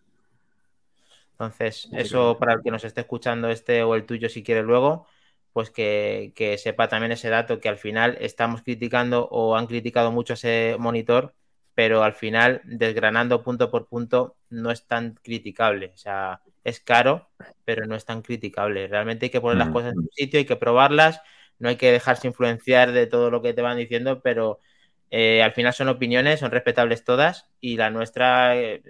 [1.33, 5.07] Entonces, eso para el que nos esté escuchando este o el tuyo si quiere luego,
[5.53, 10.11] pues que, que sepa también ese dato que al final estamos criticando o han criticado
[10.11, 11.33] mucho ese monitor,
[11.81, 15.91] pero al final desgranando punto por punto no es tan criticable.
[15.95, 17.31] O sea, es caro,
[17.65, 18.87] pero no es tan criticable.
[18.87, 19.73] Realmente hay que poner las Mm.
[19.73, 21.21] cosas en su sitio, hay que probarlas,
[21.57, 24.59] no hay que dejarse influenciar de todo lo que te van diciendo, pero
[25.09, 28.83] eh, al final son opiniones, son respetables todas y la nuestra eh,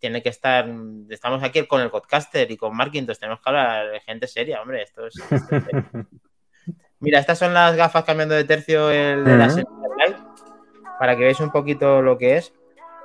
[0.00, 0.68] tiene que estar.
[1.08, 4.82] Estamos aquí con el podcaster y con Markintos, tenemos que hablar de gente seria, hombre.
[4.82, 5.14] Esto es.
[5.30, 5.62] esto es.
[6.98, 9.48] Mira, estas son las gafas cambiando de tercio el de la.
[9.48, 10.25] Sentinel Light,
[10.98, 12.52] para que veáis un poquito lo que es.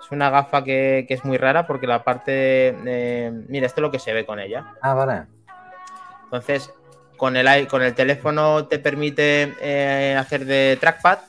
[0.03, 2.75] Es una gafa que, que es muy rara porque la parte.
[2.85, 4.65] eh, mira, esto es lo que se ve con ella.
[4.81, 5.23] Ah, vale.
[6.23, 6.73] Entonces,
[7.17, 11.19] con el, con el teléfono te permite eh, hacer de trackpad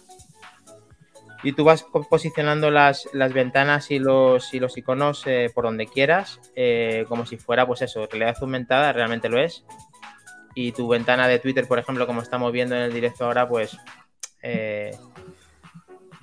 [1.42, 5.64] y tú vas po- posicionando las, las ventanas y los, y los iconos eh, por
[5.64, 9.64] donde quieras, eh, como si fuera, pues eso, realidad aumentada, realmente lo es.
[10.54, 13.76] Y tu ventana de Twitter, por ejemplo, como estamos viendo en el directo ahora, pues
[14.42, 14.92] eh,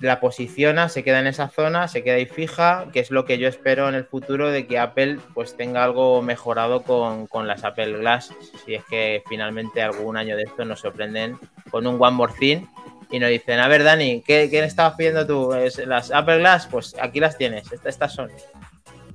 [0.00, 3.36] la posiciona, se queda en esa zona, se queda ahí fija, que es lo que
[3.38, 7.64] yo espero en el futuro de que Apple pues tenga algo mejorado con, con las
[7.64, 8.32] Apple Glass,
[8.64, 11.38] si es que finalmente algún año de esto nos sorprenden
[11.70, 12.64] con un One More Thing
[13.10, 15.52] y nos dicen, a ver Dani, ¿qué, qué estabas pidiendo tú?
[15.52, 16.66] ¿Es ¿Las Apple Glass?
[16.70, 18.30] Pues aquí las tienes, Esta- estas son.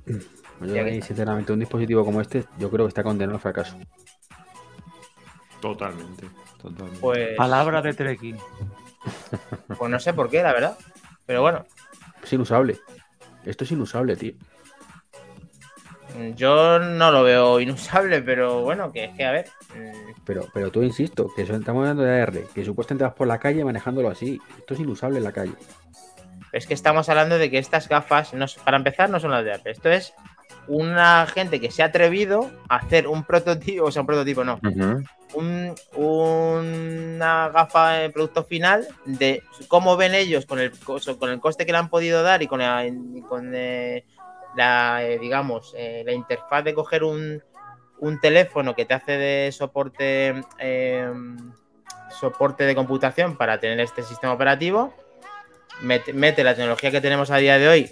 [0.04, 1.06] Pues yo, está.
[1.06, 3.76] sinceramente, un dispositivo como este, yo creo que está condenado al fracaso.
[5.60, 6.26] Totalmente,
[6.60, 7.00] totalmente.
[7.00, 8.36] Pues, Palabra de Trekking.
[9.78, 10.76] Pues no sé por qué, la verdad.
[11.26, 11.64] Pero bueno,
[12.22, 12.78] Es inusable.
[13.44, 14.32] Esto es inusable, tío.
[16.34, 19.46] yo no lo veo inusable, pero bueno, que es que a ver.
[19.74, 23.38] mm, Pero, pero tú insisto, que estamos hablando de AR, que supuestamente vas por la
[23.38, 24.40] calle manejándolo así.
[24.58, 25.52] Esto es inusable en la calle.
[26.52, 29.52] Es que estamos hablando de que estas gafas, no, para empezar, no son las de
[29.54, 29.72] Apple.
[29.72, 30.14] Esto es
[30.68, 34.54] una gente que se ha atrevido a hacer un prototipo, o sea, un prototipo no,
[34.64, 35.04] Ujú.
[35.36, 40.72] Un- una gafa de producto final de cómo ven ellos con el,
[41.18, 44.04] con el coste que le han podido dar y con la, eh,
[44.58, 47.42] eh, digamos, eh, la interfaz de coger un,
[47.98, 51.12] un teléfono que te hace de soporte, eh,
[52.10, 54.94] soporte de computación para tener este sistema operativo,
[55.80, 57.90] mete, la tecnología que tenemos a día de hoy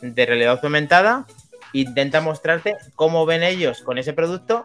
[0.00, 1.26] de realidad aumentada,
[1.72, 4.64] intenta mostrarte cómo ven ellos con ese producto,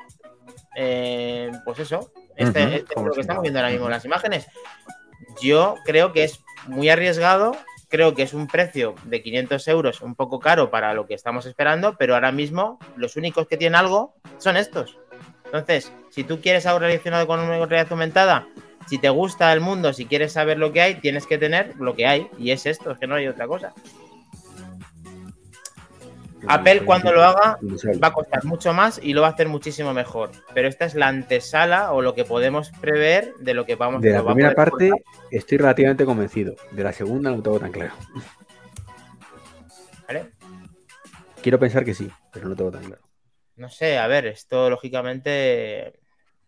[1.65, 4.47] pues eso, este, este es lo que estamos viendo ahora mismo las imágenes.
[5.41, 7.55] Yo creo que es muy arriesgado,
[7.89, 11.45] creo que es un precio de 500 euros un poco caro para lo que estamos
[11.45, 14.97] esperando, pero ahora mismo los únicos que tienen algo son estos.
[15.45, 18.47] Entonces, si tú quieres algo relacionado con realidad aumentada,
[18.87, 21.95] si te gusta el mundo, si quieres saber lo que hay, tienes que tener lo
[21.95, 23.73] que hay, y es esto, es que no hay otra cosa.
[26.47, 27.59] Apple cuando lo haga
[28.03, 30.31] va a costar mucho más y lo va a hacer muchísimo mejor.
[30.53, 34.11] Pero esta es la antesala o lo que podemos prever de lo que vamos De
[34.11, 36.55] la lo va a primera parte cortar, estoy relativamente convencido.
[36.71, 37.93] De la segunda no tengo tan claro.
[40.07, 40.31] ¿vale?
[41.41, 43.01] Quiero pensar que sí, pero no tengo tan claro.
[43.55, 46.00] No sé, a ver, esto lógicamente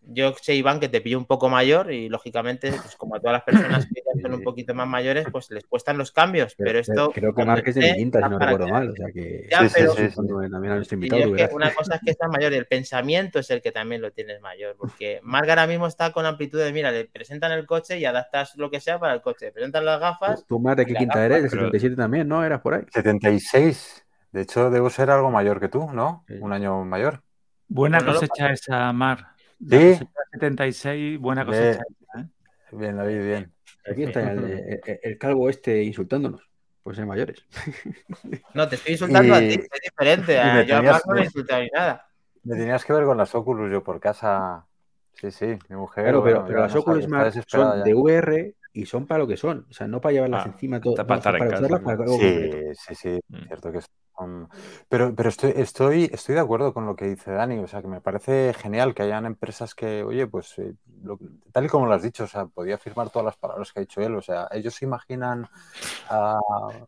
[0.06, 3.34] yo sé, Iván, que te pillo un poco mayor y lógicamente, pues como a todas
[3.34, 6.54] las personas que ya son un poquito más mayores, pues les cuestan los cambios.
[6.56, 7.10] Pero, esto.
[7.12, 8.90] Creo que Marques de mi quinta, si no recuerdo mal.
[8.90, 9.48] O sea que.
[9.50, 11.36] Ya, pero, también a nuestro invitado.
[11.36, 14.02] Es que una cosa es que estás mayor y el pensamiento es el que también
[14.02, 14.76] lo tienes mayor.
[14.76, 18.56] Porque Marga ahora mismo está con amplitud de mira, le presentan el coche y adaptas
[18.56, 19.52] lo que sea para el coche.
[19.52, 20.44] presentan las gafas.
[20.46, 21.42] ¿Tú, más de qué quinta eres?
[21.44, 22.44] De 77 también, ¿no?
[22.44, 22.82] ¿Eras por ahí?
[22.92, 24.04] 76.
[24.32, 26.24] De hecho, debo ser algo mayor que tú, ¿no?
[26.40, 27.22] Un año mayor.
[27.68, 29.33] Buena pues cosecha esa, Mar.
[29.68, 29.98] Sí.
[30.32, 31.82] 76, buena cosecha.
[32.16, 32.24] ¿eh?
[32.72, 33.52] Bien, David, bien.
[33.90, 36.42] Aquí está el, calvo este insultándonos.
[36.82, 37.44] Pues ser mayores.
[38.52, 40.34] No, te estoy insultando a ti, es diferente.
[40.66, 42.06] yo a no le insultado ni nada.
[42.42, 44.66] Me tenías que ver con las Oculus yo por casa.
[45.14, 46.04] Sí, sí, mi mujer.
[46.04, 49.66] Claro, pero, pero las Oculus más son de VR y son para lo que son.
[49.70, 50.94] O sea, no para llevarlas ah, encima todo.
[50.96, 51.80] Para estar en casa.
[52.18, 53.46] sí, sí, sí, mm.
[53.46, 53.80] cierto que
[54.18, 54.48] son.
[54.88, 57.58] Pero, pero estoy, estoy, estoy de acuerdo con lo que dice Dani.
[57.60, 60.74] O sea, que me parece genial que hayan empresas que, oye, pues eh,
[61.52, 63.82] tal y como lo has dicho, o sea, podía afirmar todas las palabras que ha
[63.82, 64.16] dicho él.
[64.16, 65.48] O sea, ellos se imaginan.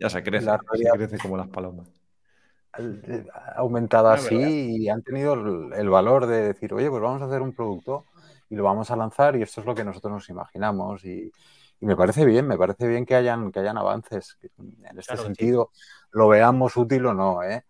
[0.01, 1.87] ya se crece, se crece como las palomas
[2.79, 3.25] eh,
[3.57, 5.35] aumentado así y han tenido
[5.73, 8.07] el, valor de decir, oye, pues vamos a hacer un producto
[8.51, 11.33] y lo vamos a lanzar y esto es lo que nosotros nos imaginamos y,
[11.81, 15.71] y me parece bien, me parece bien que hayan, que hayan avances en este sentido,
[16.11, 17.65] lo veamos útil o no, ¿eh?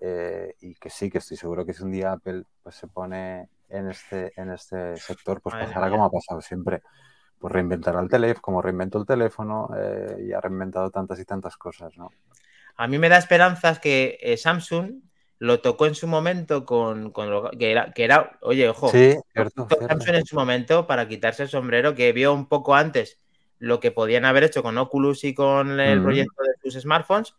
[0.00, 0.54] ¿eh?
[0.60, 3.90] y que sí, que estoy seguro que si un día Apple pues, se pone en
[3.90, 6.82] este, en este sector, pues pasará como ha pasado siempre.
[7.38, 11.56] Pues reinventará el teléfono, como reinventó el teléfono eh, y ha reinventado tantas y tantas
[11.56, 12.10] cosas, ¿no?
[12.76, 15.02] A mí me da esperanzas que eh, Samsung
[15.38, 19.68] lo tocó en su momento con, lo que era, que era, oye, ojo, sí, cierto,
[19.68, 23.20] Samsung en su momento para quitarse el sombrero que vio un poco antes
[23.58, 27.34] lo que podían haber hecho con Oculus y con el proyecto de sus smartphones,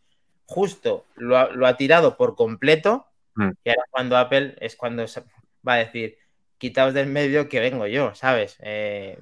[0.46, 3.50] justo lo ha, tirado por completo mm.
[3.64, 5.06] y ahora cuando Apple es cuando
[5.68, 6.18] va a decir,
[6.58, 8.58] quitaos del medio que vengo yo, ¿sabes?
[8.62, 9.18] Eh,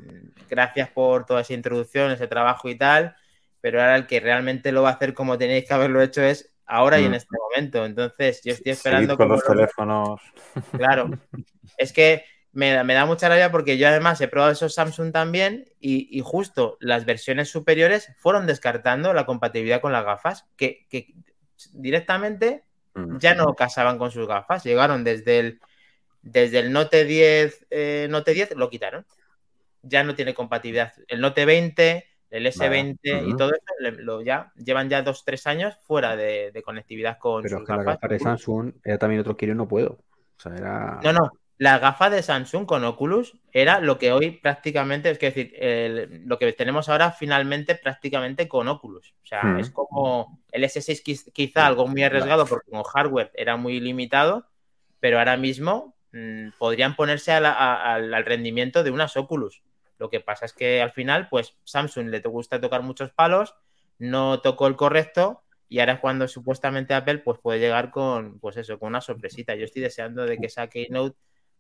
[0.49, 3.15] gracias por toda esa introducción, ese trabajo y tal,
[3.61, 6.53] pero ahora el que realmente lo va a hacer como tenéis que haberlo hecho es
[6.65, 7.86] ahora y en este momento.
[7.86, 9.18] Entonces, yo estoy esperando...
[9.18, 10.22] con los teléfonos.
[10.72, 11.10] Claro.
[11.78, 12.24] Es que
[12.54, 17.06] me, da mucha rabia porque yo además he probado esos Samsung también y, justo las
[17.06, 20.86] versiones superiores fueron descartando la compatibilidad con las gafas, que,
[21.72, 22.64] directamente
[22.94, 23.18] mm.
[23.18, 24.64] ya no casaban con sus gafas.
[24.64, 25.60] Llegaron desde el,
[26.22, 29.06] desde el Note 10, eh, Note 10 lo quitaron.
[29.82, 30.94] Ya no tiene compatibilidad.
[31.08, 35.76] El Note 20, el S20 y todo eso, lo, ya llevan ya dos, tres años
[35.88, 37.86] fuera de, conectividad con Pero sus gafas.
[37.86, 40.00] La gafa de Samsung era también otro quiero y no puedo.
[40.38, 41.00] O sea, era...
[41.04, 41.32] No, no,
[41.64, 45.56] la gafa de Samsung con Oculus era lo que hoy prácticamente, es decir,
[46.26, 49.14] lo que tenemos ahora finalmente prácticamente con Oculus.
[49.23, 53.80] O sea, es como el S6 quizá algo muy arriesgado porque con hardware era muy
[53.80, 54.45] limitado,
[54.99, 59.64] pero ahora mismo mm, podrían ponerse al rendimiento de unas Oculus.
[59.99, 63.56] Lo que pasa es que al final, pues Samsung le gusta tocar muchos palos,
[63.99, 68.57] no tocó el correcto y ahora es cuando supuestamente Apple pues puede llegar con, pues
[68.57, 69.56] eso, con una sorpresita.
[69.56, 71.15] Yo estoy deseando de que esa Keynote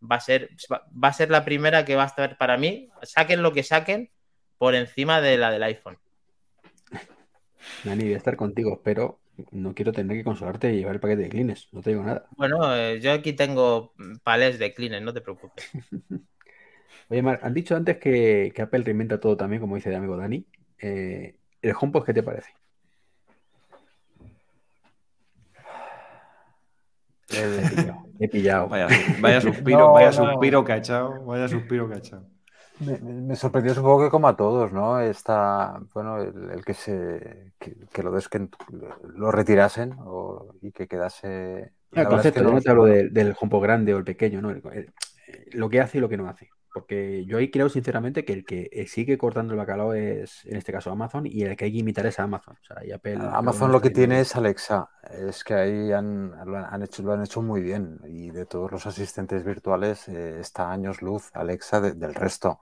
[0.09, 3.41] va a ser, va a ser la primera que va a estar para mí, saquen
[3.41, 4.11] lo que saquen,
[4.57, 5.97] por encima de la del iPhone.
[7.83, 9.19] Dani, voy a estar contigo, pero
[9.51, 12.27] no quiero tener que consolarte y llevar el paquete de Kleenex, no te digo nada.
[12.37, 13.93] Bueno, eh, yo aquí tengo
[14.23, 15.69] palés de Kleenex, no te preocupes.
[17.09, 20.45] Oye, Mar, han dicho antes que, Apple reinventa todo también, como dice el amigo Dani.
[20.79, 22.53] Eh, ¿El HomePod qué te parece?
[28.19, 28.67] He pillado.
[28.67, 28.87] Vaya,
[29.19, 32.27] vaya suspiro, vaya suspiro cachado, vaya suspiro cachado.
[32.79, 34.99] Me, me, sorprendió un poco que como a todos, ¿no?
[34.99, 38.47] Está, bueno, el, que se que, lo, des, que
[39.15, 39.95] lo retirasen
[40.61, 41.73] y que quedase.
[41.91, 44.53] El concepto, no, te hablo del, jumpo grande o el pequeño, ¿no?
[45.51, 46.49] lo que hace y lo que no hace.
[46.73, 50.57] Porque yo ahí creo sinceramente que el que eh, sigue cortando el bacalao es, en
[50.57, 52.57] este caso, Amazon y el que hay que imitar es Amazon.
[53.31, 54.89] Amazon lo que tiene es Alexa.
[55.03, 57.99] Es que ahí han, lo, han hecho, lo han hecho muy bien.
[58.05, 62.59] Y de todos los asistentes virtuales eh, está años luz Alexa del resto.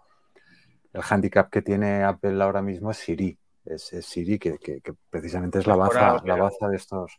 [0.92, 3.40] El handicap que tiene Apple ahora mismo es Siri.
[3.64, 7.18] Es, Siri que, precisamente es la baza, la baza de estos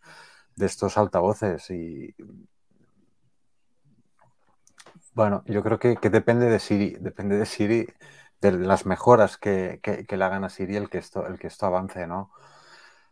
[0.56, 2.14] de estos altavoces y
[5.14, 7.86] bueno, yo creo que, depende de Siri, depende de Siri,
[8.40, 12.06] de las mejoras que, le hagan a Siri el que esto, el que esto avance,
[12.06, 12.30] ¿no?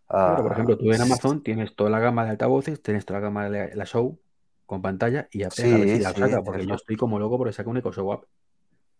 [0.09, 3.27] por ejemplo, tú en ah, Amazon tienes toda la gama de altavoces, tienes toda la
[3.27, 4.19] gama de la Show
[4.67, 7.93] con pantalla y apenas sí, la porque yo estoy como loco porque saca un Eco
[7.93, 8.27] Show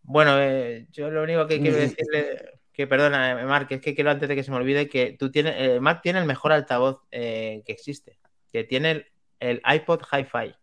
[0.03, 4.13] Bueno, eh, yo lo único que quiero decirle, que perdona, eh, Mark, es que quiero
[4.13, 7.05] antes de que se me olvide que tú tienes, eh, Mark tiene el mejor altavoz
[7.11, 8.21] que existe,
[8.53, 9.07] que tiene el,
[9.41, 10.60] el iPod Hi-Fi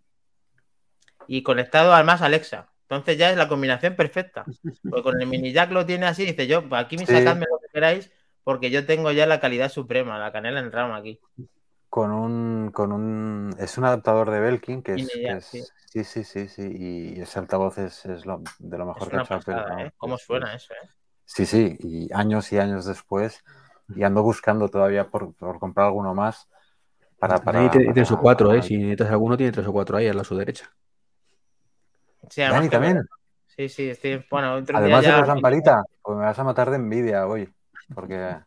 [1.28, 2.72] y conectado además Alexa.
[2.84, 4.52] Entonces ya es la combinación perfecta.
[4.90, 7.60] Porque con el mini jack lo tiene así, dice yo, pues aquí me sacadme lo
[7.60, 8.12] que queráis,
[8.44, 11.20] porque yo tengo ya la calidad suprema, la canela en rama aquí.
[11.90, 13.56] Con un, con un.
[13.60, 15.08] Es un adaptador de Belkin que es.
[15.22, 15.64] Jack, sí.
[15.92, 16.62] sí, sí, sí, sí.
[17.18, 19.54] Y ese altavoz es, es lo- de lo Es mejor que ha hecho Apple.
[19.56, 19.86] pasada, ¿no?
[19.86, 19.92] ¿eh?
[19.98, 20.90] ¿Cómo suena eso, eh?
[21.26, 23.44] Sí, sí, y años y años después,
[23.96, 26.48] y ando buscando todavía por, por comprar alguno más
[27.20, 28.64] para, para, Dani tiene tres o para- cuatro, para- ¿eh?
[28.64, 30.72] Si necesitas alguno, tiene tres o cuatro ahí a la su derecha.
[32.30, 33.08] Sí, además Dani también,
[33.56, 34.24] Sí, sí, estoy.
[34.30, 37.50] Bueno, además de los lamparita, pues me vas a matar de envidia hoy,
[37.94, 38.38] porque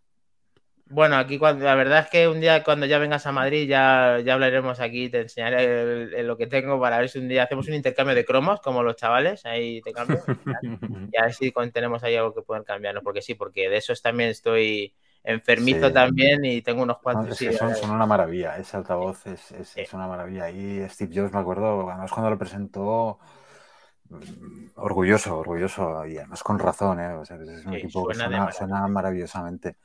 [0.87, 4.19] Bueno, aquí cuando, la verdad es que un día cuando ya vengas a Madrid ya,
[4.25, 7.45] ya hablaremos aquí, te enseñaré el- el- lo que tengo para ver si un día
[7.45, 10.19] hacemos un intercambio de cromos como los chavales, ahí te cambio.
[11.13, 14.03] y a ver si tenemos ahí algo que pueden cambiarnos, porque sí, porque de esos
[14.03, 14.93] también estoy
[15.23, 15.95] enfermizo Sí.
[15.95, 17.33] también y tengo unos cuantos.
[17.33, 19.83] es sí, que son, eh, son una maravilla, ese altavoz es, es- Sí.
[19.83, 20.51] es una maravilla.
[20.51, 23.19] Y Steve Jobs, me acuerdo, además cuando lo presentó,
[24.77, 27.15] orgulloso, orgulloso, y además con razón, ¿eh?
[27.15, 29.77] O sea, es un Sí, equipo que suena maravillosamente.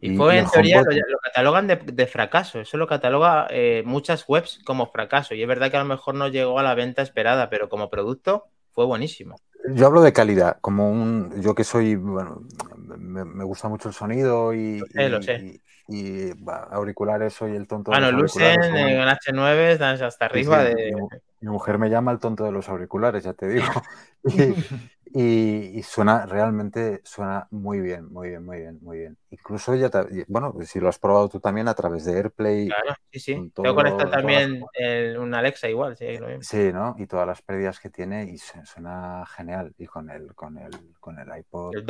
[0.00, 2.60] Y fue, en teoría, lo, lo catalogan de, de fracaso.
[2.60, 5.34] Eso lo cataloga eh, muchas webs como fracaso.
[5.34, 7.90] Y es verdad que a lo mejor no llegó a la venta esperada, pero como
[7.90, 9.42] producto fue buenísimo.
[9.74, 11.40] Yo hablo de calidad, como un.
[11.40, 11.94] Yo que soy.
[11.96, 12.42] Bueno,
[12.98, 14.58] me, me gusta mucho el sonido y.
[14.78, 15.46] Lo sé, y- lo sé.
[15.88, 18.66] Y, bah, auriculares, soy el tonto de Bueno, los Lucen auriculares.
[18.74, 20.92] en como- el H9 están hasta arriba sí, de.
[20.94, 21.08] mi, mu-
[21.40, 23.64] mi mujer me llama el tonto de los auriculares, ya te digo.
[25.14, 29.18] Y, y- y suena, realmente suena muy bien, muy bien, muy bien, muy bien.
[29.30, 32.68] Incluso ya, te- bueno, si lo has probado tú también a través de AirPlay.
[32.68, 33.34] Claro, sí, sí.
[33.34, 36.42] con Tengo todo- conectado también el- un Alexa igual, sí, lo mismo.
[36.42, 36.94] Sí, ¿no?
[36.98, 39.74] Y todas las pérdidas que tiene y su- suena genial.
[39.76, 41.74] Y con el, con el, con el iPod.
[41.74, 41.86] El.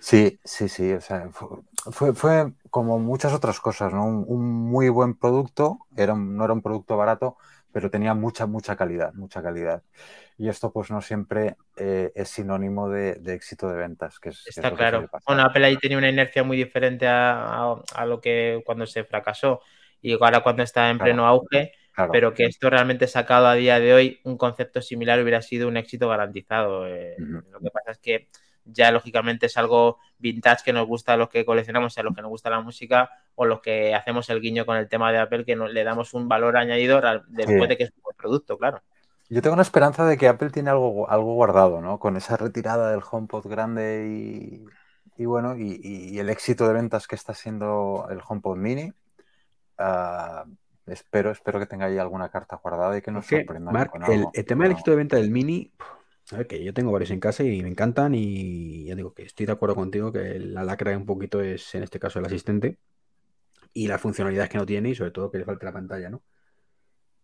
[0.00, 0.92] Sí, sí, sí.
[0.92, 4.04] O sea, fu- fue, fue como muchas otras cosas, ¿no?
[4.06, 5.78] Un, un muy buen producto.
[5.96, 7.36] Era un- no era un producto barato,
[7.72, 9.82] pero tenía mucha, mucha calidad, mucha calidad.
[10.36, 14.42] Y esto, pues, no siempre eh, es sinónimo de, de éxito de ventas, que es,
[14.44, 15.08] que es Está que claro.
[15.08, 15.22] pasar.
[15.26, 19.04] Bueno, Apple ahí tenía una inercia muy diferente a, a- a lo que cuando se
[19.04, 19.60] fracasó
[20.00, 21.04] y ahora cuando está en Claro.
[21.10, 22.12] pleno auge, Claro.
[22.12, 25.76] pero que esto realmente sacado a día de hoy, un concepto similar hubiera sido un
[25.76, 26.86] éxito garantizado.
[26.86, 27.16] Eh.
[27.18, 28.28] Lo que pasa es que
[28.72, 32.22] ya lógicamente es algo vintage que nos gusta a los que coleccionamos, a los que
[32.22, 35.44] nos gusta la música o los que hacemos el guiño con el tema de Apple,
[35.44, 37.66] que le damos un valor añadido después Sí.
[37.68, 38.80] de que es un buen producto, claro.
[39.30, 41.98] Yo tengo una esperanza de que Apple tiene algo, algo guardado, ¿no?
[41.98, 44.64] Con esa retirada del HomePod grande y,
[45.22, 48.92] y bueno, y, y el éxito de ventas que está siendo el HomePod Mini.
[49.76, 50.44] ah,
[50.86, 54.12] espero, espero que tenga ahí alguna carta guardada y que nos sorprendan Marc, con el,
[54.20, 54.30] algo.
[54.34, 55.70] el tema del éxito de venta del Mini,
[56.32, 59.22] a ver, que yo tengo varios en casa y me encantan y ya digo que
[59.22, 62.78] estoy de acuerdo contigo que la lacra un poquito es, en este caso, el asistente
[63.72, 66.22] y las funcionalidades que no tiene y sobre todo que le falta la pantalla, ¿no?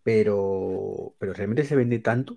[0.03, 2.37] Pero, pero realmente se vende tanto.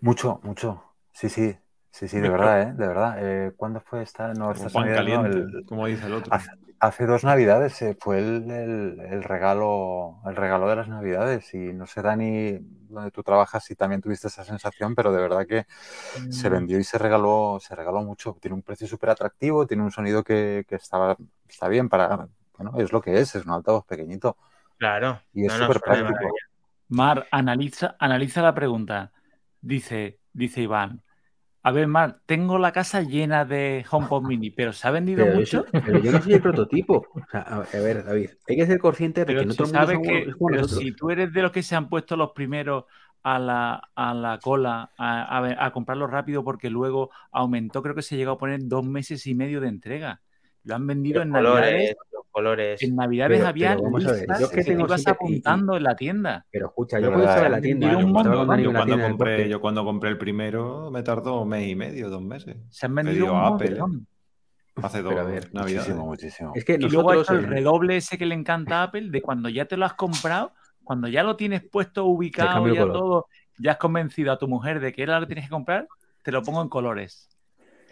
[0.00, 0.82] Mucho, mucho.
[1.12, 1.56] Sí, sí,
[1.90, 2.72] sí, sí, de verdad, ¿eh?
[2.76, 3.16] De verdad.
[3.18, 4.32] Eh, ¿cuándo fue esta?
[4.34, 6.32] No, Como esta pan no, caliente, el- como dice el otro.
[6.32, 6.50] hace,
[6.82, 11.54] hace dos navidades eh, fue el, el- el regalo, el regalo de las navidades.
[11.54, 15.46] Y no sé, Dani, donde tú trabajas, si también tuviste esa sensación, pero de verdad
[15.46, 15.66] que
[16.28, 16.50] se Mm.
[16.50, 18.36] vendió y se regaló, se regaló mucho.
[18.40, 21.16] Tiene un precio súper atractivo, tiene un sonido que, que está,
[21.48, 22.28] está bien para,
[22.58, 24.36] bueno, es lo que es, es un altavoz pequeñito
[24.78, 25.20] Claro.
[25.34, 26.28] y es No, súper práctico.
[26.88, 29.12] Mar, analiza, analiza la pregunta.
[29.60, 31.02] Dice, dice Iván.
[31.64, 35.34] A ver, Mar, tengo la casa llena de HomePod Mini, pero ¿se ha vendido Pero,
[35.34, 35.64] mucho?
[35.84, 37.06] pero yo no soy el prototipo.
[37.14, 39.66] O sea, a, a ver, David, hay que ser consciente de Pero que no todo
[39.68, 42.32] mundo sabes somos- que, pero si tú eres de los que se han puesto los
[42.32, 42.84] primeros
[43.22, 48.16] a la, a la cola a, a comprarlo rápido porque luego aumentó, creo que se
[48.16, 50.22] llegó a poner dos meses y medio de entrega.
[50.64, 51.96] Lo han vendido en colores, Navidades.
[52.32, 52.82] Colores.
[52.82, 54.86] En Navidades Pero- había pero vamos a ver, listas yo es que que te tengo
[54.86, 56.46] ibas y- apuntando en la tienda.
[56.50, 57.48] Pero escucha, yo en ¿eh?
[57.48, 58.32] la tienda, un montón.
[58.60, 62.10] Yo cuando, compré, deporte, yo cuando compré el primero me tardó un mes y medio,
[62.10, 62.56] dos meses.
[62.70, 63.78] Se han vendido un Apple.
[64.82, 65.86] Hace dos ver, navidades.
[65.88, 66.52] Muchísimo, muchísimo.
[66.54, 68.82] es que Y luego ha nosotros hecho el en- redoble ese que le encanta a
[68.84, 70.52] Apple de cuando ya te lo has comprado,
[70.82, 73.26] cuando ya lo tienes puesto ubicado, ya todo,
[73.58, 75.86] ya has convencido a tu mujer de que era lo que tienes que comprar,
[76.22, 77.28] te lo pongo en colores.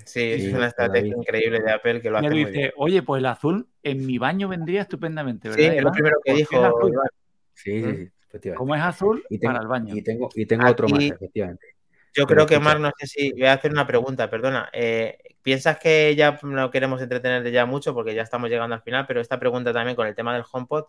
[0.04, 2.72] Sí, Sí, es una estrategia increíble de Apple que lo hace él muy dice, bien.
[2.76, 5.76] oye, pues el azul en mi baño vendría estupendamente, Sí, ¿verdad?
[5.76, 6.88] es lo primero que Porque es dijo.
[6.88, 7.06] Iván.
[7.54, 8.54] Sí, sí, sí, efectivamente.
[8.58, 9.96] Como es azul, Y tengo, para el baño.
[9.96, 11.66] y tengo, y tengo otro más, efectivamente.
[12.14, 12.58] Yo creo que.
[12.58, 14.68] Marc, no sé si voy a hacer una pregunta, perdona.
[14.72, 19.06] Eh, ¿Piensas que ya no queremos entretenerte ya mucho porque ya estamos llegando al final?
[19.06, 20.84] Pero esta pregunta también con el tema del HomePod.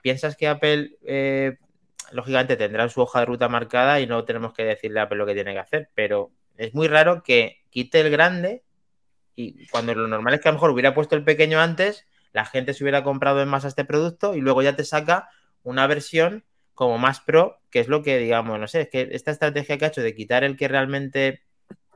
[0.00, 1.58] ¿Piensas que Apple, eh,
[2.12, 5.26] lógicamente, tendrá su hoja de ruta marcada y no tenemos que decirle a Apple lo
[5.26, 5.90] que tiene que hacer?
[5.94, 8.62] Pero es muy raro que quite el grande
[9.34, 12.44] y cuando lo normal es que a lo mejor hubiera puesto el pequeño antes, la
[12.44, 15.28] gente se hubiera comprado en masa este producto y luego ya te saca
[15.64, 16.44] una versión
[16.74, 19.84] como más pro, que es lo que, digamos, no sé, es que esta estrategia que
[19.84, 21.42] ha hecho de quitar el que realmente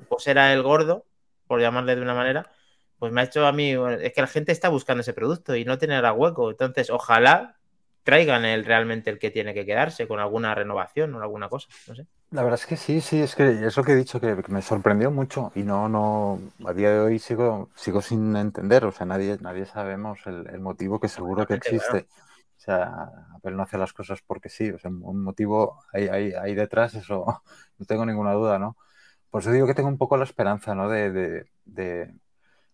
[0.08, 1.06] pues era el gordo,
[1.46, 2.50] por llamarle de una manera,
[2.98, 5.64] pues me ha hecho a mí, es que la gente está buscando ese producto y
[5.64, 6.50] no tenerá hueco.
[6.50, 7.56] Entonces, ojalá
[8.02, 11.94] traigan el realmente el que tiene que quedarse con alguna renovación o alguna cosa, no
[11.94, 12.06] sé.
[12.30, 14.60] La verdad es que sí, sí, es que es lo que he dicho, que me
[14.60, 19.06] sorprendió mucho y no, no, a día de hoy sigo, sigo sin entender, o sea,
[19.06, 22.08] nadie, nadie sabemos el, el motivo que seguro que existe.
[22.56, 26.32] O sea, Apple no hace las cosas porque sí, o sea, un motivo hay, hay,
[26.32, 27.24] hay detrás, eso
[27.78, 28.76] no tengo ninguna duda, ¿no?
[29.30, 30.88] Por eso digo que tengo un poco la esperanza, ¿no?
[30.88, 32.12] De, de, de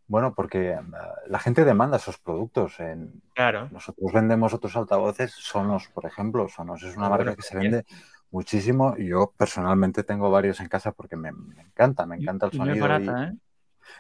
[0.07, 0.79] bueno, porque
[1.27, 2.81] la gente demanda esos productos.
[2.81, 3.71] En, Claro.
[3.71, 6.49] nosotros vendemos otros altavoces, Sonos, por ejemplo.
[6.49, 7.73] Sonos es una Ah, marca que se también.
[7.73, 7.87] vende
[8.33, 8.95] muchísimo.
[8.99, 12.59] y Yo personalmente tengo varios en casa porque me, me encanta, me encanta el Y
[12.59, 12.75] no sonido.
[12.75, 13.33] es barata, y- ¿eh?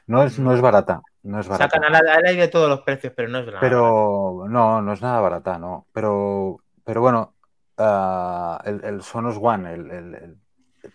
[0.06, 1.78] no, es, no es barata, no es barata.
[1.78, 3.60] Sacan a la, a la de todos los precios, pero no es nada.
[3.60, 5.86] Pero no, no es nada barata, no.
[5.92, 7.34] Pero, pero bueno,
[7.78, 10.38] ah, el, el Sonos One, el, el- el-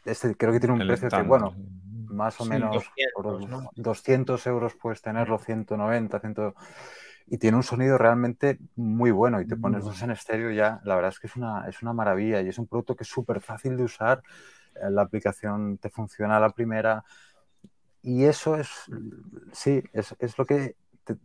[0.05, 1.53] este creo que tiene un precio que, bueno,
[2.09, 3.72] más o Sí, menos 200, por ¿no?
[3.76, 6.35] 200 euros puedes tenerlo, 190, 100,
[7.28, 9.41] y tiene un sonido realmente muy bueno.
[9.41, 9.91] Y te pones bueno.
[9.91, 12.58] dos en estéreo ya, la verdad es que es una, es una maravilla y es
[12.60, 14.24] un producto que es súper fácil de usar.
[14.76, 17.04] eh, La aplicación te funciona a la primera.
[18.02, 18.70] Y eso es,
[19.52, 21.18] sí, es, es lo que te-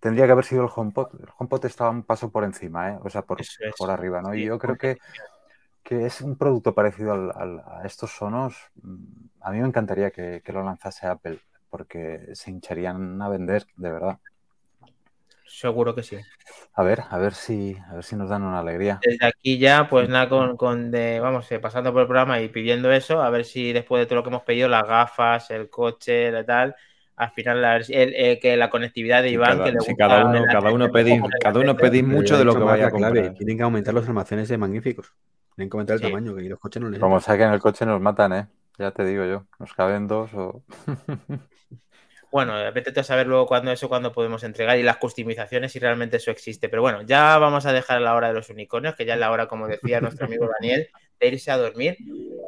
[0.00, 1.20] tendría que haber sido el HomePod.
[1.20, 2.98] El HomePod estaba un paso por encima, ¿eh?
[3.02, 3.58] o sea, por, es.
[3.76, 4.34] por arriba, ¿no?
[4.34, 4.98] Sí, y yo creo que,
[5.84, 8.56] que es un producto parecido al- al- a estos sonos.
[8.82, 8.96] mm,
[9.42, 13.90] A mí me encantaría que, que lo lanzase Apple, porque se hincharían a vender, de
[13.92, 14.18] verdad.
[15.48, 16.16] Seguro que sí.
[16.74, 19.00] A ver, a ver si, a ver si nos dan una alegría.
[19.02, 22.48] Desde aquí ya, pues nada, con, con de, vamos, eh, pasando por el programa y
[22.48, 25.70] pidiendo eso, a ver si después de todo lo que hemos pedido, las gafas, el
[25.70, 26.74] coche, la tal,
[27.16, 30.24] al final la, el- eh, que la conectividad de Iván, cada, que le gusta cada
[30.24, 32.90] uno, la- cada uno pedís, cada uno pedís mucho de lo que vaya a la
[32.90, 33.34] clave, comprar.
[33.34, 35.12] Tienen que aumentar los almacenes de magníficos.
[35.54, 36.06] Tienen que aumentar el Sí.
[36.06, 38.48] tamaño, que los coches no les Como saquen el coche nos matan, ¿eh?
[38.78, 40.62] Ya te digo yo, nos caben dos o...
[42.30, 46.18] Bueno, vete a saber luego cuándo eso, cuándo podemos entregar y las customizaciones si realmente
[46.18, 46.68] eso existe.
[46.68, 49.30] Pero bueno, ya vamos a dejar la hora de los unicornios, que ya es la
[49.30, 50.88] hora, como decía nuestro amigo Daniel,
[51.18, 51.96] de irse a dormir.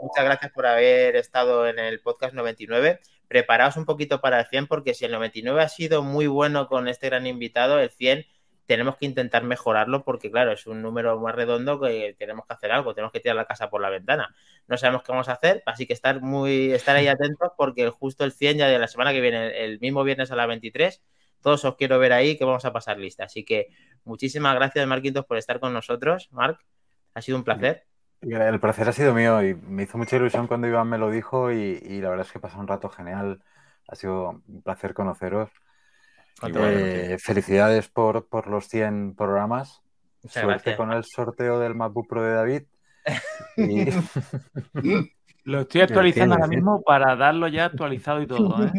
[0.02, 3.00] Muchas gracias por haber estado en el podcast 99.
[3.26, 6.86] Preparaos un poquito para el 100, porque si el 99 ha sido muy bueno con
[6.86, 8.26] este gran invitado, el 100
[8.66, 12.72] tenemos que intentar mejorarlo, porque claro, es un número más redondo que tenemos que hacer
[12.72, 14.34] algo, tenemos que tirar la casa por la ventana.
[14.68, 18.24] No sabemos qué vamos a hacer, así que estar muy, estar ahí atentos porque justo
[18.24, 21.02] el 100 ya de la semana que viene, el mismo viernes a las 23,
[21.40, 23.24] todos os quiero ver ahí que vamos a pasar lista.
[23.24, 23.68] Así que
[24.04, 26.28] muchísimas gracias, Marquitos, por estar con nosotros.
[26.30, 26.60] Marc,
[27.14, 27.86] ha sido un placer.
[28.20, 31.50] El placer ha sido mío y me hizo mucha ilusión cuando Iván me lo dijo
[31.50, 33.42] y, y la verdad es que pasó un rato genial.
[33.88, 35.50] Ha sido un placer conoceros.
[36.42, 36.72] Igual.
[36.74, 39.82] Eh, felicidades por, por los 100 programas.
[40.22, 40.76] Muchas Suerte gracias.
[40.76, 42.62] con el sorteo del MacBook Pro de David.
[43.56, 43.86] Y
[45.44, 46.48] Lo estoy actualizando ahora ¿eh?
[46.50, 48.72] mismo para darlo ya actualizado y todo, ¿eh?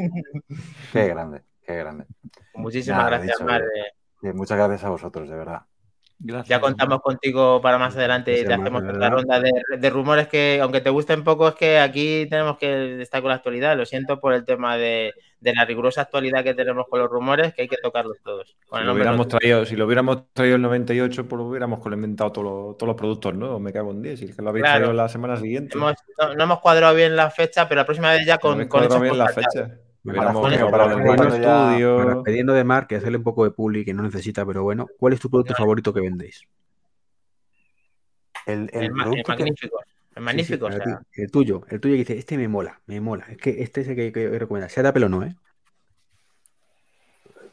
[0.93, 2.05] qué grande, qué grande.
[2.53, 3.63] Muchísimas Nada, gracias, dicho, Marc.
[3.63, 5.61] eh, eh, muchas gracias a vosotros, de verdad.
[6.23, 6.49] Gracias.
[6.49, 10.59] Ya contamos contigo para más adelante y te hacemos otra ronda de, de rumores que,
[10.61, 13.75] aunque te gusten poco, es que aquí tenemos que estar con la actualidad.
[13.75, 17.53] Lo siento por el tema de, de la rigurosa actualidad que tenemos con los rumores,
[17.55, 18.55] que hay que tocarlos todos.
[18.67, 22.31] Con Si lo, hubiéramos traído, si lo hubiéramos traído el 98, pues lo hubiéramos inventado
[22.31, 23.59] todos los, todos los productos nuevos.
[23.59, 24.19] Me cago en 10.
[24.19, 24.77] Si es que lo habéis Claro.
[24.79, 25.75] traído la semana siguiente.
[25.75, 28.53] Hemos- no, no hemos cuadrado bien la fecha, pero la próxima vez ya No con,
[28.53, 29.71] habéis con bien la fecha.
[30.03, 30.41] Para comprado
[30.71, 32.05] para ya- Para estudio.
[32.15, 35.13] despidiendo de Mark, que hacerle un poco de publi que no necesita, pero bueno, ¿cuál
[35.13, 36.41] es tu producto favorito que vendéis?
[38.47, 39.79] El, el El, ma- el producto que- magnífico.
[40.15, 41.21] El magnífico, Sí, sí, o sea, para ti.
[41.21, 43.25] el tuyo, el tuyo que dice, este me mola, me mola.
[43.29, 44.67] Es que este es el que, que recomienda.
[44.69, 45.35] Sea de Apple o no, ¿eh?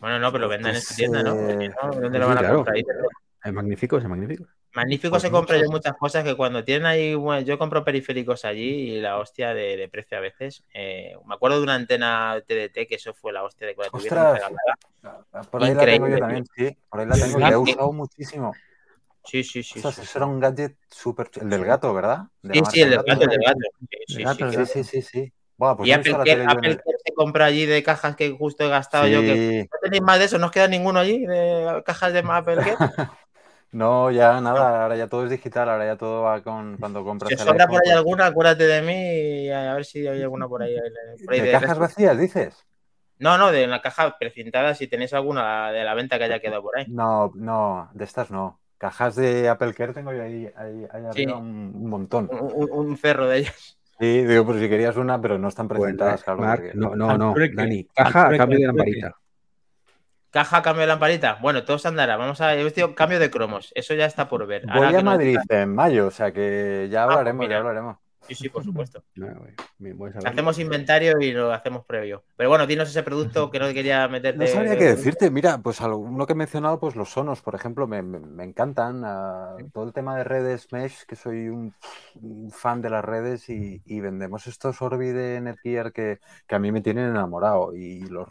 [0.01, 1.35] bueno, no, pero lo vendan en su tienda, ¿no?
[1.37, 2.57] Porque eh, si no, ¿Dónde lo van a claro.
[2.57, 2.77] comprar?
[2.77, 2.85] Ahí,
[3.45, 4.47] Es magnífico, es magnífico.
[4.75, 5.73] Magnífico Pues se compra yo muchas.
[5.93, 9.77] muchas cosas que cuando tienen ahí, bueno, yo compro periféricos allí y la hostia de,
[9.77, 10.63] de precio a veces.
[10.75, 10.98] Eh,
[11.29, 14.33] me acuerdo de una antena TDT que eso fue la hostia de tuvieron ¡Ostras!
[14.33, 15.47] regalada.
[15.51, 16.77] Por ahí la tengo yo también, sí.
[16.89, 18.55] Por ahí la tengo la he usado muchísimo.
[19.25, 19.79] Sí, sí, sí.
[19.79, 21.31] Ostras, sí, eso era un gadget súper...
[21.41, 22.23] El del gato, ¿verdad?
[22.41, 23.59] De Sí, sí, el del gato, el del gato.
[24.07, 25.03] Sí, sí, gato, sí, sí.
[25.03, 25.33] Sí.
[25.59, 28.69] Buah, pues Y Apple Care, Apple el- se compra allí de cajas que justo he
[28.69, 29.21] gastado yo.
[29.21, 29.69] Que.
[29.71, 30.39] ¿No tenéis más de eso?
[30.39, 32.77] ¿No os queda ninguno allí de cajas de Apple Care?
[33.71, 37.29] No, ya nada, ahora ya todo es digital, ahora ya todo va con cuando compras
[37.29, 40.49] Si sobra por ahí pues- alguna, acuérdate de mí y a ver si hay alguna
[40.49, 40.75] por ahí.
[41.25, 41.81] por ahí ¿De de cajas resto.
[41.83, 42.65] vacías, dices?
[43.19, 46.63] No, no, de la caja precintada, si tenéis alguna de la venta que haya quedado
[46.63, 46.87] por ahí.
[46.89, 48.61] No, no, de estas no.
[48.79, 51.25] Cajas de Apple Care tengo yo ahí, ahí, ahí Sí.
[51.25, 52.31] arriba un, un montón.
[52.31, 53.77] Un, cerro de ellas.
[53.99, 56.39] Sí, digo, por si querías una, pero no están Bueno, presentadas, claro.
[56.39, 57.35] Marc, porque- no, no, no.
[57.55, 59.17] Dani, caja a cambio de lamparita.
[60.31, 61.39] Caja, cambio de lamparita.
[61.41, 62.17] Bueno, todo se andará.
[62.17, 62.55] Vamos a.
[62.55, 63.73] He vestido cambio de cromos.
[63.75, 64.67] Eso ya está por ver.
[64.67, 67.97] Voy a Madrid en mayo, o sea que ya pues hablaremos, ya hablaremos.
[68.29, 69.03] Sí, sí, por supuesto.
[69.15, 69.27] No.
[70.25, 72.25] Hacemos inventario y lo hacemos previo.
[72.37, 74.45] Pero bueno, dinos ese producto que no quería meterte.
[74.45, 75.31] No sabría qué decirte.
[75.31, 77.99] Mira, pues uno que he mencionado, pues los sonos, por ejemplo, me,
[78.43, 79.03] encantan.
[79.05, 81.75] ah, todo el tema de redes mesh, que soy un,
[82.21, 86.59] un fan de las redes y, y vendemos estos Orbi de Netgear que, que a
[86.59, 88.29] mí me tienen enamorado y los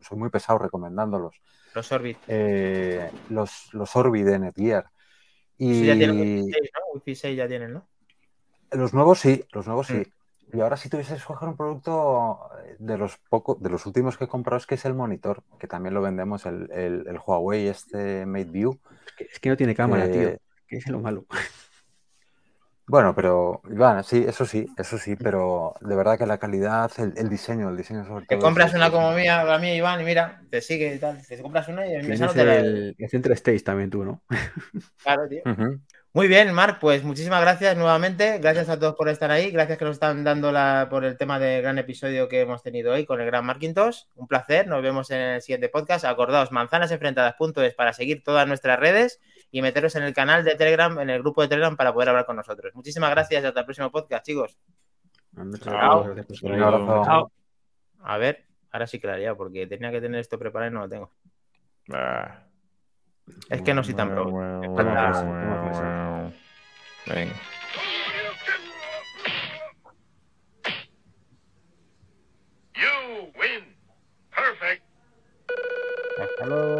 [0.00, 1.34] soy muy pesado recomendándolos.
[1.74, 2.18] Los Orbit.
[2.28, 4.86] Eh, los, los Orbi de Netgear.
[5.58, 6.80] Y ya tienen Wi-Fi 6, ¿no?
[6.94, 7.86] Wi-Fi 6 ya tienen, ¿no?
[8.72, 9.94] los nuevos sí, los nuevos sí.
[10.52, 10.56] Mm.
[10.56, 14.16] Y ahora si tuviese que escoger un producto eh, de los pocos, de los últimos
[14.16, 17.18] que he comprado es que es el monitor, que también lo vendemos, el, el- el
[17.24, 18.78] Huawei este MateView.
[19.06, 20.38] Es que, es que no tiene cámara, que- tío.
[20.66, 21.24] Que es lo malo.
[22.90, 27.12] Bueno, pero bueno, sí, eso sí, eso sí, pero de verdad que la calidad, el,
[27.16, 28.46] el diseño, el diseño sobre Te todo.
[28.46, 31.24] compras es- una como mía, la mía, Iván, y mira, te sigue y tal.
[31.24, 32.56] Te compras una y Tienes no te la.
[32.56, 34.22] el, el Stage también tú, ¿no?
[35.04, 35.42] Claro, tío.
[36.12, 38.38] Muy bien, Marc, pues muchísimas gracias nuevamente.
[38.40, 39.52] Gracias a todos por estar ahí.
[39.52, 42.92] Gracias que nos están dando la, por el tema del gran episodio que hemos tenido
[42.92, 44.08] hoy con el gran Marquintos.
[44.16, 44.66] Un placer.
[44.66, 46.04] Nos vemos en el siguiente podcast.
[46.04, 51.10] Acordaos, manzanasenfrentadas.es para seguir todas nuestras redes y meteros en el canal de Telegram, en
[51.10, 52.74] el grupo de Telegram para poder hablar con nosotros.
[52.74, 54.56] Muchísimas gracias y hasta el próximo podcast, chicos.
[55.32, 56.14] Muchas Chao.
[57.04, 57.32] Chao.
[58.02, 61.10] A ver, ahora sí haría porque tenía que tener esto preparado y no lo tengo.
[61.92, 62.44] Ah.
[63.48, 64.24] Es que no soy tan pro.
[67.06, 67.34] Venga.
[72.74, 73.76] You win.
[74.30, 74.84] Perfect.
[76.18, 76.79] Hasta luego.